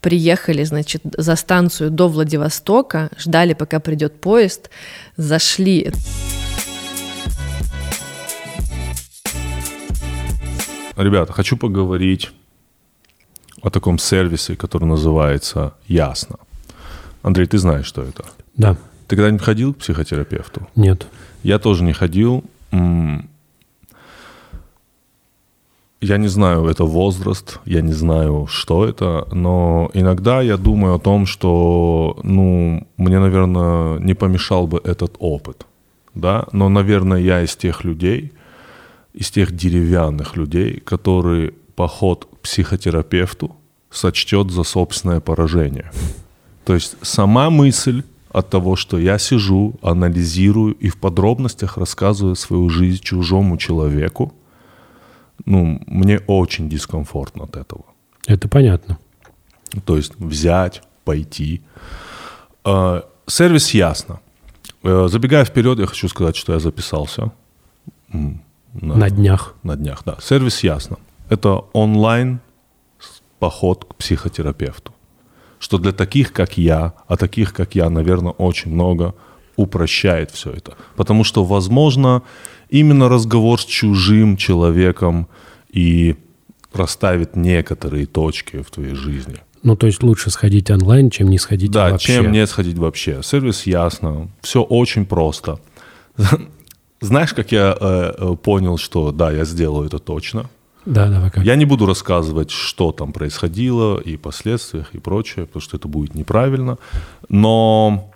приехали, 0.00 0.64
значит, 0.64 1.02
за 1.16 1.36
станцию 1.36 1.90
до 1.90 2.08
Владивостока, 2.08 3.10
ждали, 3.18 3.52
пока 3.52 3.80
придет 3.80 4.20
поезд, 4.20 4.70
зашли. 5.16 5.92
Ребята, 10.96 11.32
хочу 11.32 11.56
поговорить 11.56 12.30
о 13.62 13.70
таком 13.70 13.98
сервисе, 13.98 14.56
который 14.56 14.84
называется 14.84 15.74
«Ясно». 15.86 16.36
Андрей, 17.22 17.46
ты 17.46 17.58
знаешь, 17.58 17.86
что 17.86 18.02
это? 18.02 18.24
Да, 18.56 18.76
Ты 19.06 19.16
когда-нибудь 19.16 19.44
ходил 19.44 19.74
к 19.74 19.78
психотерапевту? 19.78 20.68
нет. 20.76 21.06
Я 21.42 21.58
тоже 21.58 21.84
не 21.84 21.94
ходил. 21.94 22.44
Я 26.00 26.16
не 26.16 26.28
знаю, 26.28 26.66
это 26.66 26.84
возраст, 26.84 27.60
я 27.66 27.82
не 27.82 27.92
знаю, 27.92 28.46
что 28.46 28.86
это, 28.86 29.28
но 29.32 29.90
иногда 29.92 30.40
я 30.40 30.56
думаю 30.56 30.94
о 30.94 30.98
том, 30.98 31.26
что, 31.26 32.18
ну, 32.22 32.86
мне, 32.96 33.18
наверное, 33.18 33.98
не 33.98 34.14
помешал 34.14 34.66
бы 34.66 34.80
этот 34.82 35.16
опыт, 35.18 35.66
да, 36.14 36.46
но, 36.52 36.70
наверное, 36.70 37.20
я 37.20 37.42
из 37.42 37.54
тех 37.54 37.84
людей, 37.84 38.32
из 39.12 39.30
тех 39.30 39.54
деревянных 39.54 40.36
людей, 40.36 40.80
которые 40.80 41.52
поход 41.76 42.24
к 42.24 42.38
психотерапевту 42.44 43.54
сочтет 43.90 44.50
за 44.50 44.62
собственное 44.62 45.20
поражение. 45.20 45.90
То 46.64 46.74
есть 46.74 46.96
сама 47.02 47.50
мысль 47.50 48.04
от 48.30 48.48
того, 48.48 48.76
что 48.76 48.98
я 48.98 49.18
сижу, 49.18 49.74
анализирую 49.82 50.72
и 50.74 50.88
в 50.88 50.96
подробностях 50.96 51.76
рассказываю 51.76 52.36
свою 52.36 52.70
жизнь 52.70 53.02
чужому 53.02 53.58
человеку, 53.58 54.32
ну, 55.46 55.80
мне 55.86 56.18
очень 56.26 56.68
дискомфортно 56.68 57.44
от 57.44 57.56
этого. 57.56 57.84
Это 58.26 58.48
понятно. 58.48 58.98
То 59.84 59.96
есть 59.96 60.14
взять, 60.18 60.82
пойти. 61.04 61.62
Э, 62.64 63.02
Сервис 63.26 63.74
ясно. 63.74 64.20
Э, 64.82 65.08
Забегая 65.08 65.44
вперед, 65.44 65.78
я 65.78 65.86
хочу 65.86 66.08
сказать, 66.08 66.36
что 66.36 66.52
я 66.52 66.58
записался. 66.58 67.30
На- 68.12 68.94
На 68.96 69.10
днях. 69.10 69.54
на 69.62 69.76
днях, 69.76 70.02
да. 70.04 70.16
Сервис 70.20 70.62
ясно. 70.64 70.96
Это 71.28 71.64
онлайн 71.72 72.40
поход 73.38 73.84
к 73.84 73.94
психотерапевту. 73.94 74.92
Что 75.58 75.78
для 75.78 75.92
таких, 75.92 76.32
как 76.32 76.58
я, 76.58 76.92
а 77.08 77.16
таких, 77.16 77.52
как 77.52 77.74
я, 77.74 77.90
наверное, 77.90 78.32
очень 78.32 78.72
много, 78.72 79.14
упрощает 79.56 80.30
все 80.30 80.50
это. 80.50 80.76
Потому 80.96 81.24
что, 81.24 81.44
возможно, 81.44 82.22
именно 82.70 83.08
разговор 83.08 83.60
с 83.60 83.64
чужим 83.64 84.36
человеком 84.36 85.28
и 85.70 86.16
расставит 86.72 87.36
некоторые 87.36 88.06
точки 88.06 88.62
в 88.62 88.70
твоей 88.70 88.94
жизни. 88.94 89.36
Ну, 89.62 89.76
то 89.76 89.86
есть 89.86 90.02
лучше 90.02 90.30
сходить 90.30 90.70
онлайн, 90.70 91.10
чем 91.10 91.28
не 91.28 91.38
сходить 91.38 91.70
Да, 91.70 91.90
вообще. 91.90 92.14
чем 92.14 92.32
не 92.32 92.46
сходить 92.46 92.78
вообще. 92.78 93.20
Сервис 93.22 93.66
ясно, 93.66 94.30
все 94.40 94.62
очень 94.62 95.04
просто. 95.04 95.58
Знаешь, 97.00 97.34
как 97.34 97.52
я 97.52 97.76
э, 97.78 98.14
э, 98.16 98.36
понял, 98.42 98.78
что 98.78 99.12
да, 99.12 99.30
я 99.30 99.44
сделаю 99.44 99.86
это 99.86 99.98
точно? 99.98 100.48
Да, 100.86 101.08
давай 101.08 101.30
как. 101.30 101.44
Я 101.44 101.56
не 101.56 101.66
буду 101.66 101.86
рассказывать, 101.86 102.50
что 102.50 102.92
там 102.92 103.12
происходило 103.12 103.98
и 104.00 104.16
последствиях 104.16 104.94
и 104.94 104.98
прочее, 104.98 105.46
потому 105.46 105.60
что 105.60 105.76
это 105.76 105.88
будет 105.88 106.14
неправильно. 106.14 106.78
Но 107.28 108.10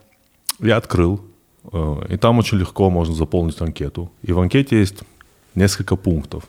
я 0.60 0.76
открыл, 0.78 1.20
и 1.72 2.16
там 2.16 2.38
очень 2.38 2.58
легко 2.58 2.90
можно 2.90 3.14
заполнить 3.14 3.60
анкету. 3.60 4.10
И 4.22 4.32
в 4.32 4.40
анкете 4.40 4.78
есть 4.78 5.02
несколько 5.54 5.96
пунктов. 5.96 6.44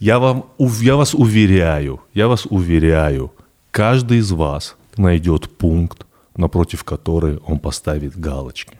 Я, 0.00 0.18
вам, 0.18 0.46
я 0.58 0.96
вас 0.96 1.14
уверяю, 1.14 2.00
я 2.14 2.26
вас 2.28 2.46
уверяю, 2.46 3.32
каждый 3.70 4.18
из 4.18 4.32
вас 4.32 4.76
найдет 4.96 5.56
пункт, 5.56 6.06
напротив 6.36 6.84
которой 6.84 7.38
он 7.46 7.58
поставит 7.58 8.18
галочки. 8.18 8.78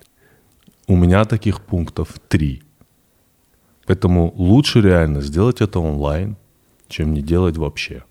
У 0.87 0.97
меня 0.97 1.25
таких 1.25 1.61
пунктов 1.61 2.09
три. 2.29 2.63
Поэтому 3.87 4.33
лучше 4.37 4.81
реально 4.81 5.21
сделать 5.21 5.61
это 5.61 5.79
онлайн, 5.79 6.37
чем 6.89 7.15
не 7.15 7.23
делать 7.23 7.57
вообще. 7.57 8.03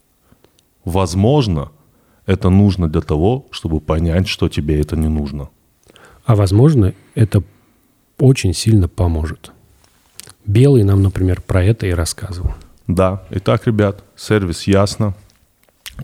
Возможно, 0.85 1.71
это 2.25 2.49
нужно 2.49 2.87
для 2.87 3.01
того, 3.01 3.45
чтобы 3.51 3.79
понять, 3.79 4.27
что 4.27 4.49
тебе 4.49 4.79
это 4.79 4.95
не 4.95 5.07
нужно. 5.07 5.49
А 6.25 6.35
возможно, 6.35 6.93
это 7.15 7.43
очень 8.19 8.53
сильно 8.53 8.87
поможет. 8.87 9.51
Белый 10.45 10.83
нам, 10.83 11.01
например, 11.01 11.41
про 11.41 11.63
это 11.63 11.87
и 11.87 11.91
рассказывал. 11.91 12.53
Да, 12.87 13.23
итак, 13.29 13.65
ребят, 13.65 14.03
сервис 14.15 14.67
ясно, 14.67 15.13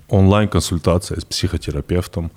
онлайн-консультация 0.07 1.19
с 1.19 1.25
психотерапевтом. 1.25 2.31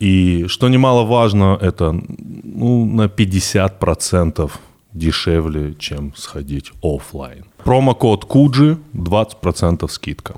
И 0.00 0.46
что 0.48 0.68
немаловажно, 0.68 1.58
это 1.60 1.92
ну, 1.92 2.84
на 2.84 3.06
50% 3.06 4.50
дешевле, 4.92 5.74
чем 5.74 6.14
сходить 6.16 6.72
оффлайн. 6.82 7.44
Промокод 7.64 8.24
Куджи 8.24 8.78
20% 8.92 9.88
скидка. 9.88 10.34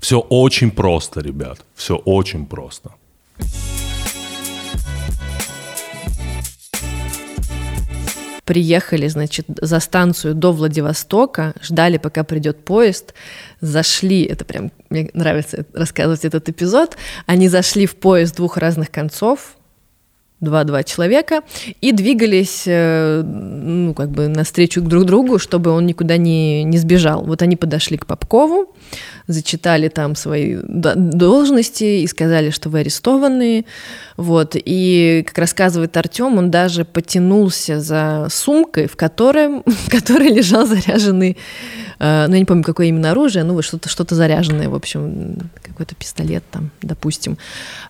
Все 0.00 0.18
очень 0.18 0.70
просто, 0.70 1.20
ребят. 1.20 1.64
Все 1.74 1.96
очень 1.96 2.46
просто. 2.46 2.90
Приехали, 8.52 9.08
значит, 9.08 9.46
за 9.62 9.80
станцию 9.80 10.34
до 10.34 10.52
Владивостока, 10.52 11.54
ждали, 11.62 11.96
пока 11.96 12.22
придет 12.22 12.62
поезд, 12.66 13.14
зашли, 13.62 14.24
это 14.24 14.44
прям, 14.44 14.70
мне 14.90 15.08
нравится 15.14 15.64
рассказывать 15.72 16.26
этот 16.26 16.50
эпизод, 16.50 16.98
они 17.24 17.48
зашли 17.48 17.86
в 17.86 17.96
поезд 17.96 18.36
двух 18.36 18.58
разных 18.58 18.90
концов, 18.90 19.56
два-два 20.40 20.82
человека, 20.82 21.40
и 21.80 21.92
двигались, 21.92 22.64
э, 22.66 23.22
ну, 23.22 23.94
как 23.94 24.10
бы 24.10 24.28
навстречу 24.28 24.82
друг 24.82 25.06
другу, 25.06 25.38
чтобы 25.38 25.70
он 25.70 25.86
никуда 25.86 26.18
не, 26.18 26.62
не 26.62 26.76
сбежал. 26.76 27.24
Вот 27.24 27.40
они 27.40 27.56
подошли 27.56 27.96
к 27.96 28.04
Попкову, 28.04 28.74
зачитали 29.26 29.88
там 29.88 30.14
свои 30.16 30.56
до- 30.62 30.94
должности 30.96 31.84
и 32.02 32.06
сказали, 32.06 32.50
что 32.50 32.68
вы 32.68 32.80
арестованные. 32.80 33.64
Вот. 34.16 34.52
И, 34.56 35.24
как 35.26 35.38
рассказывает 35.38 35.96
Артем, 35.96 36.38
он 36.38 36.50
даже 36.50 36.84
потянулся 36.84 37.80
за 37.80 38.26
сумкой, 38.30 38.86
в 38.88 38.96
которой, 38.96 39.62
в 39.66 39.90
которой 39.90 40.28
лежал 40.32 40.66
заряженный, 40.66 41.36
э, 41.98 42.26
ну, 42.28 42.34
я 42.34 42.38
не 42.40 42.44
помню, 42.44 42.64
какое 42.64 42.86
именно 42.86 43.10
оружие, 43.12 43.44
ну, 43.44 43.54
вот 43.54 43.64
что-то 43.64 43.88
что 43.88 44.04
заряженное, 44.12 44.68
в 44.68 44.74
общем, 44.74 45.36
какой-то 45.62 45.94
пистолет 45.94 46.42
там, 46.50 46.70
допустим. 46.82 47.38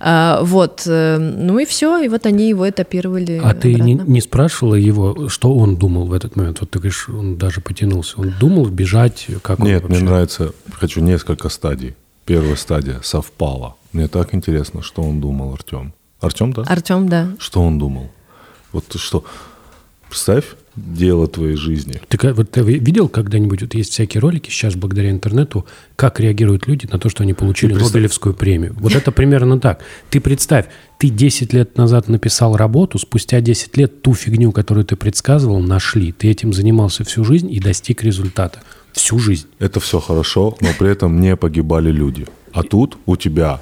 А, 0.01 0.41
вот. 0.43 0.83
э, 0.87 1.19
Ну 1.19 1.59
и 1.59 1.65
все, 1.65 1.99
и 1.99 2.09
вот 2.09 2.27
они 2.27 2.49
его 2.49 2.69
этапировали. 2.69 3.41
А 3.43 3.55
ты 3.55 3.75
не, 3.75 3.95
обратно. 3.95 4.13
не 4.13 4.21
спрашивала 4.21 4.75
его, 4.75 5.29
что 5.29 5.55
он 5.57 5.77
думал 5.77 6.07
в 6.07 6.13
этот 6.13 6.37
момент? 6.37 6.61
Вот 6.61 6.71
ты 6.71 6.79
говоришь, 6.79 7.09
он 7.09 7.37
даже 7.37 7.61
потянулся. 7.61 8.21
Он 8.21 8.33
думал 8.39 8.67
бежать? 8.67 9.27
Как 9.43 9.61
он 9.61 9.67
Нет, 9.67 9.83
вообще? 9.83 9.99
мне 9.99 10.09
нравится, 10.09 10.53
хочу 10.83 11.01
несколько 11.01 11.49
стадий. 11.49 11.95
Первая 12.25 12.57
стадия 12.57 13.01
совпала. 13.05 13.77
Мне 13.93 14.09
так 14.09 14.35
интересно, 14.35 14.83
что 14.83 15.03
он 15.03 15.21
думал, 15.21 15.53
Артем. 15.55 15.93
Артем, 16.21 16.53
да? 16.53 16.63
Артем, 16.63 17.09
да. 17.09 17.29
Что 17.39 17.63
он 17.63 17.79
думал? 17.79 18.11
Вот 18.73 18.87
ты 18.87 18.99
что, 18.99 19.25
представь 20.09 20.45
дело 20.75 21.29
твоей 21.29 21.55
жизни. 21.57 22.01
Ты, 22.09 22.33
вот 22.33 22.51
ты 22.51 22.63
видел 22.63 23.09
когда-нибудь, 23.09 23.63
вот 23.63 23.75
есть 23.75 23.93
всякие 23.93 24.21
ролики 24.21 24.51
сейчас 24.51 24.75
благодаря 24.75 25.11
интернету, 25.11 25.67
как 25.95 26.19
реагируют 26.19 26.67
люди 26.67 26.89
на 26.91 26.99
то, 26.99 27.09
что 27.11 27.23
они 27.23 27.35
получили 27.35 27.73
представь- 27.75 27.93
Нобелевскую 27.93 28.35
премию? 28.35 28.75
Вот 28.81 28.95
это 28.97 29.13
примерно 29.13 29.61
так. 29.61 29.81
Ты 30.11 30.21
представь, 30.21 30.67
ты 30.99 31.11
10 31.11 31.53
лет 31.53 31.77
назад 31.77 32.09
написал 32.09 32.57
работу, 32.57 32.99
спустя 32.99 33.41
10 33.41 33.77
лет 33.77 34.03
ту 34.03 34.15
фигню, 34.15 34.51
которую 34.51 34.85
ты 34.85 34.97
предсказывал, 34.97 35.61
нашли. 35.61 36.11
Ты 36.11 36.29
этим 36.29 36.53
занимался 36.53 37.05
всю 37.05 37.23
жизнь 37.25 37.53
и 37.53 37.61
достиг 37.61 38.03
результата. 38.03 38.61
Всю 38.93 39.19
жизнь. 39.19 39.47
Это 39.59 39.81
все 39.81 40.01
хорошо, 40.01 40.57
но 40.61 40.69
при 40.79 40.91
этом 40.91 41.21
не 41.21 41.37
погибали 41.37 41.91
люди. 41.91 42.27
А 42.53 42.63
тут 42.63 42.99
у 43.07 43.17
тебя, 43.17 43.61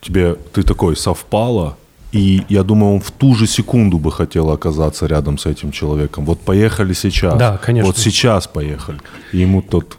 тебе 0.00 0.34
ты 0.52 0.62
такой 0.62 0.96
совпало, 0.96 1.76
и 2.12 2.42
я 2.50 2.62
думаю, 2.62 2.94
он 2.94 3.00
в 3.00 3.10
ту 3.10 3.34
же 3.34 3.46
секунду 3.46 3.98
бы 3.98 4.12
хотел 4.12 4.50
оказаться 4.50 5.06
рядом 5.06 5.38
с 5.38 5.46
этим 5.46 5.72
человеком. 5.72 6.26
Вот 6.26 6.40
поехали 6.40 6.92
сейчас. 6.92 7.38
Да, 7.38 7.56
конечно. 7.56 7.86
Вот 7.86 7.96
сейчас 7.96 8.46
поехали. 8.46 9.00
И 9.32 9.38
ему 9.38 9.62
тут 9.62 9.98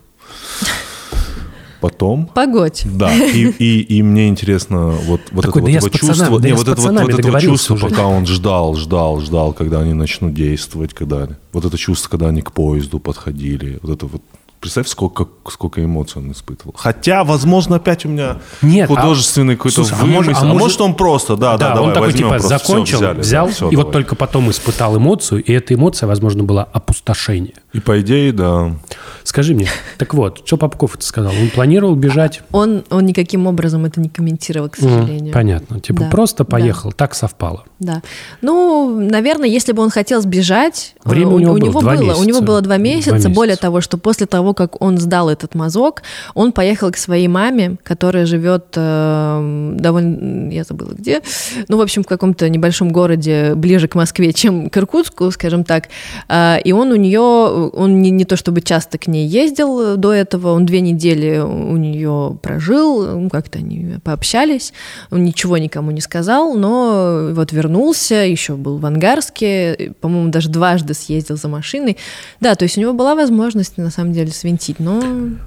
потом 1.82 2.28
Погодь. 2.28 2.84
Да, 2.86 3.14
и, 3.14 3.50
и, 3.60 3.82
и 3.98 4.04
мне 4.04 4.30
интересно 4.30 4.92
вот, 4.92 5.20
вот 5.32 5.42
Такой, 5.44 5.64
это 5.64 5.74
да 5.74 5.80
вот 5.82 5.92
пацанами, 5.92 6.18
чувство, 6.18 6.40
да 6.40 6.48
не, 6.48 6.54
вот 6.54 6.68
это 6.70 6.82
вот, 6.82 7.02
вот 7.02 7.20
это 7.20 7.32
вот 7.32 7.42
чувство, 7.42 7.74
уже. 7.74 7.90
пока 7.90 8.08
он 8.08 8.26
ждал, 8.26 8.76
ждал, 8.76 9.20
ждал, 9.20 9.52
когда 9.52 9.82
они 9.82 9.94
начнут 9.94 10.34
действовать, 10.34 10.94
когда 10.94 11.28
вот 11.52 11.66
это 11.66 11.78
чувство, 11.78 12.10
когда 12.10 12.30
они 12.30 12.42
к 12.42 12.54
поезду 12.54 13.00
подходили, 13.00 13.80
вот 13.82 13.92
это 13.98 14.06
вот 14.06 14.22
Представь, 14.64 14.88
сколько, 14.88 15.28
сколько 15.50 15.84
эмоций 15.84 16.22
он 16.22 16.32
испытывал. 16.32 16.74
Хотя, 16.78 17.26
возможно, 17.26 17.76
опять 17.76 18.06
у 18.06 18.10
меня 18.10 18.38
Нет, 18.62 18.90
а- 18.90 18.96
художественный 18.96 19.58
какой-то 19.58 19.84
Слушай, 19.84 19.98
а 20.02 20.06
может- 20.06 20.26
вымысел. 20.28 20.38
а 20.38 20.42
А, 20.42 20.46
может- 20.46 20.62
может, 20.62 20.82
он 20.82 20.96
просто, 20.96 21.36
да, 21.36 21.58
да, 21.58 21.70
он 21.72 21.76
давай, 21.76 21.94
такой 21.94 22.14
типа 22.14 22.30
просто. 22.30 22.48
Закончил, 22.48 22.98
взяли, 23.00 23.16
да, 23.16 23.22
взял, 23.22 23.48
всё, 23.50 23.70
и 23.70 23.76
вот 23.76 23.82
давай. 23.88 23.92
только 23.92 24.16
потом 24.16 24.50
испытал 24.50 24.96
эмоцию, 24.98 25.44
и 25.44 25.52
эта 25.52 25.74
эмоция, 25.74 26.08
возможно, 26.08 26.46
была 26.46 26.64
опустошение. 26.64 27.56
И 27.74 27.80
по 27.80 28.00
идее, 28.02 28.32
да. 28.32 28.76
Скажи 29.24 29.56
мне, 29.56 29.68
так 29.98 30.14
вот, 30.14 30.44
что 30.46 30.58
Попков 30.58 30.96
это 30.96 31.06
сказал? 31.06 31.32
Он 31.32 31.50
планировал 31.50 31.96
бежать? 31.96 32.42
Он, 32.52 32.84
он 32.90 33.06
никаким 33.06 33.48
образом 33.48 33.86
это 33.86 34.00
не 34.00 34.10
комментировал, 34.10 34.70
к 34.70 34.76
сожалению. 34.76 35.34
Понятно. 35.34 35.80
Типа 35.80 36.02
Да, 36.02 36.10
просто 36.10 36.44
да. 36.44 36.50
поехал, 36.52 36.92
так 36.92 37.16
совпало. 37.16 37.64
Да. 37.80 38.02
Ну, 38.42 39.00
наверное, 39.00 39.48
если 39.50 39.72
бы 39.72 39.82
он 39.82 39.90
хотел 39.90 40.22
сбежать, 40.22 40.96
Время 41.04 41.32
э, 41.32 41.34
у 41.34 41.40
него 41.40 41.54
было 41.72 41.82
два 41.82 41.96
было, 41.96 42.14
у 42.16 42.24
него 42.24 42.24
месяца. 42.26 42.44
было 42.44 42.62
два 42.62 42.78
месяца. 42.78 43.10
Два 43.10 43.18
месяца. 43.18 43.30
Более 43.34 43.56
того, 43.56 43.82
что 43.82 43.98
после 43.98 44.28
того, 44.28 44.54
как 44.54 44.82
он 44.82 44.98
сдал 44.98 45.30
этот 45.30 45.56
мазок, 45.56 46.04
он 46.36 46.52
поехал 46.52 46.92
к 46.92 46.98
своей 46.98 47.28
маме, 47.28 47.78
которая 47.84 48.26
живет 48.26 48.66
э, 48.76 49.74
довольно, 49.80 50.52
я 50.52 50.64
забыла 50.64 50.92
где, 50.92 51.22
ну, 51.70 51.78
в 51.78 51.82
общем, 51.82 52.04
в 52.04 52.08
каком-то 52.08 52.50
небольшом 52.50 52.92
городе 52.92 53.56
ближе 53.56 53.88
к 53.88 53.96
Москве, 53.96 54.34
чем 54.34 54.70
к 54.70 54.78
Иркутску, 54.78 55.32
скажем 55.32 55.64
так. 55.64 55.88
А, 56.28 56.58
И 56.64 56.72
он 56.72 56.92
у 56.92 56.96
нее, 56.96 57.63
он 57.70 58.02
не, 58.02 58.10
не 58.10 58.26
то 58.26 58.36
чтобы 58.36 58.62
часто 58.62 58.98
к 58.98 59.08
ней 59.08 59.28
ездил 59.28 59.98
до 59.98 60.12
этого, 60.12 60.52
он 60.52 60.66
две 60.66 60.82
недели 60.82 61.38
у 61.40 61.78
нее 61.78 62.38
прожил, 62.42 63.06
ну, 63.20 63.30
как-то 63.30 63.60
они 63.60 63.98
пообщались, 64.04 64.74
он 65.12 65.24
ничего 65.24 65.58
никому 65.58 65.92
не 65.92 66.02
сказал, 66.02 66.56
но 66.56 67.30
вот 67.34 67.52
вернулся, 67.52 68.16
еще 68.16 68.56
был 68.56 68.78
в 68.78 68.86
Ангарске, 68.86 69.94
по-моему, 70.02 70.30
даже 70.30 70.50
дважды 70.50 70.94
съездил 70.94 71.38
за 71.38 71.48
машиной. 71.48 71.98
Да, 72.40 72.56
то 72.56 72.64
есть 72.64 72.78
у 72.78 72.82
него 72.82 72.94
была 72.94 73.16
возможность, 73.16 73.78
на 73.78 73.90
самом 73.90 74.14
деле, 74.14 74.32
свинтить, 74.32 74.80
но... 74.80 75.02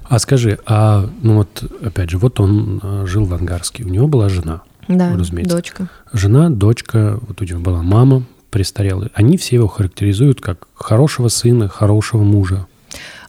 А 0.09 0.19
скажи, 0.19 0.59
а 0.65 1.09
ну 1.21 1.35
вот 1.37 1.63
опять 1.83 2.09
же, 2.09 2.17
вот 2.17 2.39
он 2.39 2.79
э, 2.81 3.05
жил 3.05 3.25
в 3.25 3.33
Ангарске, 3.33 3.83
у 3.83 3.89
него 3.89 4.07
была 4.07 4.29
жена, 4.29 4.61
Да, 4.87 5.13
разумеется. 5.15 5.55
дочка. 5.55 5.89
Жена, 6.13 6.49
дочка, 6.49 7.19
вот 7.27 7.41
у 7.41 7.45
него 7.45 7.59
была 7.59 7.81
мама 7.81 8.23
престарелая. 8.57 9.11
Они 9.13 9.37
все 9.37 9.57
его 9.57 9.67
характеризуют 9.67 10.41
как 10.41 10.67
хорошего 10.73 11.27
сына, 11.27 11.67
хорошего 11.67 12.23
мужа. 12.23 12.65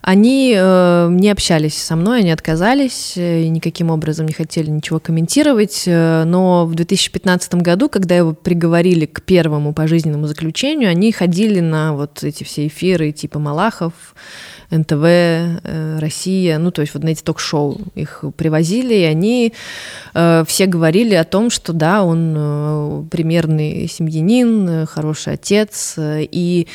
Они 0.01 0.55
э, 0.57 1.07
не 1.11 1.29
общались 1.29 1.77
со 1.77 1.95
мной, 1.95 2.21
они 2.21 2.31
отказались 2.31 3.13
э, 3.15 3.45
никаким 3.45 3.91
образом 3.91 4.25
не 4.25 4.33
хотели 4.33 4.71
ничего 4.71 4.99
комментировать. 4.99 5.83
Э, 5.85 6.23
но 6.23 6.65
в 6.65 6.73
2015 6.73 7.53
году, 7.55 7.89
когда 7.89 8.17
его 8.17 8.33
приговорили 8.33 9.05
к 9.05 9.21
первому 9.21 9.71
пожизненному 9.71 10.25
заключению, 10.25 10.89
они 10.89 11.11
ходили 11.11 11.59
на 11.59 11.93
вот 11.93 12.23
эти 12.23 12.43
все 12.43 12.65
эфиры 12.65 13.11
типа 13.11 13.37
Малахов, 13.37 13.93
НТВ, 14.71 15.03
э, 15.03 15.97
Россия, 15.99 16.57
ну, 16.59 16.71
то 16.71 16.81
есть 16.81 16.93
вот 16.93 17.03
на 17.03 17.09
эти 17.09 17.23
ток-шоу 17.23 17.79
их 17.95 18.23
привозили, 18.37 18.93
и 18.93 19.03
они 19.03 19.53
э, 20.13 20.43
все 20.47 20.65
говорили 20.65 21.15
о 21.15 21.23
том, 21.23 21.49
что 21.49 21.73
да, 21.73 22.03
он 22.03 22.35
э, 22.37 23.03
примерный 23.09 23.87
семьянин, 23.87 24.69
э, 24.69 24.85
хороший 24.85 25.33
отец, 25.33 25.95
э, 25.97 26.27
и 26.29 26.67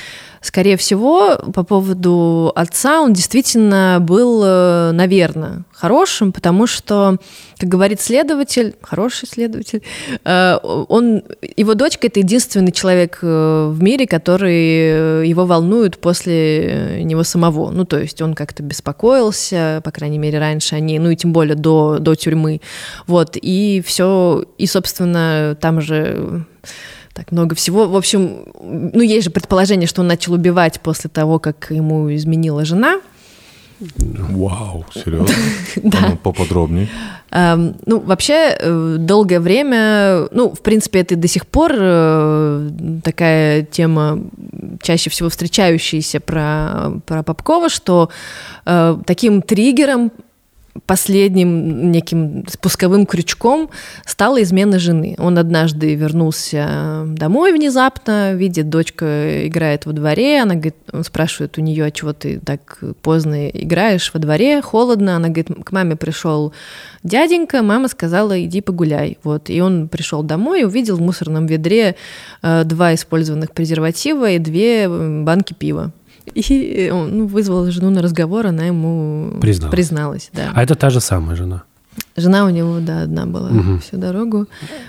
скорее 0.45 0.77
всего, 0.77 1.37
по 1.55 1.65
поводу 1.65 2.53
отца, 2.55 3.01
он 3.01 3.15
действительно 3.15 3.99
был, 4.01 4.43
э, 4.45 4.91
наверное, 4.93 5.63
хорошим, 5.73 6.33
потому 6.33 6.67
что, 6.67 7.17
как 7.59 7.69
говорит 7.69 8.01
следователь, 8.01 8.75
хороший 8.83 9.27
следователь, 9.27 9.83
э, 10.25 10.59
он, 10.63 11.23
его 11.57 11.75
дочка— 11.75 12.07
это 12.09 12.21
единственный 12.21 12.73
человек 12.73 13.21
э, 13.23 13.71
в 13.73 13.83
мире, 13.83 14.07
который 14.07 15.27
его 15.27 15.47
волнует 15.47 15.99
после 15.99 17.01
него 17.03 17.25
самого. 17.25 17.71
Ну, 17.71 17.84
то 17.87 17.99
есть 17.99 18.21
он 18.23 18.35
как-то 18.35 18.63
беспокоился, 18.63 19.81
по 19.85 19.91
крайней 19.91 20.19
мере, 20.19 20.39
раньше 20.39 20.75
они, 20.75 20.99
ну 20.99 21.11
и 21.11 21.17
тем 21.17 21.33
более 21.33 21.57
до, 21.57 21.99
до 21.99 22.15
тюрьмы. 22.15 22.61
Вот, 23.07 23.37
и 23.41 23.83
все, 23.85 24.45
и, 24.59 24.67
собственно, 24.67 25.57
там 25.61 25.81
же 25.81 26.45
так 27.13 27.31
много 27.33 27.55
всего. 27.55 27.87
В 27.87 27.97
общем, 27.97 28.45
ну, 28.61 29.01
есть 29.01 29.25
же 29.25 29.31
предположение, 29.31 29.87
что 29.87 30.03
он 30.03 30.09
начал 30.09 30.33
убивать 30.35 30.81
после 30.81 31.09
того, 31.09 31.39
как 31.39 31.71
ему 31.71 32.13
изменила 32.15 32.65
жена. 32.65 33.01
Вау, 33.81 34.85
серьезно? 34.95 35.35
Да. 35.83 35.99
А 35.99 36.11
ну, 36.11 36.17
поподробнее. 36.17 36.89
Эм, 37.31 37.77
Ну, 37.87 38.01
вообще, 38.01 38.57
э, 38.59 38.97
долгое 38.99 39.41
время, 39.41 40.29
ну, 40.31 40.51
в 40.51 40.61
принципе, 40.61 41.01
это 41.01 41.17
до 41.17 41.29
сих 41.29 41.47
пор 41.47 41.73
э, 41.75 42.71
такая 43.03 43.63
тема, 43.63 44.21
чаще 44.81 45.11
всего 45.11 45.29
встречающаяся 45.29 46.21
про, 46.21 47.01
про 47.07 47.23
Попкова, 47.23 47.69
что 47.69 48.09
э, 48.67 48.97
таким 49.07 49.43
триггером 49.43 50.13
последним 50.87 51.93
неким 51.93 52.45
спусковым 52.49 53.07
крючком 53.07 53.71
стала 54.05 54.43
измена 54.43 54.79
жены. 54.79 55.15
Он 55.19 55.39
однажды 55.39 55.95
вернулся 55.95 57.05
домой 57.07 57.53
внезапно, 57.53 58.35
видит, 58.35 58.69
дочка 58.69 59.47
играет 59.47 59.87
во 59.87 59.93
дворе, 59.93 60.43
она 60.43 60.55
говорит, 60.55 60.77
он 60.93 61.05
спрашивает 61.05 61.59
у 61.59 61.61
нее, 61.61 61.85
а 61.85 61.91
чего 61.91 62.13
ты 62.13 62.41
так 62.41 62.79
поздно 63.03 63.49
играешь 63.49 64.11
во 64.13 64.21
дворе, 64.21 64.61
холодно, 64.63 65.17
она 65.17 65.29
говорит, 65.29 65.49
к 65.65 65.73
маме 65.73 65.97
пришел 65.97 66.53
дяденька, 67.03 67.63
мама 67.63 67.89
сказала, 67.89 68.43
иди 68.43 68.61
погуляй. 68.61 69.19
Вот. 69.23 69.51
И 69.51 69.61
он 69.61 69.89
пришел 69.89 70.23
домой 70.23 70.65
увидел 70.65 70.97
в 70.97 71.01
мусорном 71.01 71.47
ведре 71.47 71.97
э, 72.43 72.65
два 72.65 72.95
использованных 72.95 73.53
презерватива 73.53 74.31
и 74.31 74.39
две 74.39 74.89
банки 74.89 75.55
пива. 75.55 75.93
И 76.35 76.91
он 76.93 77.19
ну, 77.19 77.27
вызвал 77.27 77.71
жену 77.71 77.91
на 77.91 78.03
разговор, 78.03 78.47
она 78.47 78.65
ему 78.65 79.39
Призналась. 79.41 79.73
призналась 79.75 80.31
да. 80.33 80.53
А 80.55 80.63
это 80.63 80.75
та 80.75 80.91
же 80.91 81.01
самая 81.01 81.37
жена. 81.37 81.63
Жена 82.17 82.45
у 82.45 82.49
него, 82.51 82.79
да, 82.81 83.03
одна 83.03 83.27
была 83.27 83.51
Мгм. 83.51 83.81
всю 83.81 83.97
дорогу. 83.99 84.47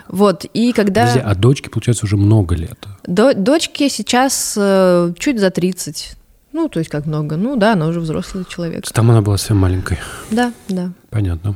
Вот, 0.07 0.45
и 0.53 0.71
когда... 0.71 1.01
Подожди, 1.01 1.19
а 1.19 1.35
дочке, 1.35 1.69
получается, 1.69 2.05
уже 2.05 2.17
много 2.17 2.55
лет. 2.55 2.77
До- 3.05 3.33
дочке 3.33 3.89
сейчас 3.89 4.55
э, 4.57 5.13
чуть 5.19 5.39
за 5.39 5.49
30. 5.51 6.15
Ну, 6.53 6.69
то 6.69 6.79
есть 6.79 6.89
как 6.89 7.05
много. 7.05 7.35
Ну 7.35 7.57
да, 7.57 7.73
она 7.73 7.87
уже 7.87 7.99
взрослый 7.99 8.45
человек. 8.47 8.87
Там 8.91 9.11
она 9.11 9.21
была 9.21 9.37
совсем 9.37 9.57
маленькой. 9.57 9.99
Да, 10.31 10.53
да. 10.69 10.91
Понятно. 11.09 11.55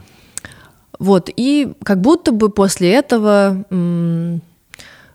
Вот, 0.99 1.29
и 1.35 1.71
как 1.83 2.01
будто 2.01 2.31
бы 2.31 2.49
после 2.49 2.91
этого... 2.91 3.63
м, 3.69 4.41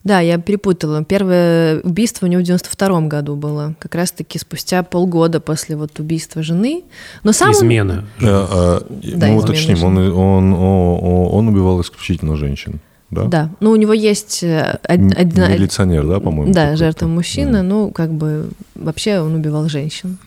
да, 0.05 0.21
я 0.21 0.39
перепутала. 0.39 1.03
Первое 1.05 1.81
убийство 1.81 2.27
у 2.27 2.29
него 2.29 2.43
в 2.43 2.45
92 2.45 3.01
году 3.09 3.37
было. 3.37 3.75
Как 3.79 3.95
раз-таки 3.95 4.39
спустя 4.39 4.83
полгода 4.83 5.41
после 5.41 5.77
вот 5.77 5.99
убийства 5.99 6.43
жены. 6.43 6.85
Но 7.23 7.33
сам 7.33 7.49
он- 7.49 7.55
Измена. 7.55 8.05
Э, 8.21 8.25
э, 8.27 8.81
Да, 9.17 9.27
Мы 9.29 9.37
уточним, 9.39 9.83
он, 9.83 9.97
он, 9.99 10.53
о- 10.53 10.99
о- 11.03 11.29
он 11.37 11.49
убивал 11.49 11.81
исключительно 11.81 12.37
женщин, 12.37 12.81
да? 13.11 13.25
Да. 13.25 13.51
Ну, 13.61 13.71
у 13.71 13.77
него 13.77 13.93
есть 13.93 14.43
э, 14.43 14.79
одна... 14.83 15.49
Милиционер, 15.49 16.07
да, 16.07 16.21
по-моему? 16.21 16.53
Да, 16.53 16.77
жертва 16.77 17.07
мужчина, 17.07 17.61
Мгм. 17.61 17.69
ну, 17.69 17.91
как 17.91 18.11
бы, 18.13 18.49
вообще 18.75 19.21
он 19.21 19.35
убивал 19.35 19.69
женщин. 19.69 20.19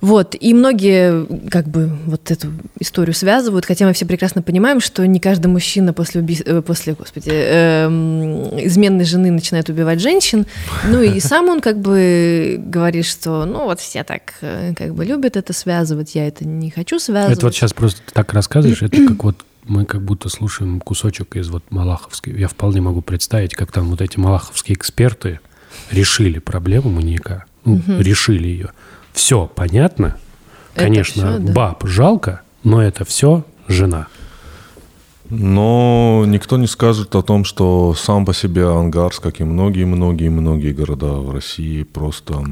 Вот, 0.00 0.36
и 0.38 0.54
многие 0.54 1.26
как 1.48 1.66
бы 1.66 1.90
вот 2.06 2.30
эту 2.30 2.48
историю 2.78 3.14
связывают, 3.14 3.64
хотя 3.64 3.86
мы 3.86 3.92
все 3.92 4.06
прекрасно 4.06 4.42
понимаем, 4.42 4.80
что 4.80 5.04
не 5.06 5.18
каждый 5.18 5.48
мужчина 5.48 5.92
после, 5.92 6.20
уби... 6.20 6.40
э, 6.44 6.62
после 6.62 6.94
господи, 6.94 7.30
эм, 7.32 8.64
изменной 8.64 9.04
жены 9.04 9.32
начинает 9.32 9.68
убивать 9.68 10.00
женщин. 10.00 10.46
Ну 10.86 11.02
и 11.02 11.18
сам 11.20 11.48
он 11.48 11.60
как 11.60 11.80
бы 11.80 12.56
говорит, 12.58 13.06
что 13.06 13.44
ну 13.44 13.64
вот 13.64 13.80
все 13.80 14.04
так 14.04 14.34
э, 14.40 14.72
как 14.76 14.94
бы 14.94 15.04
любят 15.04 15.36
это 15.36 15.52
связывать, 15.52 16.14
я 16.14 16.28
это 16.28 16.46
не 16.46 16.70
хочу 16.70 17.00
связывать. 17.00 17.38
Это 17.38 17.46
вот 17.46 17.54
сейчас 17.54 17.72
просто 17.72 18.00
так 18.12 18.32
рассказываешь, 18.32 18.82
это 18.82 19.04
как 19.04 19.22
вот 19.24 19.44
мы 19.64 19.84
как 19.84 20.02
будто 20.02 20.28
слушаем 20.28 20.80
кусочек 20.80 21.36
из 21.36 21.48
вот 21.48 21.64
Малаховской. 21.70 22.38
Я 22.38 22.46
вполне 22.46 22.80
могу 22.80 23.02
представить, 23.02 23.54
как 23.54 23.72
там 23.72 23.90
вот 23.90 24.00
эти 24.00 24.16
малаховские 24.16 24.76
эксперты 24.76 25.40
решили 25.90 26.38
проблему 26.38 26.90
маньяка. 26.90 27.44
Ну, 27.64 27.82
решили 27.98 28.48
ее. 28.48 28.70
Все 29.18 29.50
понятно. 29.52 30.16
Это 30.74 30.84
Конечно, 30.84 31.32
всё, 31.32 31.38
да. 31.40 31.52
баб 31.52 31.84
жалко, 31.88 32.42
но 32.62 32.80
это 32.80 33.04
все 33.04 33.44
жена. 33.66 34.06
Но 35.28 36.22
никто 36.24 36.56
не 36.56 36.68
скажет 36.68 37.16
о 37.16 37.22
том, 37.22 37.44
что 37.44 37.94
сам 37.94 38.24
по 38.24 38.32
себе 38.32 38.64
Ангарск, 38.68 39.20
как 39.20 39.40
и 39.40 39.44
многие-многие-многие 39.44 40.72
города 40.72 41.14
в 41.14 41.32
России, 41.32 41.82
просто 41.82 42.44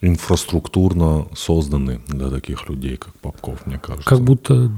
инфраструктурно 0.00 1.26
созданы 1.34 2.00
для 2.06 2.30
таких 2.30 2.68
людей, 2.68 2.96
как 2.96 3.14
Попков, 3.16 3.66
мне 3.66 3.80
кажется. 3.80 4.08
Как 4.08 4.20
будто 4.20 4.70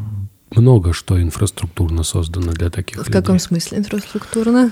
много 0.56 0.94
что 0.94 1.20
инфраструктурно 1.20 2.02
создано 2.02 2.52
для 2.52 2.70
таких 2.70 2.96
В 2.96 3.00
людей. 3.08 3.12
каком 3.12 3.38
смысле 3.38 3.78
инфраструктурно? 3.78 4.70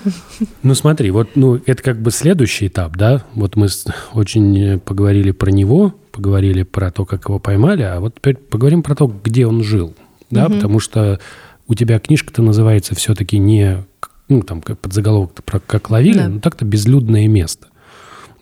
Ну 0.62 0.74
смотри, 0.74 1.10
вот 1.10 1.36
ну, 1.36 1.60
это 1.66 1.82
как 1.82 2.00
бы 2.00 2.10
следующий 2.10 2.68
этап, 2.68 2.96
да? 2.96 3.22
Вот 3.34 3.56
мы 3.56 3.68
очень 4.14 4.58
э, 4.58 4.78
поговорили 4.78 5.32
про 5.32 5.50
него, 5.50 5.94
поговорили 6.16 6.62
про 6.62 6.90
то, 6.90 7.04
как 7.04 7.28
его 7.28 7.38
поймали, 7.38 7.82
а 7.82 8.00
вот 8.00 8.14
теперь 8.16 8.36
поговорим 8.36 8.82
про 8.82 8.94
то, 8.94 9.06
где 9.06 9.46
он 9.46 9.62
жил, 9.62 9.94
да? 10.30 10.48
Потому 10.48 10.80
что 10.80 11.20
у 11.68 11.74
тебя 11.74 11.98
книжка-то 11.98 12.42
называется 12.42 12.94
все-таки 12.94 13.38
не, 13.38 13.84
ну 14.28 14.42
там 14.42 14.62
как 14.62 14.78
подзаголовок 14.78 15.44
про 15.44 15.60
как 15.60 15.90
ловили, 15.90 16.18
Да. 16.18 16.28
но 16.28 16.40
так-то 16.40 16.64
безлюдное 16.64 17.28
место, 17.28 17.66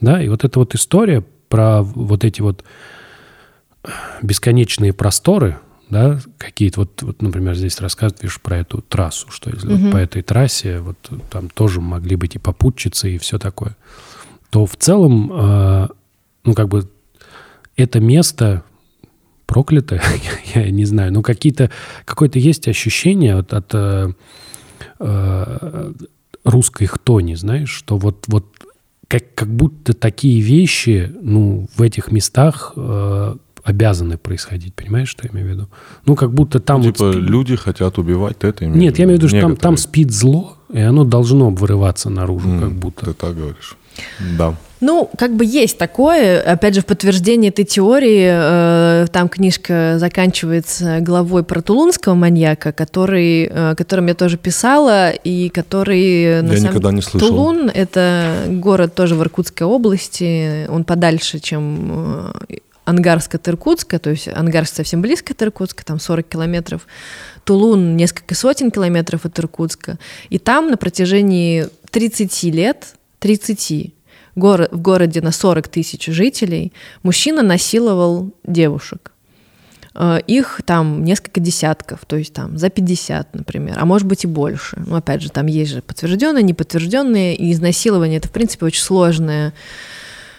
да? 0.01 0.22
И 0.22 0.29
вот 0.29 0.45
эта 0.45 0.59
вот 0.59 0.75
история 0.75 1.25
про 1.49 1.83
вот 1.83 2.25
эти 2.25 2.41
вот 2.41 2.64
бесконечные 4.22 4.93
просторы, 4.93 5.59
да, 5.91 6.18
какие-то, 6.39 6.81
вот, 6.81 7.03
вот, 7.03 7.22
например, 7.22 7.55
здесь 7.55 7.81
рассказываешь 7.81 8.41
про 8.41 8.59
эту 8.59 8.81
трассу, 8.83 9.31
что 9.31 9.51
если 9.51 9.68
вот 9.75 9.93
по 9.93 9.97
этой 9.97 10.22
трассе 10.22 10.79
вот 10.81 10.97
там 11.31 11.51
тоже 11.51 11.81
могли 11.81 12.16
быть 12.16 12.37
и 12.37 12.39
попутчицы, 12.39 13.14
и 13.14 13.18
все 13.18 13.39
такое, 13.39 13.77
то 14.51 14.64
в 14.64 14.77
целом, 14.77 15.31
э, 15.33 15.89
ну, 16.45 16.55
как 16.55 16.68
бы 16.68 16.89
это 17.77 18.01
место 18.01 18.64
проклятое, 19.47 20.03
я 20.55 20.70
не 20.70 20.85
знаю, 20.85 21.12
ну, 21.12 21.22
какие-то, 21.22 21.70
какое-то 22.05 22.39
есть 22.39 22.66
ощущение 22.68 23.37
от, 23.37 23.53
от 23.53 23.70
э, 23.75 24.12
э, 25.01 25.93
русской 26.45 26.87
хтони, 26.87 27.35
знаешь, 27.35 27.70
что 27.70 27.97
вот, 27.97 28.25
вот 28.29 28.47
как, 29.09 29.35
как 29.35 29.49
будто 29.49 29.93
такие 29.95 30.41
вещи, 30.41 31.12
ну, 31.20 31.68
в 31.77 31.83
этих 31.83 32.11
местах 32.11 32.72
э, 32.77 33.37
обязаны 33.62 34.18
происходить, 34.18 34.75
понимаешь, 34.75 35.09
что 35.09 35.27
я 35.27 35.33
имею 35.33 35.47
в 35.47 35.51
виду? 35.51 35.68
Ну, 36.07 36.16
как 36.16 36.33
будто 36.33 36.61
там... 36.61 36.83
вот 36.83 36.97
Типа 36.97 37.12
спи- 37.12 37.20
люди 37.20 37.57
хотят 37.57 37.99
убивать, 37.99 38.39
ты 38.39 38.49
это 38.49 38.64
имеешь 38.64 38.81
Нет, 38.81 38.99
я 38.99 39.05
имею 39.05 39.18
в 39.18 39.22
виду, 39.22 39.29
что 39.29 39.41
там, 39.41 39.57
там 39.57 39.77
спит 39.77 40.11
зло, 40.11 40.57
и 40.72 40.81
оно 40.81 41.05
должно 41.05 41.51
вырываться 41.51 42.11
наружу, 42.11 42.49
М, 42.49 42.61
как 42.61 42.72
будто. 42.72 43.07
Ты 43.07 43.14
так 43.14 43.37
говоришь. 43.37 43.77
Да. 44.38 44.55
Ну, 44.80 45.09
как 45.16 45.34
бы 45.34 45.47
есть 45.47 45.78
такое. 45.78 46.42
Опять 46.42 46.74
же, 46.74 46.82
в 46.82 46.86
подтверждение 46.86 47.51
этой 47.51 47.64
теории, 47.64 48.28
э, 48.30 49.07
там 49.11 49.30
книжка 49.30 49.95
заканчивается 49.99 50.99
главой 51.01 51.42
про 51.42 51.62
тулунского 51.62 52.14
маньяка, 52.14 52.72
который, 52.72 53.49
э, 53.51 53.74
которым 53.76 54.09
я 54.09 54.14
тоже 54.14 54.36
писала, 54.36 55.11
и 55.11 55.49
который... 55.49 56.42
на 56.42 56.53
Я 56.53 56.57
самом- 56.59 56.70
никогда 56.70 56.92
не 56.92 57.01
слышал. 57.01 57.28
Тулун— 57.28 57.70
это 57.74 58.45
город 58.49 58.95
тоже 58.95 59.14
в 59.14 59.22
Иркутской 59.22 59.66
области, 59.66 60.66
он 60.68 60.84
подальше, 60.84 61.38
чем 61.38 62.32
э, 62.51 62.57
Ангарск 62.84 63.36
от 63.36 63.49
Иркутска, 63.49 63.99
то 63.99 64.11
есть 64.11 64.28
Ангарск 64.28 64.74
совсем 64.74 65.01
близко 65.01 65.32
от 65.32 65.42
Иркутска, 65.42 65.84
там 65.84 65.99
40 65.99 66.28
километров. 66.28 66.86
Тулун 67.45 67.97
несколько 67.97 68.34
сотен 68.34 68.70
километров 68.70 69.24
от 69.24 69.38
Иркутска. 69.38 69.99
И 70.28 70.38
там 70.38 70.70
на 70.70 70.76
протяжении 70.76 71.68
30 71.90 72.42
лет, 72.45 72.95
30, 73.25 73.95
город, 74.37 74.68
в 74.70 74.83
городе 74.83 75.22
на 75.22 75.33
40 75.33 75.68
тысяч 75.68 76.05
жителей 76.09 76.75
мужчина 77.03 77.43
насиловал 77.43 78.35
девушек. 78.45 79.12
Э, 79.95 80.18
их 80.27 80.61
там 80.66 81.03
несколько 81.05 81.41
десятков, 81.41 82.01
то 82.07 82.16
есть 82.16 82.35
там 82.35 82.59
за 82.59 82.68
50, 82.68 83.35
например, 83.35 83.79
а 83.79 83.87
может 83.87 84.07
быть 84.07 84.25
и 84.25 84.27
больше. 84.27 84.77
Ну, 84.87 84.97
опять 84.97 85.22
же, 85.22 85.31
там 85.31 85.47
есть 85.47 85.72
же 85.72 85.81
подтвержденные, 85.81 86.43
неподтвержденные, 86.43 87.35
и 87.35 87.51
изнасилование 87.51 88.18
это, 88.18 88.29
в 88.29 88.31
принципе, 88.31 88.66
очень 88.66 88.83
сложное 88.83 89.55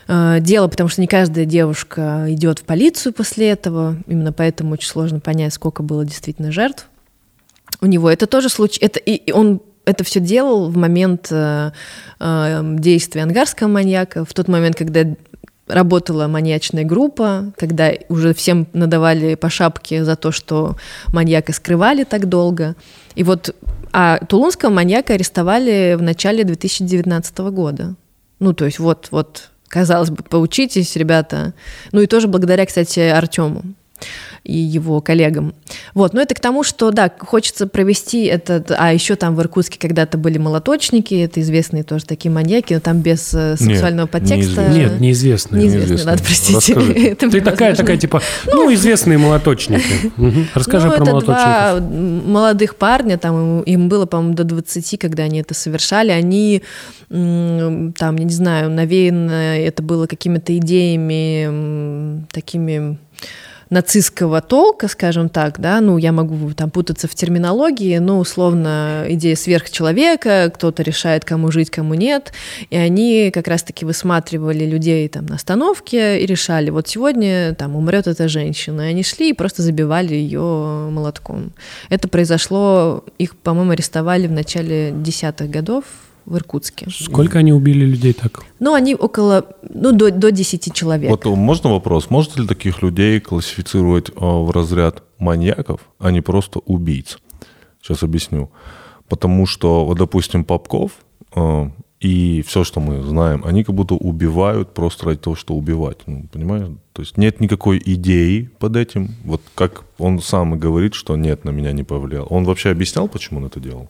э, 0.08 0.38
дело, 0.42 0.68
потому 0.68 0.88
что 0.88 1.02
не 1.02 1.08
каждая 1.08 1.46
девушка 1.46 2.26
идет 2.28 2.60
в 2.60 2.66
полицию 2.66 3.14
после 3.14 3.50
этого, 3.50 3.98
именно 4.06 4.32
поэтому 4.32 4.74
очень 4.74 4.90
сложно 4.90 5.20
понять, 5.20 5.56
сколько 5.56 5.82
было 5.82 6.06
действительно 6.06 6.52
жертв 6.52 6.88
у 7.82 7.88
него. 7.88 8.12
Это 8.12 8.28
тоже 8.28 8.50
случай, 8.50 8.78
это 8.80 9.00
и 9.00 9.32
он 9.32 9.60
это 9.86 10.04
все 10.04 10.20
делал 10.20 10.70
в 10.70 10.78
момент 10.78 11.28
э, 11.32 11.72
э, 12.20 12.62
действия 12.78 13.24
ангарского 13.24 13.68
маньяка, 13.68 14.26
в 14.26 14.34
тот 14.34 14.48
момент, 14.48 14.76
когда 14.76 15.06
работала 15.68 16.28
маньячная 16.28 16.84
группа, 16.84 17.52
когда 17.58 17.92
уже 18.10 18.34
всем 18.34 18.68
надавали 18.74 19.36
по 19.36 19.50
шапке 19.50 20.04
за 20.04 20.16
то, 20.16 20.32
что 20.32 20.76
маньяка 21.08 21.54
скрывали 21.54 22.04
так 22.04 22.28
долго. 22.28 22.76
И 23.16 23.24
вот, 23.24 23.56
а 23.92 24.20
тулунского 24.26 24.70
маньяка 24.70 25.14
арестовали 25.14 25.96
в 25.98 26.02
начале 26.02 26.44
2019 26.44 27.38
года. 27.40 27.96
Ну, 28.40 28.54
то 28.54 28.66
есть 28.66 28.80
вот, 28.80 29.08
вот, 29.12 29.50
казалось 29.68 30.12
бы, 30.12 30.24
поучитесь, 30.24 30.96
ребята. 30.96 31.54
Ну 31.92 32.02
и 32.02 32.08
тоже 32.08 32.28
благодаря, 32.28 32.66
кстати, 32.66 33.00
Артему 33.00 33.64
и 34.46 34.56
его 34.56 35.02
коллегам. 35.02 35.56
Вот, 35.96 36.14
но 36.14 36.22
это 36.22 36.36
к 36.36 36.40
тому, 36.40 36.64
что, 36.64 36.92
да, 36.92 37.12
хочется 37.20 37.66
провести 37.66 38.26
этот... 38.26 38.72
А 38.78 38.94
еще 38.94 39.16
там 39.16 39.36
в 39.36 39.42
Иркутске 39.42 39.80
когда-то 39.80 40.20
были 40.20 40.38
молоточники, 40.38 41.16
это 41.16 41.42
известные 41.42 41.84
тоже 41.84 42.06
такие 42.06 42.32
маньяки, 42.32 42.76
но 42.76 42.80
там 42.80 43.02
без 43.02 43.34
э, 43.34 43.56
сексуального 43.58 44.06
Нет, 44.06 44.12
подтекста. 44.12 44.62
Неизвестные. 44.62 44.78
Нет, 44.78 45.00
неизвестные. 45.02 45.64
Неизвестные, 45.64 46.06
ладно, 46.06 46.24
простите. 46.24 47.16
Ты 47.16 47.42
такая, 47.42 47.76
такая, 47.76 47.98
типа, 47.98 48.22
ну, 48.46 48.72
известные 48.74 49.18
молоточники. 49.18 50.12
Расскажи 50.54 50.88
ну, 50.90 50.96
про 50.96 51.06
молоточников. 51.06 51.36
два 51.36 51.80
молодых 51.80 52.76
парня, 52.76 53.18
там 53.18 53.64
им 53.64 53.90
было, 53.90 54.06
по-моему, 54.06 54.36
до 54.36 54.44
20, 54.44 55.00
когда 55.00 55.24
они 55.24 55.42
это 55.42 55.56
совершали, 55.56 56.12
они 56.12 56.62
там, 57.10 58.16
я 58.18 58.24
не 58.24 58.34
знаю, 58.34 58.70
навеяно 58.70 59.58
это 59.58 59.82
было 59.82 60.06
какими-то 60.06 60.56
идеями 60.58 62.26
такими 62.32 62.98
нацистского 63.76 64.42
толка, 64.42 64.88
скажем 64.88 65.28
так, 65.28 65.60
да, 65.60 65.82
ну, 65.82 65.98
я 65.98 66.14
могу 66.14 66.54
там 66.54 66.72
путаться 66.72 67.10
в 67.10 67.14
терминологии, 67.14 67.98
но 67.98 68.20
условно 68.20 69.04
идея 69.10 69.36
сверхчеловека, 69.36 70.50
кто-то 70.56 70.82
решает, 70.82 71.26
кому 71.26 71.52
жить, 71.52 71.70
кому 71.70 71.94
нет, 71.94 72.32
и 72.70 72.78
они 72.78 73.32
как 73.34 73.50
раз-таки 73.50 73.84
высматривали 73.84 74.66
людей 74.66 75.08
там 75.10 75.26
на 75.26 75.36
остановке 75.36 76.22
и 76.22 76.26
решали, 76.26 76.70
вот 76.70 76.88
сегодня 76.88 77.54
там 77.54 77.76
умрет 77.76 78.08
эта 78.08 78.30
женщина, 78.30 78.82
и 78.84 78.92
они 78.92 79.04
шли 79.04 79.32
и 79.32 79.34
просто 79.34 79.62
забивали 79.62 80.14
ее 80.14 80.40
молотком. 80.90 81.52
Это 81.90 82.08
произошло, 82.08 83.04
их, 83.18 83.36
по-моему, 83.36 83.72
арестовали 83.72 84.28
в 84.28 84.32
начале 84.32 84.94
десятых 84.96 85.50
годов, 85.50 85.84
в 86.26 86.36
Иркутске. 86.36 86.88
Сколько 86.90 87.40
они 87.40 87.54
убили 87.54 87.86
людей 87.86 88.14
так? 88.14 88.44
Ну, 88.60 88.74
они 88.74 88.96
около, 88.96 89.46
ну, 89.62 89.92
до, 89.92 90.12
до 90.12 90.32
10 90.32 90.74
человек. 90.74 91.10
Вот 91.10 91.26
можно 91.26 91.72
вопрос? 91.72 92.10
Можно 92.10 92.42
ли 92.42 92.48
таких 92.48 92.82
людей 92.82 93.20
классифицировать 93.20 94.10
э, 94.10 94.14
в 94.18 94.52
разряд 94.52 95.04
маньяков, 95.20 95.82
а 96.00 96.12
не 96.12 96.22
просто 96.22 96.60
убийц? 96.60 97.20
Сейчас 97.82 98.04
объясню. 98.04 98.50
Потому 99.08 99.46
что, 99.46 99.86
вот, 99.86 99.98
допустим, 99.98 100.44
Попков 100.44 100.92
э, 101.36 101.70
и 102.00 102.44
все, 102.46 102.64
что 102.64 102.80
мы 102.80 103.02
знаем, 103.04 103.44
они 103.46 103.64
как 103.64 103.76
будто 103.76 103.96
убивают 103.96 104.74
просто 104.74 105.06
ради 105.06 105.20
того, 105.20 105.36
что 105.36 105.54
убивать. 105.54 106.00
Ну, 106.08 106.28
понимаешь? 106.32 106.68
То 106.94 107.02
есть 107.02 107.18
нет 107.18 107.40
никакой 107.40 107.82
идеи 107.84 108.50
под 108.60 108.76
этим. 108.76 109.16
Вот 109.24 109.42
как 109.54 109.84
он 109.98 110.20
сам 110.20 110.56
и 110.56 110.58
говорит, 110.58 110.94
что 110.94 111.16
нет, 111.16 111.46
на 111.46 111.52
меня 111.52 111.72
не 111.72 111.84
повлиял. 111.84 112.28
Он 112.30 112.44
вообще 112.44 112.70
объяснял, 112.70 113.08
почему 113.08 113.40
он 113.40 113.46
это 113.46 113.60
делал? 113.60 113.90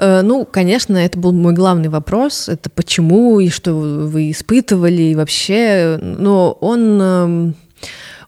Э, 0.00 0.22
ну, 0.22 0.46
конечно, 0.46 0.96
это 0.96 1.18
был 1.18 1.32
мой 1.32 1.52
главный 1.52 1.90
вопрос. 1.90 2.48
Это 2.48 2.70
почему 2.70 3.38
и 3.38 3.50
что 3.50 3.74
вы 3.74 4.30
испытывали 4.30 5.02
и 5.02 5.14
вообще. 5.14 5.98
Но 6.00 6.56
он, 6.60 7.02
эм, 7.02 7.54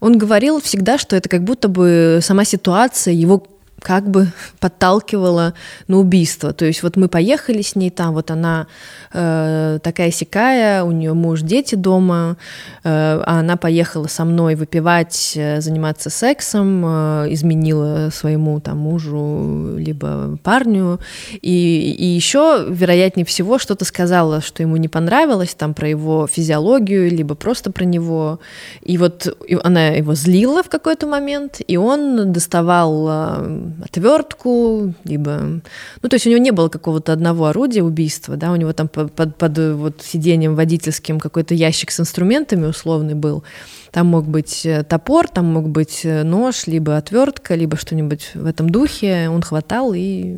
он 0.01 0.19
говорил 0.19 0.61
всегда, 0.61 0.99
что 0.99 1.17
это 1.17 1.31
как 1.31 1.45
будто 1.45 1.69
бы 1.69 2.19
сама 2.21 2.45
ситуация 2.45 3.15
его 3.15 3.43
как 3.83 4.09
бы 4.09 4.29
подталкивала 4.61 5.55
на 5.89 5.99
убийство. 5.99 6.53
То 6.53 6.65
есть 6.65 6.83
вот 6.83 6.97
мы 6.97 7.09
поехали 7.09 7.63
с 7.63 7.77
ней 7.77 7.91
там, 7.91 8.15
вот 8.15 8.31
она 8.31 8.67
э, 9.13 9.79
такая 9.83 10.11
сякая, 10.11 10.85
у 10.85 10.93
нее 10.93 11.13
муж, 11.13 11.43
дети 11.43 11.75
дома, 11.75 12.37
э, 12.85 12.89
а 13.25 13.41
она 13.41 13.57
поехала 13.57 14.07
со 14.07 14.25
мной 14.25 14.55
выпивать, 14.55 15.33
э, 15.37 15.61
заниматься 15.61 16.11
сексом, 16.11 16.85
э, 16.85 17.27
изменила 17.31 18.11
своему 18.13 18.61
там 18.61 18.79
мужу 18.79 19.77
либо 19.77 20.39
парню, 20.43 21.01
и, 21.41 21.97
и 21.99 22.05
еще, 22.05 22.67
вероятнее 22.69 23.27
всего, 23.27 23.59
что-то 23.59 23.85
сказала, 23.85 24.41
что 24.41 24.63
ему 24.63 24.77
не 24.77 24.89
понравилось, 24.89 25.55
там 25.55 25.75
про 25.75 25.89
его 25.89 26.27
физиологию, 26.27 27.11
либо 27.11 27.35
просто 27.35 27.73
про 27.73 27.85
него. 27.85 28.41
И 28.83 28.99
вот 28.99 29.37
она 29.63 29.89
его 29.89 30.15
злила 30.15 30.63
в 30.63 30.69
какой-то 30.69 31.07
момент, 31.07 31.61
и 31.67 31.77
он 31.77 32.33
доставал 32.33 33.07
э, 33.09 33.72
отвертку, 33.83 34.95
либо... 35.05 35.61
Ну, 36.03 36.09
то 36.09 36.15
есть 36.15 36.27
у 36.27 36.31
него 36.31 36.41
не 36.41 36.51
было 36.51 36.69
какого-то 36.69 37.13
одного 37.13 37.47
орудия 37.47 37.83
убийства, 37.83 38.37
да, 38.37 38.53
у 38.53 38.57
него 38.57 38.73
там 38.73 38.89
под, 38.89 39.13
под, 39.13 39.37
под 39.37 39.59
вот 39.59 40.03
сиденьем 40.03 40.55
водительским 40.55 41.21
какой-то 41.21 41.55
ящик 41.55 41.91
с 41.91 42.01
инструментами 42.01 42.67
условный 42.67 43.15
был. 43.15 43.45
Там 43.91 44.07
мог 44.07 44.27
быть 44.27 44.65
э, 44.65 44.85
топор, 44.85 45.29
там 45.29 45.47
мог 45.47 45.69
быть 45.69 46.01
э, 46.05 46.23
нож, 46.23 46.67
либо 46.67 46.97
отвертка, 46.97 47.55
либо 47.55 47.77
что-нибудь 47.77 48.31
в 48.35 48.47
этом 48.47 48.71
духе. 48.71 49.29
Он 49.29 49.43
хватал 49.43 49.93
и 49.95 50.37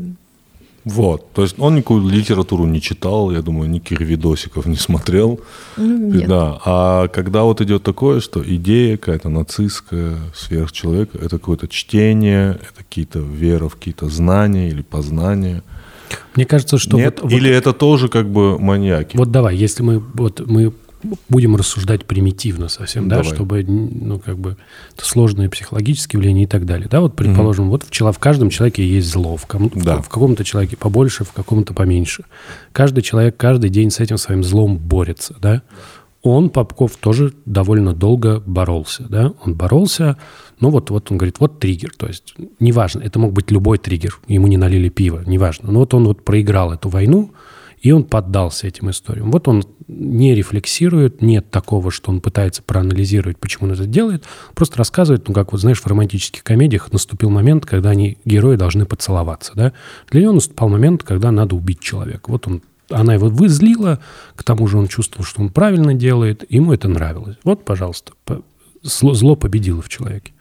вот, 0.85 1.32
то 1.32 1.43
есть 1.43 1.59
он 1.59 1.76
никакую 1.76 2.09
литературу 2.09 2.66
не 2.66 2.80
читал, 2.80 3.30
я 3.30 3.41
думаю, 3.41 3.70
никаких 3.70 4.01
видосиков 4.01 4.66
не 4.66 4.76
смотрел. 4.76 5.41
Ну, 5.76 6.12
нет. 6.12 6.28
Да, 6.28 6.61
а 6.64 7.09
когда 7.09 7.43
вот 7.45 7.61
идет 7.62 7.82
такое, 7.82 8.20
что 8.20 8.43
идея 8.43 8.99
какая-то 8.99 9.30
нацистская, 9.30 10.18
сверхчеловека, 10.35 11.18
это 11.18 11.39
какое-то 11.39 11.68
чтение, 11.68 12.51
это 12.51 12.85
какие-то 12.85 13.20
вера 13.20 13.68
в 13.68 13.76
какие-то 13.76 14.09
знания 14.09 14.68
или 14.68 14.82
познания. 14.82 15.62
Мне 16.35 16.45
кажется, 16.45 16.78
что... 16.78 16.97
Нет? 16.97 17.20
Вот, 17.22 17.32
или 17.32 17.51
это 17.51 17.72
тоже 17.72 18.09
как 18.09 18.28
бы 18.28 18.59
маньяки? 18.59 19.16
Вот 19.16 19.30
давай, 19.30 19.57
если 19.57 19.82
мы, 19.82 19.99
вот, 19.99 20.43
мы 20.47 20.72
будем 21.28 21.57
рассуждать 21.57 22.05
примитивно 22.05 22.68
совсем, 22.68 23.09
да, 23.09 23.16
Давай. 23.18 23.32
чтобы, 23.34 23.62
ну, 23.64 24.18
как 24.18 24.38
бы, 24.38 24.57
это 24.96 25.05
сложные 25.05 25.48
психологические 25.50 26.18
явления 26.20 26.44
и 26.44 26.46
так 26.46 26.64
далее. 26.66 26.88
Да, 26.90 27.00
вот, 27.00 27.16
предположим, 27.16 27.68
вот 27.70 27.82
в, 27.84 27.90
чело- 27.90 28.12
в 28.12 28.18
каждом 28.18 28.50
человеке 28.50 28.86
есть 28.86 29.09
зло, 29.09 29.36
в, 29.36 29.46
ком- 29.46 29.70
Да. 29.74 30.00
в 30.02 30.09
каком-то 30.09 30.44
человеке 30.44 30.76
побольше, 30.76 31.24
в 31.24 31.32
каком-то 31.32 31.74
поменьше. 31.74 32.24
Каждый 32.72 33.02
человек 33.02 33.36
каждый 33.36 33.70
день 33.70 33.90
с 33.90 34.00
этим 34.00 34.18
своим 34.18 34.42
злом 34.44 34.76
борется, 34.78 35.34
да. 35.40 35.62
Он, 36.22 36.48
Попков, 36.48 36.96
тоже 36.96 37.34
довольно 37.44 37.92
долго 37.92 38.40
боролся, 38.46 39.05
да, 39.11 39.34
он 39.44 39.55
боролся, 39.55 40.16
ну 40.59 40.70
вот, 40.70 40.88
вот 40.88 41.11
он 41.11 41.18
говорит, 41.18 41.38
вот 41.38 41.59
триггер, 41.61 41.92
то 41.94 42.07
есть 42.07 42.34
неважно, 42.61 43.00
это 43.00 43.18
мог 43.18 43.34
быть 43.34 43.50
любой 43.50 43.76
триггер, 43.76 44.18
ему 44.26 44.46
не 44.46 44.57
налили 44.57 44.88
пиво, 44.88 45.22
неважно, 45.26 45.70
но 45.70 45.80
вот 45.80 45.92
он 45.92 46.07
вот 46.07 46.24
проиграл 46.24 46.72
эту 46.72 46.88
войну, 46.88 47.32
и 47.85 47.93
он 47.93 48.05
поддался 48.05 48.66
этим 48.66 48.89
историям. 48.89 49.30
Вот 49.30 49.47
он 49.47 49.62
не 49.89 50.35
рефлексирует, 50.35 51.20
нет 51.20 51.51
такого, 51.51 51.91
что 51.91 52.11
он 52.11 52.22
пытается 52.22 52.62
проанализировать, 52.62 53.39
почему 53.39 53.66
он 53.66 53.74
это 53.74 53.85
делает, 53.85 54.24
просто 54.55 54.78
рассказывает, 54.78 55.28
ну, 55.28 55.35
как 55.35 55.53
вот, 55.53 55.61
знаешь, 55.61 55.82
в 55.82 55.87
романтических 55.87 56.43
комедиях 56.43 56.91
наступил 56.93 57.28
момент, 57.28 57.66
когда 57.66 57.91
они, 57.91 58.16
герои, 58.24 58.57
должны 58.57 58.87
поцеловаться, 58.87 59.53
да. 59.55 59.74
Для 60.11 60.22
него 60.22 60.32
наступал 60.32 60.70
момент, 60.70 61.03
когда 61.03 61.30
надо 61.30 61.57
убить 61.57 61.80
человека. 61.80 62.30
Вот 62.30 62.47
он, 62.47 62.62
она 62.89 63.12
его 63.12 63.28
вызлила, 63.28 64.01
к 64.35 64.43
тому 64.45 64.66
же 64.66 64.78
он 64.78 64.89
чувствовал, 64.89 65.26
что 65.26 65.43
он 65.43 65.51
правильно 65.51 65.93
делает, 65.93 66.43
ему 66.49 66.72
это 66.72 66.89
нравилось. 66.89 67.37
Вот, 67.45 67.66
пожалуйста, 67.66 68.14
по- 68.24 68.41
зло, 68.80 69.12
зло 69.12 69.37
победило 69.37 69.82
в 69.82 69.91
человеке. 69.91 70.32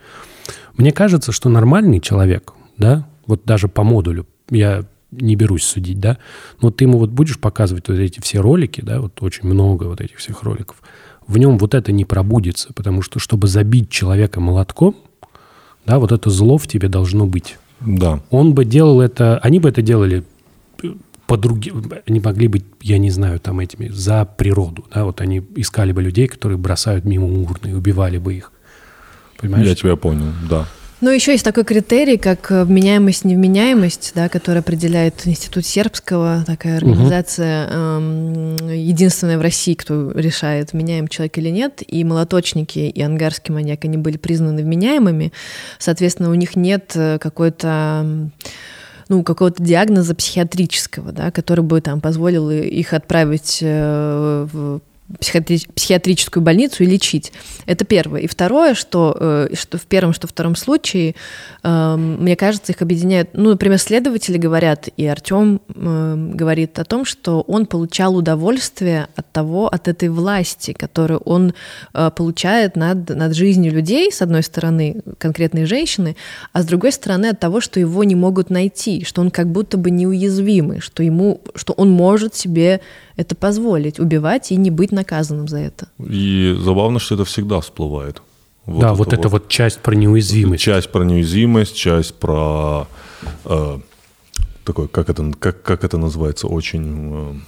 Мне 0.77 0.93
кажется, 0.93 1.33
что 1.33 1.49
нормальный 1.49 1.99
человек, 1.99 2.53
да, 2.77 3.05
вот 3.27 3.43
даже 3.43 3.67
по 3.67 3.83
модулю, 3.83 4.27
я 4.49 4.85
не 5.19 5.35
берусь 5.35 5.63
судить, 5.63 5.99
да, 5.99 6.17
но 6.61 6.71
ты 6.71 6.85
ему 6.85 6.97
вот 6.97 7.09
будешь 7.09 7.39
показывать 7.39 7.87
вот 7.87 7.97
эти 7.97 8.19
все 8.21 8.39
ролики, 8.39 8.81
да, 8.81 8.99
вот 8.99 9.21
очень 9.21 9.47
много 9.47 9.85
вот 9.85 10.01
этих 10.01 10.17
всех 10.17 10.43
роликов, 10.43 10.81
в 11.27 11.37
нем 11.37 11.57
вот 11.57 11.73
это 11.73 11.91
не 11.91 12.05
пробудится, 12.05 12.73
потому 12.73 13.01
что, 13.01 13.19
чтобы 13.19 13.47
забить 13.47 13.89
человека 13.89 14.39
молотком, 14.39 14.95
да, 15.85 15.99
вот 15.99 16.11
это 16.11 16.29
зло 16.29 16.57
в 16.57 16.67
тебе 16.67 16.87
должно 16.87 17.25
быть. 17.25 17.57
Да. 17.81 18.21
Он 18.29 18.53
бы 18.53 18.65
делал 18.65 19.01
это, 19.01 19.37
они 19.39 19.59
бы 19.59 19.69
это 19.69 19.81
делали 19.81 20.23
по 21.27 21.37
другим, 21.37 21.91
они 22.05 22.19
могли 22.19 22.47
быть, 22.47 22.65
я 22.81 22.97
не 22.97 23.09
знаю, 23.09 23.39
там 23.39 23.59
этими, 23.59 23.87
за 23.89 24.25
природу, 24.25 24.85
да, 24.93 25.05
вот 25.05 25.21
они 25.21 25.41
искали 25.55 25.91
бы 25.91 26.01
людей, 26.01 26.27
которые 26.27 26.57
бросают 26.57 27.05
мимо 27.05 27.25
урны 27.25 27.75
убивали 27.75 28.17
бы 28.17 28.33
их. 28.33 28.51
Понимаешь? 29.39 29.67
Я 29.67 29.75
тебя 29.75 29.95
понял, 29.95 30.27
да. 30.49 30.67
Ну, 31.03 31.09
еще 31.09 31.33
есть 31.33 31.43
такой 31.43 31.65
критерий, 31.65 32.15
как 32.15 32.49
э, 32.49 32.63
вменяемость, 32.63 33.25
невменяемость, 33.25 34.13
да, 34.15 34.29
который 34.29 34.59
определяет 34.59 35.27
Институт 35.27 35.65
Сербского, 35.65 36.45
такая 36.47 36.77
организация, 36.77 37.67
эм, 37.69 38.55
единственная 38.69 39.37
в 39.37 39.41
России, 39.41 39.73
кто 39.73 40.11
решает, 40.11 40.71
вменяем 40.71 41.09
человек 41.09 41.37
или 41.39 41.49
нет. 41.49 41.83
И 41.85 42.05
молоточники, 42.05 42.79
и 42.79 43.01
ангарский 43.01 43.53
маньяк, 43.53 43.83
они 43.83 43.97
были 43.97 44.15
признаны 44.15 44.63
вменяемыми. 44.63 45.33
Соответственно, 45.77 46.29
у 46.29 46.35
них 46.35 46.55
нет 46.55 46.93
э, 46.95 47.17
какой-то 47.19 48.29
ну, 49.09 49.23
какого-то 49.23 49.61
диагноза 49.61 50.15
психиатрического, 50.15 51.11
да, 51.11 51.31
который 51.31 51.65
бы 51.65 51.81
там 51.81 51.99
позволил 51.99 52.49
их 52.49 52.93
отправить 52.93 53.59
э, 53.61 54.47
в 54.49 54.79
психиатри- 55.19 55.71
психиатрическую 55.73 56.43
больницу 56.43 56.83
и 56.83 56.85
лечить. 56.85 57.31
Это 57.65 57.85
первое. 57.85 58.21
И 58.21 58.27
второе, 58.27 58.73
что, 58.73 59.15
э, 59.19 59.49
что 59.53 59.77
в 59.77 59.85
первом, 59.85 60.13
что 60.13 60.27
в 60.27 60.31
втором 60.31 60.55
случае, 60.55 61.15
э, 61.63 61.95
мне 61.97 62.35
кажется, 62.35 62.71
их 62.71 62.81
объединяет, 62.81 63.29
ну, 63.33 63.51
например, 63.51 63.77
следователи 63.77 64.37
говорят, 64.37 64.89
и 64.95 65.05
Артем 65.05 65.61
э, 65.67 66.15
говорит 66.33 66.79
о 66.79 66.85
том, 66.85 67.05
что 67.05 67.41
он 67.41 67.65
получал 67.65 68.15
удовольствие 68.15 69.07
от 69.15 69.31
того, 69.31 69.67
от 69.67 69.87
этой 69.87 70.09
власти, 70.09 70.73
которую 70.73 71.19
он 71.19 71.53
э, 71.93 72.11
получает 72.15 72.75
над, 72.75 73.09
над 73.09 73.35
жизнью 73.35 73.73
людей, 73.73 74.11
с 74.11 74.21
одной 74.21 74.43
стороны, 74.43 75.01
конкретной 75.17 75.65
женщины, 75.65 76.15
а 76.53 76.61
с 76.61 76.65
другой 76.65 76.91
стороны, 76.91 77.27
от 77.27 77.39
того, 77.39 77.61
что 77.61 77.79
его 77.79 78.03
не 78.03 78.15
могут 78.15 78.49
найти, 78.49 79.03
что 79.03 79.21
он 79.21 79.31
как 79.31 79.51
будто 79.51 79.77
бы 79.77 79.91
неуязвимый, 79.91 80.79
что 80.79 81.03
ему, 81.03 81.41
что 81.55 81.73
он 81.73 81.89
может 81.89 82.35
себе 82.35 82.81
это 83.15 83.35
позволить, 83.35 83.99
убивать 83.99 84.51
и 84.51 84.55
не 84.55 84.71
быть 84.71 84.91
наказанным 84.91 85.47
за 85.47 85.57
это. 85.57 85.87
И 85.99 86.55
забавно, 86.59 86.99
что 86.99 87.15
это 87.15 87.25
всегда 87.25 87.59
всплывает. 87.61 88.21
Вот 88.65 88.81
да, 88.81 88.87
это 88.87 88.95
вот 88.95 89.13
эта 89.13 89.29
вот 89.29 89.47
часть 89.49 89.79
про 89.79 89.93
неуязвимость. 89.93 90.63
Часть 90.63 90.91
про 90.91 91.03
неуязвимость, 91.03 91.75
часть 91.75 92.15
про 92.15 92.87
э, 93.45 93.79
такой, 94.63 94.87
как 94.87 95.09
это, 95.09 95.31
как, 95.37 95.61
как 95.63 95.83
это 95.83 95.97
называется, 95.97 96.47
очень... 96.47 97.41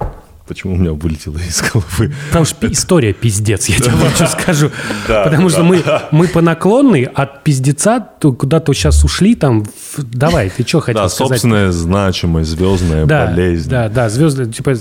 Э, 0.00 0.04
Почему 0.48 0.72
у 0.72 0.76
меня 0.76 0.92
вылетело 0.92 1.36
из 1.36 1.60
головы? 1.60 2.14
Потому 2.28 2.46
что 2.46 2.72
история 2.72 3.12
пиздец, 3.12 3.66
я 3.68 3.76
тебе 3.76 3.92
лучше 3.92 4.26
скажу. 4.26 4.70
Потому 5.06 5.50
что 5.50 5.62
мы, 5.62 6.28
по 6.28 6.40
наклонной 6.40 7.04
от 7.04 7.44
пиздеца 7.44 8.00
куда-то 8.20 8.72
сейчас 8.72 9.04
ушли 9.04 9.34
там. 9.34 9.64
Давай, 9.98 10.50
ты 10.50 10.66
что 10.66 10.80
хотел 10.80 11.08
сказать? 11.08 11.18
Да, 11.18 11.36
собственная 11.36 11.72
значимость, 11.72 12.50
звездная 12.50 13.06
болезнь. 13.06 13.68
Да, 13.68 13.88
да, 13.88 14.08
звездная, 14.08 14.46
типа 14.46 14.74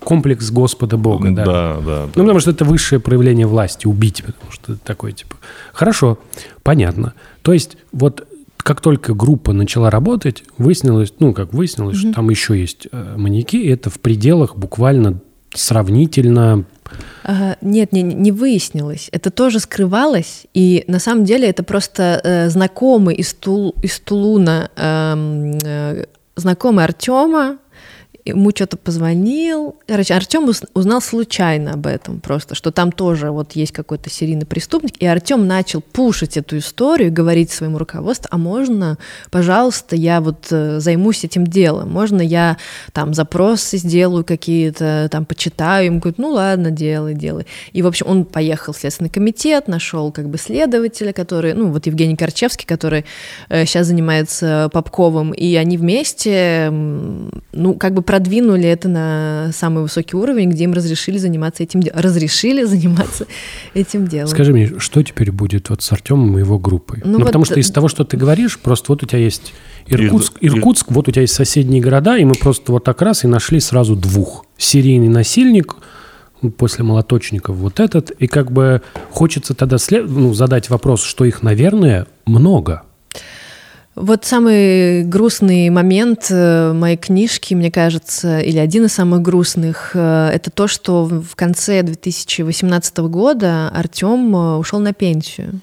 комплекс 0.00 0.50
Господа 0.50 0.96
Бога. 0.96 1.30
Да. 1.30 1.44
да 1.44 2.08
ну, 2.14 2.22
потому 2.22 2.40
что 2.40 2.50
это 2.50 2.64
высшее 2.64 3.00
проявление 3.00 3.46
власти, 3.46 3.86
убить, 3.86 4.22
потому 4.24 4.52
что 4.52 4.76
такое, 4.76 5.12
типа... 5.12 5.36
Хорошо, 5.72 6.18
понятно. 6.62 7.14
То 7.42 7.52
есть 7.52 7.76
вот 7.92 8.26
как 8.62 8.80
только 8.80 9.14
группа 9.14 9.52
начала 9.52 9.90
работать, 9.90 10.44
выяснилось, 10.58 11.12
ну, 11.18 11.32
как 11.32 11.52
выяснилось, 11.52 11.96
mm-hmm. 11.96 12.10
что 12.10 12.12
там 12.12 12.30
еще 12.30 12.58
есть 12.58 12.88
э, 12.90 13.14
маньяки, 13.16 13.56
и 13.56 13.68
это 13.68 13.90
в 13.90 14.00
пределах 14.00 14.56
буквально 14.56 15.20
сравнительно... 15.54 16.64
Ага, 17.24 17.56
нет, 17.60 17.92
не, 17.92 18.02
не 18.02 18.32
выяснилось. 18.32 19.08
Это 19.12 19.30
тоже 19.30 19.60
скрывалось, 19.60 20.46
и 20.54 20.84
на 20.86 20.98
самом 20.98 21.24
деле 21.24 21.48
это 21.48 21.62
просто 21.62 22.20
э, 22.22 22.48
знакомый 22.50 23.14
из, 23.16 23.32
Тул, 23.34 23.74
из 23.82 23.98
Тулуна, 24.00 24.70
э, 24.76 25.58
э, 25.64 26.04
знакомый 26.36 26.84
Артема, 26.84 27.58
ему 28.24 28.50
что-то 28.50 28.76
позвонил. 28.76 29.76
Короче, 29.86 30.14
Артем 30.14 30.50
узнал 30.74 31.00
случайно 31.00 31.72
об 31.72 31.86
этом 31.86 32.20
просто, 32.20 32.54
что 32.54 32.70
там 32.70 32.92
тоже 32.92 33.30
вот 33.30 33.52
есть 33.52 33.72
какой-то 33.72 34.10
серийный 34.10 34.46
преступник, 34.46 34.94
и 34.98 35.06
Артем 35.06 35.46
начал 35.46 35.80
пушить 35.80 36.36
эту 36.36 36.58
историю, 36.58 37.12
говорить 37.12 37.50
своему 37.50 37.78
руководству, 37.78 38.28
а 38.30 38.38
можно, 38.38 38.98
пожалуйста, 39.30 39.96
я 39.96 40.20
вот 40.20 40.46
э, 40.50 40.78
займусь 40.78 41.24
этим 41.24 41.46
делом, 41.46 41.90
можно 41.90 42.20
я 42.20 42.58
там 42.92 43.14
запросы 43.14 43.76
сделаю 43.76 44.24
какие-то, 44.24 45.08
там 45.10 45.24
почитаю, 45.24 45.86
им 45.86 45.98
говорит, 45.98 46.18
ну 46.18 46.30
ладно, 46.30 46.70
делай, 46.70 47.14
делай. 47.14 47.46
И, 47.72 47.82
в 47.82 47.86
общем, 47.86 48.06
он 48.08 48.24
поехал 48.24 48.72
в 48.72 48.78
Следственный 48.78 49.10
комитет, 49.10 49.68
нашел 49.68 50.12
как 50.12 50.28
бы 50.28 50.38
следователя, 50.38 51.12
который, 51.12 51.54
ну 51.54 51.70
вот 51.70 51.86
Евгений 51.86 52.16
Корчевский, 52.16 52.66
который 52.66 53.04
э, 53.48 53.64
сейчас 53.64 53.88
занимается 53.88 54.70
Попковым, 54.72 55.32
и 55.32 55.54
они 55.56 55.76
вместе, 55.76 56.68
ну, 56.70 57.74
как 57.74 57.94
бы 57.94 58.02
продвинули 58.12 58.68
это 58.68 58.90
на 58.90 59.52
самый 59.54 59.82
высокий 59.82 60.16
уровень, 60.16 60.50
где 60.50 60.64
им 60.64 60.74
разрешили 60.74 61.16
заниматься 61.16 61.62
этим 61.62 61.80
делом. 61.82 61.98
Разрешили 61.98 62.62
заниматься 62.64 63.26
этим 63.72 64.06
делом. 64.06 64.28
Скажи 64.28 64.52
мне, 64.52 64.78
что 64.80 65.02
теперь 65.02 65.32
будет 65.32 65.70
вот 65.70 65.80
с 65.80 65.90
Артемом 65.92 66.36
и 66.36 66.40
его 66.40 66.58
группой? 66.58 67.00
Ну, 67.06 67.12
ну 67.12 67.18
вот 67.20 67.28
потому 67.28 67.46
что 67.46 67.58
из 67.58 67.70
того, 67.70 67.88
что 67.88 68.04
ты 68.04 68.18
говоришь, 68.18 68.58
просто 68.58 68.92
вот 68.92 69.02
у 69.02 69.06
тебя 69.06 69.20
есть 69.20 69.54
Иркутск, 69.86 70.34
Иркутск, 70.42 70.90
вот 70.90 71.08
у 71.08 71.10
тебя 71.10 71.22
есть 71.22 71.32
соседние 71.32 71.80
города, 71.80 72.18
и 72.18 72.24
мы 72.26 72.34
просто 72.34 72.70
вот 72.72 72.84
так 72.84 73.00
раз 73.00 73.24
и 73.24 73.28
нашли 73.28 73.60
сразу 73.60 73.96
двух. 73.96 74.44
Серийный 74.58 75.08
насильник, 75.08 75.76
после 76.58 76.84
молоточников 76.84 77.56
вот 77.56 77.80
этот, 77.80 78.10
и 78.10 78.26
как 78.26 78.52
бы 78.52 78.82
хочется 79.10 79.54
тогда 79.54 79.78
след... 79.78 80.06
ну, 80.06 80.34
задать 80.34 80.68
вопрос, 80.68 81.02
что 81.02 81.24
их, 81.24 81.42
наверное, 81.42 82.06
много– 82.26 82.82
вот 83.94 84.24
самый 84.24 85.04
грустный 85.04 85.68
момент 85.68 86.28
э, 86.30 86.72
моей 86.72 86.96
книжки, 86.96 87.52
мне 87.52 87.70
кажется, 87.70 88.40
или 88.40 88.58
один 88.58 88.86
из 88.86 88.94
самых 88.94 89.20
грустных, 89.20 89.90
э, 89.94 90.30
это 90.32 90.50
то, 90.50 90.66
что 90.66 91.04
в 91.04 91.36
конце 91.36 91.82
2018 91.82 92.98
года 92.98 93.68
Артем 93.68 94.34
э, 94.34 94.56
ушел 94.56 94.80
на 94.80 94.94
пенсию. 94.94 95.60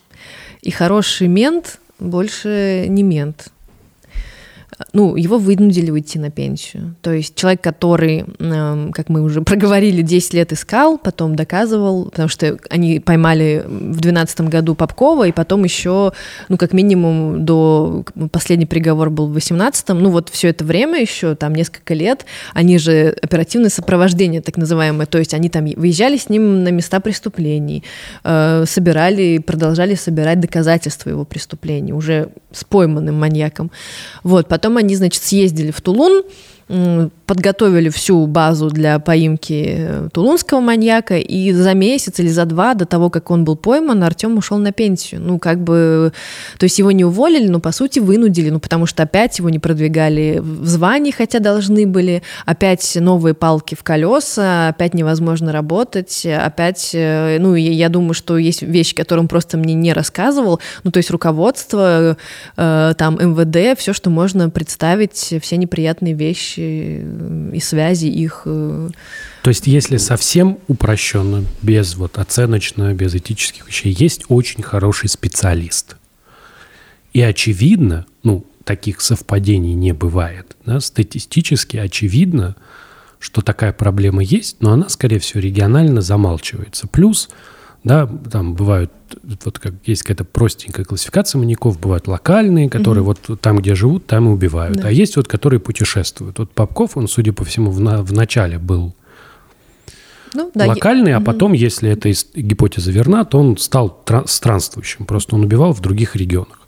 И 0.62 0.70
хороший 0.70 1.28
мент 1.28 1.80
больше 2.00 2.86
не 2.88 3.02
мент 3.02 3.48
ну, 4.94 5.16
его 5.16 5.38
вынудили 5.38 5.92
уйти 5.92 6.20
на 6.20 6.30
пенсию. 6.32 6.96
То 7.02 7.12
есть 7.12 7.36
человек, 7.36 7.62
который, 7.62 8.26
эм, 8.40 8.92
как 8.92 9.10
мы 9.10 9.22
уже 9.22 9.42
проговорили, 9.50 10.02
10 10.02 10.34
лет 10.34 10.54
искал, 10.54 10.98
потом 10.98 11.36
доказывал, 11.36 12.06
потому 12.06 12.30
что 12.30 12.58
они 12.70 13.00
поймали 13.00 13.64
в 13.66 14.00
2012 14.00 14.42
году 14.42 14.76
Попкова, 14.76 15.28
и 15.28 15.32
потом 15.32 15.64
еще, 15.64 16.14
ну, 16.48 16.58
как 16.58 16.74
минимум, 16.74 17.46
до 17.46 18.06
последний 18.32 18.66
приговор 18.66 19.10
был 19.10 19.28
в 19.28 19.32
2018, 19.32 19.90
ну, 19.90 20.10
вот 20.10 20.30
все 20.30 20.50
это 20.50 20.64
время 20.64 21.00
еще, 21.00 21.36
там, 21.36 21.54
несколько 21.54 21.94
лет, 21.94 22.26
они 22.54 22.78
же 22.78 23.16
оперативное 23.22 23.70
сопровождение, 23.70 24.42
так 24.42 24.58
называемое, 24.58 25.06
то 25.06 25.18
есть 25.18 25.34
они 25.34 25.50
там 25.50 25.66
выезжали 25.66 26.18
с 26.18 26.30
ним 26.30 26.64
на 26.64 26.70
места 26.70 27.00
преступлений, 27.00 27.84
э, 28.24 28.64
собирали, 28.66 29.40
продолжали 29.40 29.96
собирать 29.96 30.40
доказательства 30.40 31.10
его 31.10 31.26
преступлений, 31.26 31.94
уже 31.94 32.30
с 32.52 32.64
пойманным 32.64 33.20
маньяком. 33.20 33.72
Вот, 34.24 34.48
потом 34.48 34.59
они, 34.78 34.96
значит, 34.96 35.24
съездили 35.24 35.72
в 35.72 35.82
Тулун, 35.82 36.24
подготовили 37.26 37.90
всю 37.90 38.28
базу 38.28 38.70
для 38.70 39.00
поимки 39.00 39.76
э, 39.76 40.10
тулунского 40.14 40.60
маньяка, 40.60 41.18
и 41.18 41.52
за 41.52 41.74
месяц 41.74 42.20
или 42.20 42.28
за 42.28 42.46
два 42.46 42.76
до 42.76 42.86
того, 42.86 43.10
как 43.10 43.32
он 43.32 43.44
был 43.44 43.56
пойман, 43.56 44.04
Артем 44.04 44.38
ушел 44.38 44.60
на 44.60 44.72
пенсию. 44.72 45.22
Ну, 45.22 45.40
как 45.40 45.64
бы, 45.64 46.14
то 46.60 46.64
есть 46.66 46.78
его 46.78 46.92
не 46.92 47.04
уволили, 47.04 47.48
но, 47.48 47.60
по 47.60 47.72
сути, 47.72 47.98
вынудили, 47.98 48.52
ну, 48.52 48.60
потому 48.60 48.86
что 48.86 49.02
опять 49.02 49.40
его 49.40 49.50
не 49.50 49.58
продвигали 49.58 50.40
в 50.40 50.68
звании, 50.68 51.10
хотя 51.10 51.40
должны 51.40 51.88
были, 51.88 52.22
опять 52.46 52.96
новые 53.00 53.34
палки 53.34 53.74
в 53.74 53.82
колеса, 53.82 54.68
опять 54.68 54.94
невозможно 54.94 55.52
работать, 55.52 56.24
опять, 56.26 56.92
э, 56.94 57.38
ну, 57.40 57.56
я 57.56 57.90
думаю, 57.90 58.14
что 58.14 58.38
есть 58.38 58.62
вещи, 58.62 58.94
которые 58.94 59.24
он 59.24 59.28
просто 59.28 59.58
мне 59.58 59.74
не 59.74 59.92
рассказывал, 59.94 60.60
ну, 60.84 60.92
то 60.92 60.98
есть 60.98 61.10
руководство, 61.10 62.16
э, 62.58 62.94
там, 62.96 63.16
МВД, 63.16 63.80
все, 63.80 63.94
что 63.94 64.12
можно 64.12 64.52
представить, 64.52 65.34
все 65.42 65.58
неприятные 65.58 66.14
вещи 66.14 66.59
вещи 66.60 67.56
и 67.56 67.60
связи 67.60 68.08
их. 68.08 68.44
Э, 68.46 68.90
То 69.44 69.50
есть, 69.50 69.68
если 69.68 69.98
совсем 69.98 70.60
упрощенно, 70.68 71.46
без 71.62 71.96
вот 71.96 72.18
оценочно, 72.18 72.94
без 72.94 73.16
этических 73.16 73.68
вещей, 73.68 73.96
есть 73.98 74.26
очень 74.28 74.64
хороший 74.64 75.10
специалист. 75.10 75.96
И 77.14 77.22
очевидно, 77.22 78.06
ну, 78.24 78.46
таких 78.64 79.02
совпадений 79.02 79.74
не 79.74 79.94
бывает. 79.94 80.56
Да? 80.66 80.80
Статистически 80.80 81.78
очевидно, 81.78 82.56
что 83.20 83.42
такая 83.42 83.74
проблема 83.74 84.24
есть, 84.24 84.58
но 84.62 84.72
она, 84.72 84.90
скорее 84.90 85.20
всего, 85.20 85.42
регионально 85.42 86.02
замалчивается. 86.02 86.88
Плюс 86.88 87.30
да, 87.84 88.08
там 88.08 88.56
бывают, 88.56 88.92
вот 89.24 89.60
как 89.60 89.74
есть 89.86 90.04
какая-то 90.04 90.26
простенькая 90.26 90.86
классификация 90.86 91.40
маньяков, 91.40 91.80
бывают 91.80 92.08
локальные, 92.08 92.70
которые 92.70 93.04
угу. 93.04 93.16
вот 93.30 93.42
там, 93.42 93.58
где 93.58 93.76
живут, 93.76 94.06
там 94.06 94.28
и 94.28 94.32
убивают. 94.32 94.78
Да. 94.78 94.88
А 94.88 94.92
есть 94.92 95.16
вот, 95.16 95.28
которые 95.28 95.60
путешествуют. 95.60 96.40
Вот 96.40 96.52
Попков, 96.52 96.98
он, 96.98 97.08
судя 97.08 97.34
по 97.34 97.46
всему, 97.46 97.72
в, 97.72 97.80
на, 97.80 98.02
в 98.02 98.12
начале 98.12 98.58
был 98.58 98.94
ну, 100.34 100.52
да, 100.54 100.68
локальный, 100.68 101.12
я... 101.12 101.18
а 101.18 101.22
потом, 101.22 101.54
если 101.54 101.90
эта 101.90 102.12
гипотеза 102.36 102.92
верна, 102.92 103.26
то 103.26 103.40
он 103.40 103.58
стал 103.58 104.04
странствующим. 104.26 105.06
Просто 105.06 105.36
он 105.36 105.44
убивал 105.44 105.74
в 105.74 105.82
других 105.82 106.16
регионах. 106.16 106.68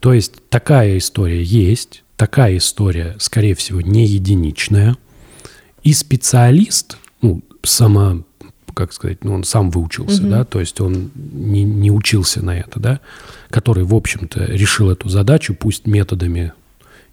То 0.00 0.12
есть 0.12 0.48
такая 0.48 0.98
история 0.98 1.42
есть, 1.42 2.04
такая 2.16 2.56
история, 2.58 3.16
скорее 3.18 3.54
всего, 3.54 3.80
не 3.80 4.06
единичная. 4.06 4.96
И 5.82 5.92
специалист, 5.92 6.98
ну, 7.22 7.42
само, 7.62 8.24
как 8.76 8.92
сказать, 8.92 9.24
ну, 9.24 9.32
он 9.32 9.42
сам 9.44 9.70
выучился, 9.70 10.22
да, 10.22 10.44
то 10.44 10.60
есть 10.60 10.82
он 10.82 11.10
не, 11.14 11.64
не 11.64 11.90
учился 11.90 12.44
на 12.44 12.58
это, 12.58 12.78
да, 12.78 13.00
который, 13.48 13.84
в 13.84 13.94
общем-то, 13.94 14.44
решил 14.44 14.90
эту 14.90 15.08
задачу, 15.08 15.54
пусть 15.54 15.86
методами 15.86 16.52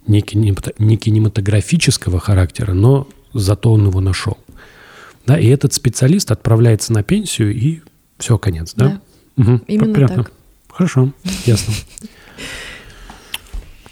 не, 0.06 0.20
кинемато- 0.20 0.76
не 0.78 0.98
кинематографического 0.98 2.20
характера, 2.20 2.74
но 2.74 3.08
зато 3.34 3.72
он 3.72 3.88
его 3.88 4.02
нашел. 4.02 4.38
Да, 5.26 5.40
и 5.40 5.48
этот 5.48 5.74
специалист 5.74 6.32
отправляется 6.32 6.92
на 6.92 7.02
пенсию, 7.02 7.56
и 7.56 7.80
все, 8.20 8.38
конец, 8.38 8.74
да? 8.76 9.00
Мгм, 9.38 9.64
Именно 9.68 9.94
понятно. 9.94 10.24
так. 10.26 10.34
Хорошо, 10.70 11.14
ясно. 11.46 11.74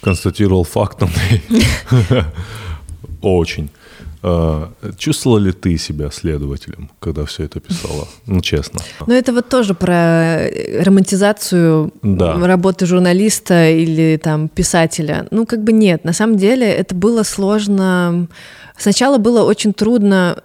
Констатировал 0.02 0.66
факт, 0.66 1.02
Андрей. 1.04 1.42
Очень. 3.22 3.70
Э, 4.24 4.68
Чувствовала 4.98 5.40
ли 5.40 5.52
ты 5.52 5.78
себя 5.78 6.12
следователем, 6.12 6.92
когда 7.00 7.26
все 7.26 7.44
это 7.44 7.60
писала? 7.60 8.08
Ну, 8.28 8.42
честно. 8.42 8.82
Но 9.08 9.14
это 9.14 9.34
вот 9.34 9.50
тоже 9.50 9.74
про 9.74 9.94
э, 10.48 10.84
романтизацию 10.84 11.92
Да. 12.04 12.36
работы 12.46 12.86
журналиста 12.86 13.70
или 13.70 14.20
там 14.22 14.48
писателя. 14.48 15.28
Ну, 15.32 15.46
как 15.46 15.64
бы 15.64 15.72
нет. 15.72 16.04
На 16.06 16.14
самом 16.14 16.38
деле 16.38 16.68
это 16.72 16.94
было 16.94 17.24
сложно. 17.24 18.28
Сначала 18.78 19.18
было 19.18 19.44
очень 19.44 19.74
трудно 19.74 20.38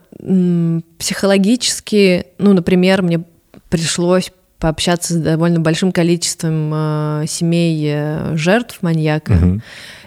психологически. 0.99 2.27
Ну, 2.39 2.53
например, 2.53 3.03
мне 3.03 3.22
пришлось 3.68 4.33
пообщаться 4.59 5.14
с 5.14 5.16
довольно 5.18 5.61
большим 5.61 5.93
количеством 5.93 6.70
э, 6.74 7.24
семей 7.29 7.91
э, 7.95 8.37
жертв 8.37 8.79
маньяка. 8.81 9.35
Мгм. 9.35 9.62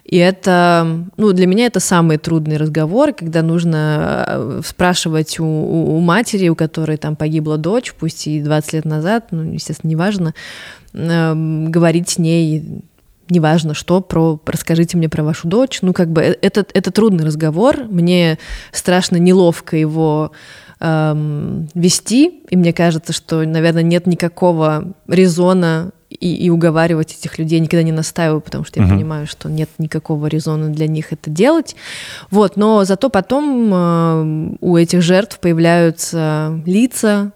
И 0.10 0.18
это, 0.18 1.06
ну, 1.18 1.34
для 1.34 1.46
меня 1.46 1.68
это 1.68 1.80
самый 1.80 2.18
трудный 2.18 2.58
разговор, 2.58 3.14
когда 3.14 3.44
нужно 3.44 4.26
э, 4.28 4.62
спрашивать 4.66 5.40
у, 5.40 5.46
у- 5.46 6.00
матери, 6.00 6.50
у 6.50 6.56
которой 6.56 6.98
там 6.98 7.16
погибла 7.16 7.58
дочь, 7.58 7.94
пусть 7.94 8.26
и 8.26 8.42
20 8.42 8.74
лет 8.74 8.86
назад, 8.86 9.28
ну, 9.30 9.44
естественно, 9.44 9.92
неважно, 9.92 10.34
эм, 10.94 11.70
говорить 11.72 12.10
с 12.10 12.18
ней 12.18 12.82
неважно 13.30 13.76
что, 13.76 14.02
про 14.02 14.40
расскажите 14.48 14.98
мне 14.98 15.08
про 15.10 15.22
вашу 15.24 15.48
дочь. 15.48 15.84
Ну, 15.84 15.94
как 15.94 16.10
бы 16.10 16.22
э- 16.24 16.38
это, 16.42 16.66
это 16.74 16.90
трудный 16.92 17.24
разговор, 17.26 17.84
мне 17.88 18.40
страшно 18.72 19.18
неловко 19.18 19.78
его 19.78 20.32
эм, 20.80 21.68
вести, 21.76 22.42
и 22.50 22.58
мне 22.58 22.74
кажется, 22.74 23.14
что, 23.14 23.44
наверное, 23.46 23.84
нет 23.84 24.08
никакого 24.08 24.94
резона 25.08 25.92
и, 26.10 26.36
и 26.36 26.50
уговаривать 26.50 27.16
этих 27.20 27.38
людей 27.38 27.60
никогда 27.60 27.84
не 27.84 27.92
настаиваю, 27.92 28.42
потому 28.42 28.66
что 28.66 28.80
я 28.80 28.86
Мгм. 28.86 28.96
понимаю, 28.96 29.28
что 29.28 29.50
нет 29.50 29.70
никакого 29.78 30.28
резона 30.28 30.70
для 30.70 30.88
них 30.88 31.14
это 31.14 31.30
делать. 31.30 31.76
Вот, 32.32 32.58
но 32.58 32.84
зато 32.84 33.10
потом 33.10 33.72
э, 33.74 34.56
у 34.62 34.76
этих 34.76 35.02
жертв 35.02 35.40
появляются 35.40 36.60
лица 36.66 37.32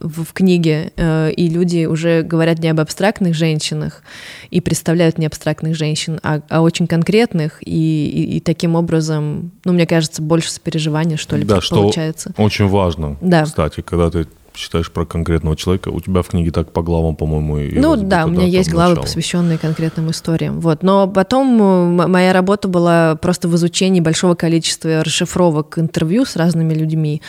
в, 0.00 0.24
в 0.24 0.32
книге, 0.34 0.92
э, 0.96 1.30
и 1.32 1.48
люди 1.48 1.86
уже 1.86 2.22
говорят 2.22 2.58
не 2.60 2.68
об 2.68 2.80
абстрактных 2.80 3.34
женщинах 3.34 4.02
и 4.50 4.60
представляют 4.60 5.18
не 5.18 5.26
абстрактных 5.26 5.74
женщин, 5.74 6.20
а, 6.22 6.40
а 6.48 6.60
очень 6.60 6.86
конкретных, 6.86 7.58
и, 7.66 8.06
и- 8.06 8.36
и 8.36 8.40
таким 8.40 8.74
образом, 8.76 9.52
ну, 9.64 9.72
мне 9.72 9.86
кажется, 9.86 10.20
больше 10.22 10.50
сопереживания, 10.52 11.16
что 11.16 11.36
ли, 11.36 11.44
Да, 11.44 11.60
что 11.62 11.76
получается. 11.76 12.32
очень 12.36 12.68
важно, 12.68 13.16
Да. 13.20 13.44
кстати, 13.44 13.80
когда 13.80 14.10
ты 14.10 14.26
читаешь 14.56 14.90
про 14.90 15.04
конкретного 15.06 15.56
человека, 15.56 15.88
у 15.90 16.00
тебя 16.00 16.22
в 16.22 16.28
книге 16.28 16.50
так 16.50 16.72
по 16.72 16.82
главам, 16.82 17.16
по-моему, 17.16 17.58
и 17.58 17.78
Ну 17.78 17.96
да, 17.96 18.26
у 18.26 18.28
меня 18.28 18.46
есть 18.46 18.70
главы, 18.70 18.90
начало. 18.90 19.04
посвященные 19.04 19.58
конкретным 19.58 20.10
историям. 20.10 20.60
Вот. 20.60 20.82
Но 20.82 21.06
потом 21.08 21.60
э, 22.00 22.06
моя 22.06 22.32
работа 22.32 22.68
была 22.68 23.16
просто 23.16 23.48
в 23.48 23.54
изучении 23.56 24.00
большого 24.00 24.34
количества 24.34 25.04
расшифровок 25.04 25.78
интервью 25.78 26.24
с 26.24 26.36
разными 26.36 26.74
людьми 26.74 27.22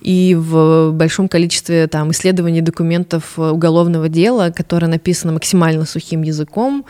и 0.00 0.36
в 0.38 0.90
большом 0.92 1.28
количестве 1.28 1.86
там, 1.86 2.10
исследований 2.10 2.60
документов 2.60 3.32
э, 3.36 3.50
уголовного 3.50 4.08
дела, 4.08 4.50
которое 4.54 4.86
написано 4.88 5.32
максимально 5.32 5.84
сухим 5.86 6.22
языком, 6.22 6.84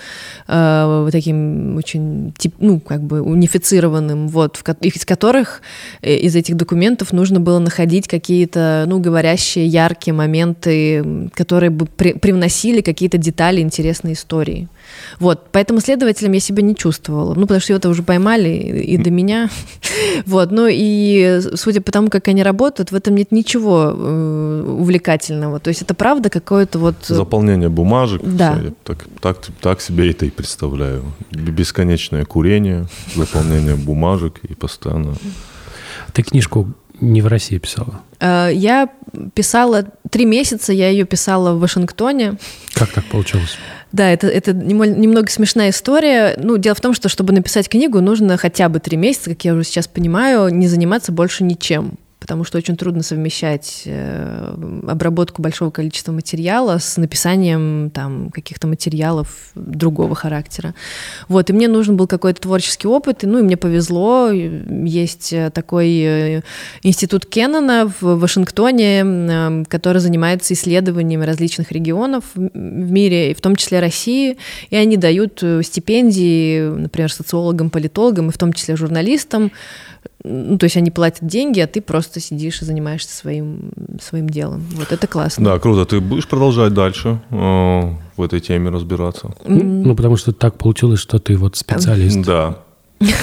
э, 0.48 1.08
таким 1.12 1.76
очень, 1.76 2.34
тип- 2.38 2.56
ну, 2.58 2.80
как 2.80 3.02
бы 3.02 3.20
унифицированным, 3.22 4.28
вот, 4.28 4.56
в 4.56 4.64
из 4.82 5.04
которых, 5.04 5.62
э, 6.02 6.14
из 6.16 6.34
этих 6.36 6.56
документов 6.56 7.12
нужно 7.12 7.40
было 7.40 7.58
находить 7.58 8.08
какие-то, 8.08 8.84
ну, 8.86 8.98
говорящие, 9.00 9.66
яркие 9.84 10.14
моменты, 10.14 11.30
которые 11.34 11.70
бы 11.70 11.86
при- 11.86 12.14
привносили 12.14 12.80
какие-то 12.80 13.18
детали 13.18 13.60
интересной 13.60 14.12
истории. 14.12 14.68
Вот, 15.20 15.46
поэтому 15.52 15.80
следователем 15.80 16.32
я 16.32 16.40
себя 16.40 16.62
не 16.62 16.74
чувствовала, 16.74 17.34
ну, 17.34 17.42
потому 17.42 17.60
что 17.60 17.72
его-то 17.72 17.88
уже 17.88 18.02
поймали 18.02 18.48
и 18.48 18.94
и 18.94 18.96
до 18.96 19.10
меня. 19.10 19.48
Вот, 20.26 20.52
ну 20.52 20.66
и 20.70 21.40
судя 21.54 21.80
по 21.80 21.90
тому, 21.92 22.08
как 22.08 22.28
они 22.28 22.42
работают, 22.42 22.92
в 22.92 22.94
этом 22.94 23.16
нет 23.16 23.32
ничего 23.32 23.92
э, 23.94 24.76
увлекательного. 24.78 25.58
То 25.58 25.68
есть 25.68 25.82
это 25.82 25.94
правда 25.94 26.30
какое-то 26.30 26.78
вот... 26.78 26.94
Заполнение 27.06 27.68
бумажек. 27.68 28.22
Да. 28.22 28.54
всё, 28.54 28.64
я 28.64 28.72
Так, 28.84 29.04
так, 29.20 29.36
так 29.60 29.80
себе 29.80 30.10
это 30.10 30.26
и 30.26 30.30
представляю. 30.30 31.02
Бесконечное 31.32 32.24
курение, 32.24 32.86
заполнение 33.16 33.74
бумажек 33.74 34.38
и 34.48 34.54
постоянно... 34.54 35.14
Ты 36.12 36.22
книжку 36.22 36.68
не 37.00 37.22
в 37.22 37.26
России 37.26 37.58
писала. 37.58 38.00
Э, 38.20 38.50
Я 38.52 38.88
писала 39.34 39.86
три 40.10 40.24
месяца, 40.24 40.72
я 40.72 40.88
ее 40.88 41.04
писала 41.04 41.54
в 41.54 41.60
Вашингтоне. 41.60 42.34
Как 42.74 42.92
так 42.92 43.04
получилось? 43.06 43.56
Да, 43.92 44.10
это, 44.10 44.26
это 44.26 44.52
немного 44.52 45.30
смешная 45.30 45.70
история. 45.70 46.36
Ну, 46.42 46.56
дело 46.56 46.74
в 46.74 46.80
том, 46.80 46.94
что 46.94 47.08
чтобы 47.08 47.32
написать 47.32 47.68
книгу, 47.68 48.00
нужно 48.00 48.36
хотя 48.36 48.68
бы 48.68 48.80
три 48.80 48.96
месяца, 48.96 49.30
как 49.30 49.44
я 49.44 49.54
уже 49.54 49.64
сейчас 49.64 49.86
понимаю, 49.86 50.48
не 50.52 50.66
заниматься 50.66 51.12
больше 51.12 51.44
ничем. 51.44 51.92
Потому 52.24 52.42
что 52.44 52.56
очень 52.56 52.74
трудно 52.74 53.02
совмещать 53.02 53.82
э, 53.84 54.54
обработку 54.88 55.42
большого 55.42 55.70
количества 55.70 56.10
материала 56.10 56.78
с 56.78 56.96
написанием 56.96 57.90
там, 57.92 58.30
каких-то 58.30 58.66
материалов 58.66 59.50
другого 59.54 60.14
характера. 60.14 60.74
Вот, 61.28 61.50
и 61.50 61.52
мне 61.52 61.68
нужен 61.68 61.98
был 61.98 62.06
какой-то 62.06 62.40
творческий 62.40 62.88
опыт, 62.88 63.24
и, 63.24 63.26
ну, 63.26 63.40
и 63.40 63.42
мне 63.42 63.58
повезло. 63.58 64.30
Есть 64.30 65.34
э, 65.34 65.50
такой 65.50 66.00
э, 66.00 66.42
институт 66.82 67.26
Кеннона 67.26 67.92
в 68.00 68.18
Вашингтоне, 68.18 69.66
который 69.68 69.98
занимается 69.98 70.54
исследованиями 70.54 71.26
различных 71.26 71.72
регионов 71.72 72.24
в 72.34 72.90
мире, 72.90 73.34
в 73.34 73.42
том 73.42 73.54
числе 73.54 73.80
России, 73.80 74.38
и 74.70 74.76
они 74.76 74.96
дают 74.96 75.44
стипендии, 75.62 76.70
например, 76.70 77.12
социологам, 77.12 77.68
политологам, 77.68 78.30
и 78.30 78.32
в 78.32 78.38
том 78.38 78.54
числе 78.54 78.76
журналистам. 78.76 79.52
Ну, 80.24 80.56
то 80.56 80.64
есть 80.64 80.76
они 80.78 80.90
платят 80.90 81.26
деньги, 81.26 81.60
а 81.60 81.66
ты 81.66 81.82
просто 81.82 82.18
сидишь 82.18 82.62
и 82.62 82.64
занимаешься 82.64 83.14
своим, 83.14 83.70
своим 84.00 84.28
делом. 84.28 84.64
Вот 84.72 84.90
это 84.90 85.06
классно. 85.06 85.44
Да, 85.44 85.58
круто. 85.58 85.84
Ты 85.84 86.00
будешь 86.00 86.26
продолжать 86.26 86.72
дальше 86.72 87.20
э, 87.30 87.34
в 88.16 88.22
этой 88.22 88.40
теме 88.40 88.70
разбираться? 88.70 89.34
Ну, 89.44 89.94
потому 89.94 90.16
что 90.16 90.32
так 90.32 90.56
получилось, 90.56 91.00
что 91.00 91.18
ты 91.18 91.36
вот 91.36 91.56
специалист. 91.56 92.22
Да. 92.24 92.63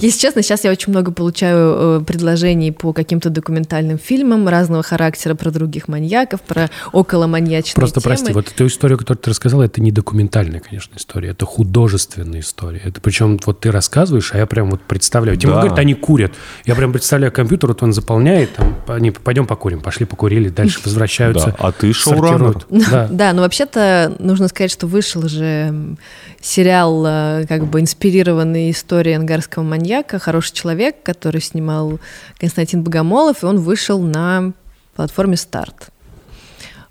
Если 0.00 0.20
честно, 0.20 0.42
сейчас 0.42 0.62
я 0.64 0.70
очень 0.70 0.92
много 0.92 1.10
получаю 1.10 2.00
э, 2.00 2.04
предложений 2.06 2.72
по 2.72 2.92
каким-то 2.92 3.30
документальным 3.30 3.98
фильмам 3.98 4.48
разного 4.48 4.82
характера 4.82 5.34
про 5.34 5.50
других 5.50 5.88
маньяков, 5.88 6.40
про 6.42 6.70
околоманьячные 6.92 7.74
Просто 7.74 8.00
темы. 8.00 8.14
прости, 8.14 8.32
вот 8.32 8.48
эту 8.48 8.66
историю, 8.66 8.96
которую 8.98 9.20
ты 9.20 9.30
рассказала, 9.30 9.64
это 9.64 9.80
не 9.80 9.90
документальная, 9.90 10.60
конечно, 10.60 10.96
история, 10.96 11.30
это 11.30 11.46
художественная 11.46 12.40
история. 12.40 12.80
Это 12.84 13.00
причем 13.00 13.38
вот 13.44 13.60
ты 13.60 13.72
рассказываешь, 13.72 14.30
а 14.32 14.38
я 14.38 14.46
прям 14.46 14.70
вот 14.70 14.82
представляю. 14.82 15.36
Тем 15.36 15.50
Да. 15.50 15.56
говорит, 15.60 15.78
они 15.78 15.94
курят. 15.94 16.32
Я 16.64 16.76
прям 16.76 16.92
представляю 16.92 17.32
компьютер, 17.32 17.70
вот 17.70 17.82
он 17.82 17.92
заполняет, 17.92 18.54
там, 18.54 18.76
они, 18.86 19.10
пойдем 19.10 19.46
покурим, 19.46 19.80
пошли 19.80 20.06
покурили, 20.06 20.48
дальше 20.48 20.78
возвращаются. 20.84 21.46
Да, 21.46 21.56
а 21.58 21.72
ты 21.72 21.92
шоураннер. 21.92 22.52
сортируют. 22.52 22.66
Да. 22.90 23.08
Да, 23.20 23.32
но 23.34 23.42
вообще-то 23.42 24.14
нужно 24.18 24.48
сказать, 24.48 24.70
что 24.70 24.86
вышел 24.86 25.28
же 25.28 25.96
сериал, 26.40 27.04
э, 27.06 27.46
как 27.48 27.66
бы 27.66 27.80
инспирированный 27.80 28.69
историей 28.70 29.14
ангарского 29.14 29.62
маньяка 29.62 30.18
«Хороший 30.18 30.52
человек», 30.54 30.96
который 31.02 31.40
снимал 31.40 31.98
Константин 32.38 32.82
Богомолов, 32.82 33.42
и 33.42 33.46
он 33.46 33.58
вышел 33.58 34.00
на 34.00 34.52
платформе 34.96 35.36
«Старт». 35.36 35.88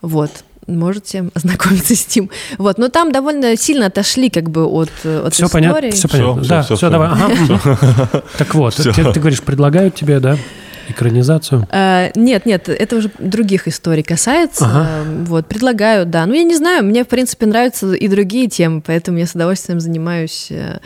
Вот. 0.02 0.32
Можете 0.68 1.30
ознакомиться 1.34 1.96
с 1.96 2.16
ним. 2.16 2.30
Вот, 2.60 2.78
но 2.78 2.90
там 2.90 3.12
довольно 3.12 3.58
сильно 3.58 3.88
отошли 3.88 4.30
как 4.30 4.50
бы 4.52 4.66
от, 4.66 4.90
от 5.04 5.34
Все 5.34 5.46
истории. 5.46 5.64
понятно, 5.64 5.92
все 5.92 6.08
понятно. 6.08 6.42
всё, 6.44 6.50
да, 6.50 6.62
всё, 6.62 6.76
все, 6.76 6.88
всё. 6.88 6.90
давай. 6.92 7.10
Ага. 7.10 8.24
Так 8.38 8.54
вот, 8.54 8.76
ты, 8.76 8.92
ты 8.94 9.20
говоришь, 9.20 9.42
предлагают 9.42 9.96
тебе, 9.96 10.20
да, 10.20 10.38
экранизацию. 10.88 11.68
Э, 11.72 12.12
Нет, 12.16 12.46
нет, 12.46 12.70
это 12.70 12.96
уже 12.98 13.12
других 13.20 13.68
историй 13.68 14.04
касается. 14.04 14.66
Ага. 14.66 15.04
Вот, 15.26 15.48
предлагаю, 15.48 16.06
да. 16.06 16.26
Ну, 16.28 16.34
я 16.34 16.44
не 16.44 16.56
знаю, 16.56 16.84
мне, 16.84 17.04
в 17.04 17.08
принципе, 17.08 17.46
нравятся 17.48 17.92
и 17.94 18.08
другие 18.08 18.48
темы, 18.48 18.82
поэтому 18.86 19.18
я 19.18 19.26
с 19.28 19.34
удовольствием 19.34 19.80
занимаюсь 19.80 20.48
э, 20.52 20.80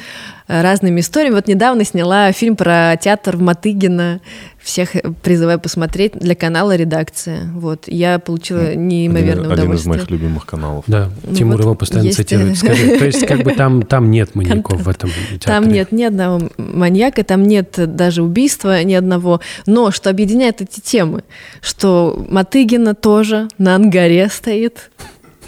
разными 0.62 1.00
историями. 1.02 1.36
Вот 1.36 1.48
недавно 1.48 1.84
сняла 1.86 2.32
фильм 2.32 2.56
про 2.56 2.96
театр 3.00 3.38
в 3.38 3.42
Матыгино. 3.42 4.22
Всех 4.62 4.92
призываю 5.22 5.60
посмотреть 5.60 6.14
для 6.14 6.36
канала 6.36 6.74
«Редакция». 6.76 7.50
Вот. 7.54 7.84
Я 7.88 8.18
получила 8.20 8.74
неимоверное 8.76 9.52
один, 9.52 9.52
удовольствие. 9.52 9.64
Один 9.66 9.76
из 9.76 9.86
моих 10.08 10.10
любимых 10.12 10.46
каналов. 10.46 10.86
Да, 10.88 11.10
Ну 11.24 11.36
Тимур 11.36 11.56
вот 11.58 11.62
его 11.64 11.76
постоянно 11.76 12.06
есть- 12.08 12.18
цитирует. 12.18 12.58
Скажи, 12.58 12.98
то 12.98 13.06
есть 13.06 13.26
как 13.26 13.44
бы 13.44 13.52
там, 13.52 13.82
там 13.82 14.10
нет 14.10 14.36
маньяков 14.36 14.82
в 14.84 14.88
этом 14.88 15.10
театре? 15.10 15.40
Там 15.44 15.68
нет 15.68 15.92
ни 15.92 16.04
одного 16.04 16.50
маньяка, 16.58 17.24
там 17.26 17.44
нет 17.44 17.74
даже 17.96 18.24
убийства 18.24 18.82
ни 18.84 18.94
одного. 18.94 19.42
Но 19.66 19.92
что 19.92 20.10
объединяет 20.10 20.62
эти 20.62 20.80
темы? 20.80 21.24
Что 21.62 22.26
Матыгина 22.30 22.96
тоже 22.96 23.50
на 23.58 23.76
ангаре 23.76 24.30
стоит. 24.30 24.92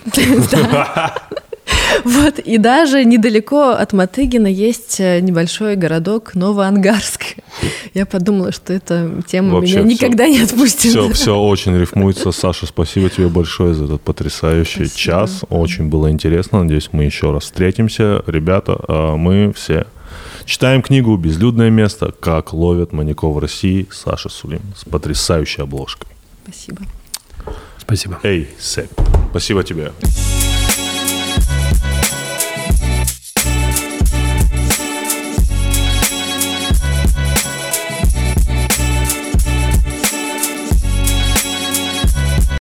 Вот, 2.03 2.39
и 2.39 2.57
даже 2.57 3.03
недалеко 3.05 3.69
от 3.69 3.93
Матыгина 3.93 4.47
есть 4.47 4.99
э, 4.99 5.19
небольшой 5.21 5.75
городок 5.75 6.35
Новоангарск. 6.35 7.37
Я 7.93 8.05
подумала, 8.05 8.51
что 8.51 8.73
эта 8.73 9.23
тема 9.25 9.55
Вообще 9.55 9.77
меня 9.77 9.93
никогда 9.93 10.27
не 10.27 10.41
отпустит. 10.41 10.91
Все, 10.91 11.09
все 11.11 11.39
очень 11.39 11.77
рифмуется. 11.77 12.31
Саша, 12.31 12.65
спасибо 12.65 13.09
тебе 13.09 13.27
большое 13.27 13.73
за 13.73 13.85
этот 13.85 14.01
потрясающий 14.01 14.85
Спасибо. 14.85 14.97
час. 14.97 15.41
Очень 15.49 15.87
было 15.87 16.11
интересно. 16.11 16.63
Надеюсь, 16.63 16.89
мы 16.91 17.05
еще 17.05 17.31
раз 17.31 17.43
встретимся. 17.43 18.23
Ребята, 18.27 18.77
а 18.87 19.15
мы 19.15 19.53
все 19.53 19.85
читаем 20.45 20.81
книгу 20.81 21.15
«Безлюдное 21.17 21.69
место. 21.69 22.13
Как 22.19 22.53
ловят 22.53 22.93
маньяков 22.93 23.35
в 23.35 23.39
России» 23.39 23.87
Саша 23.91 24.29
Сулим 24.29 24.61
с 24.75 24.85
потрясающей 24.85 25.63
обложкой. 25.63 26.09
Спасибо. 26.43 26.81
Спасибо. 27.77 28.19
Эй, 28.23 28.49
Сэп, 28.59 28.89
спасибо 29.29 29.63
тебе. 29.63 29.91
Thank 31.37 31.79
you. 31.79 31.84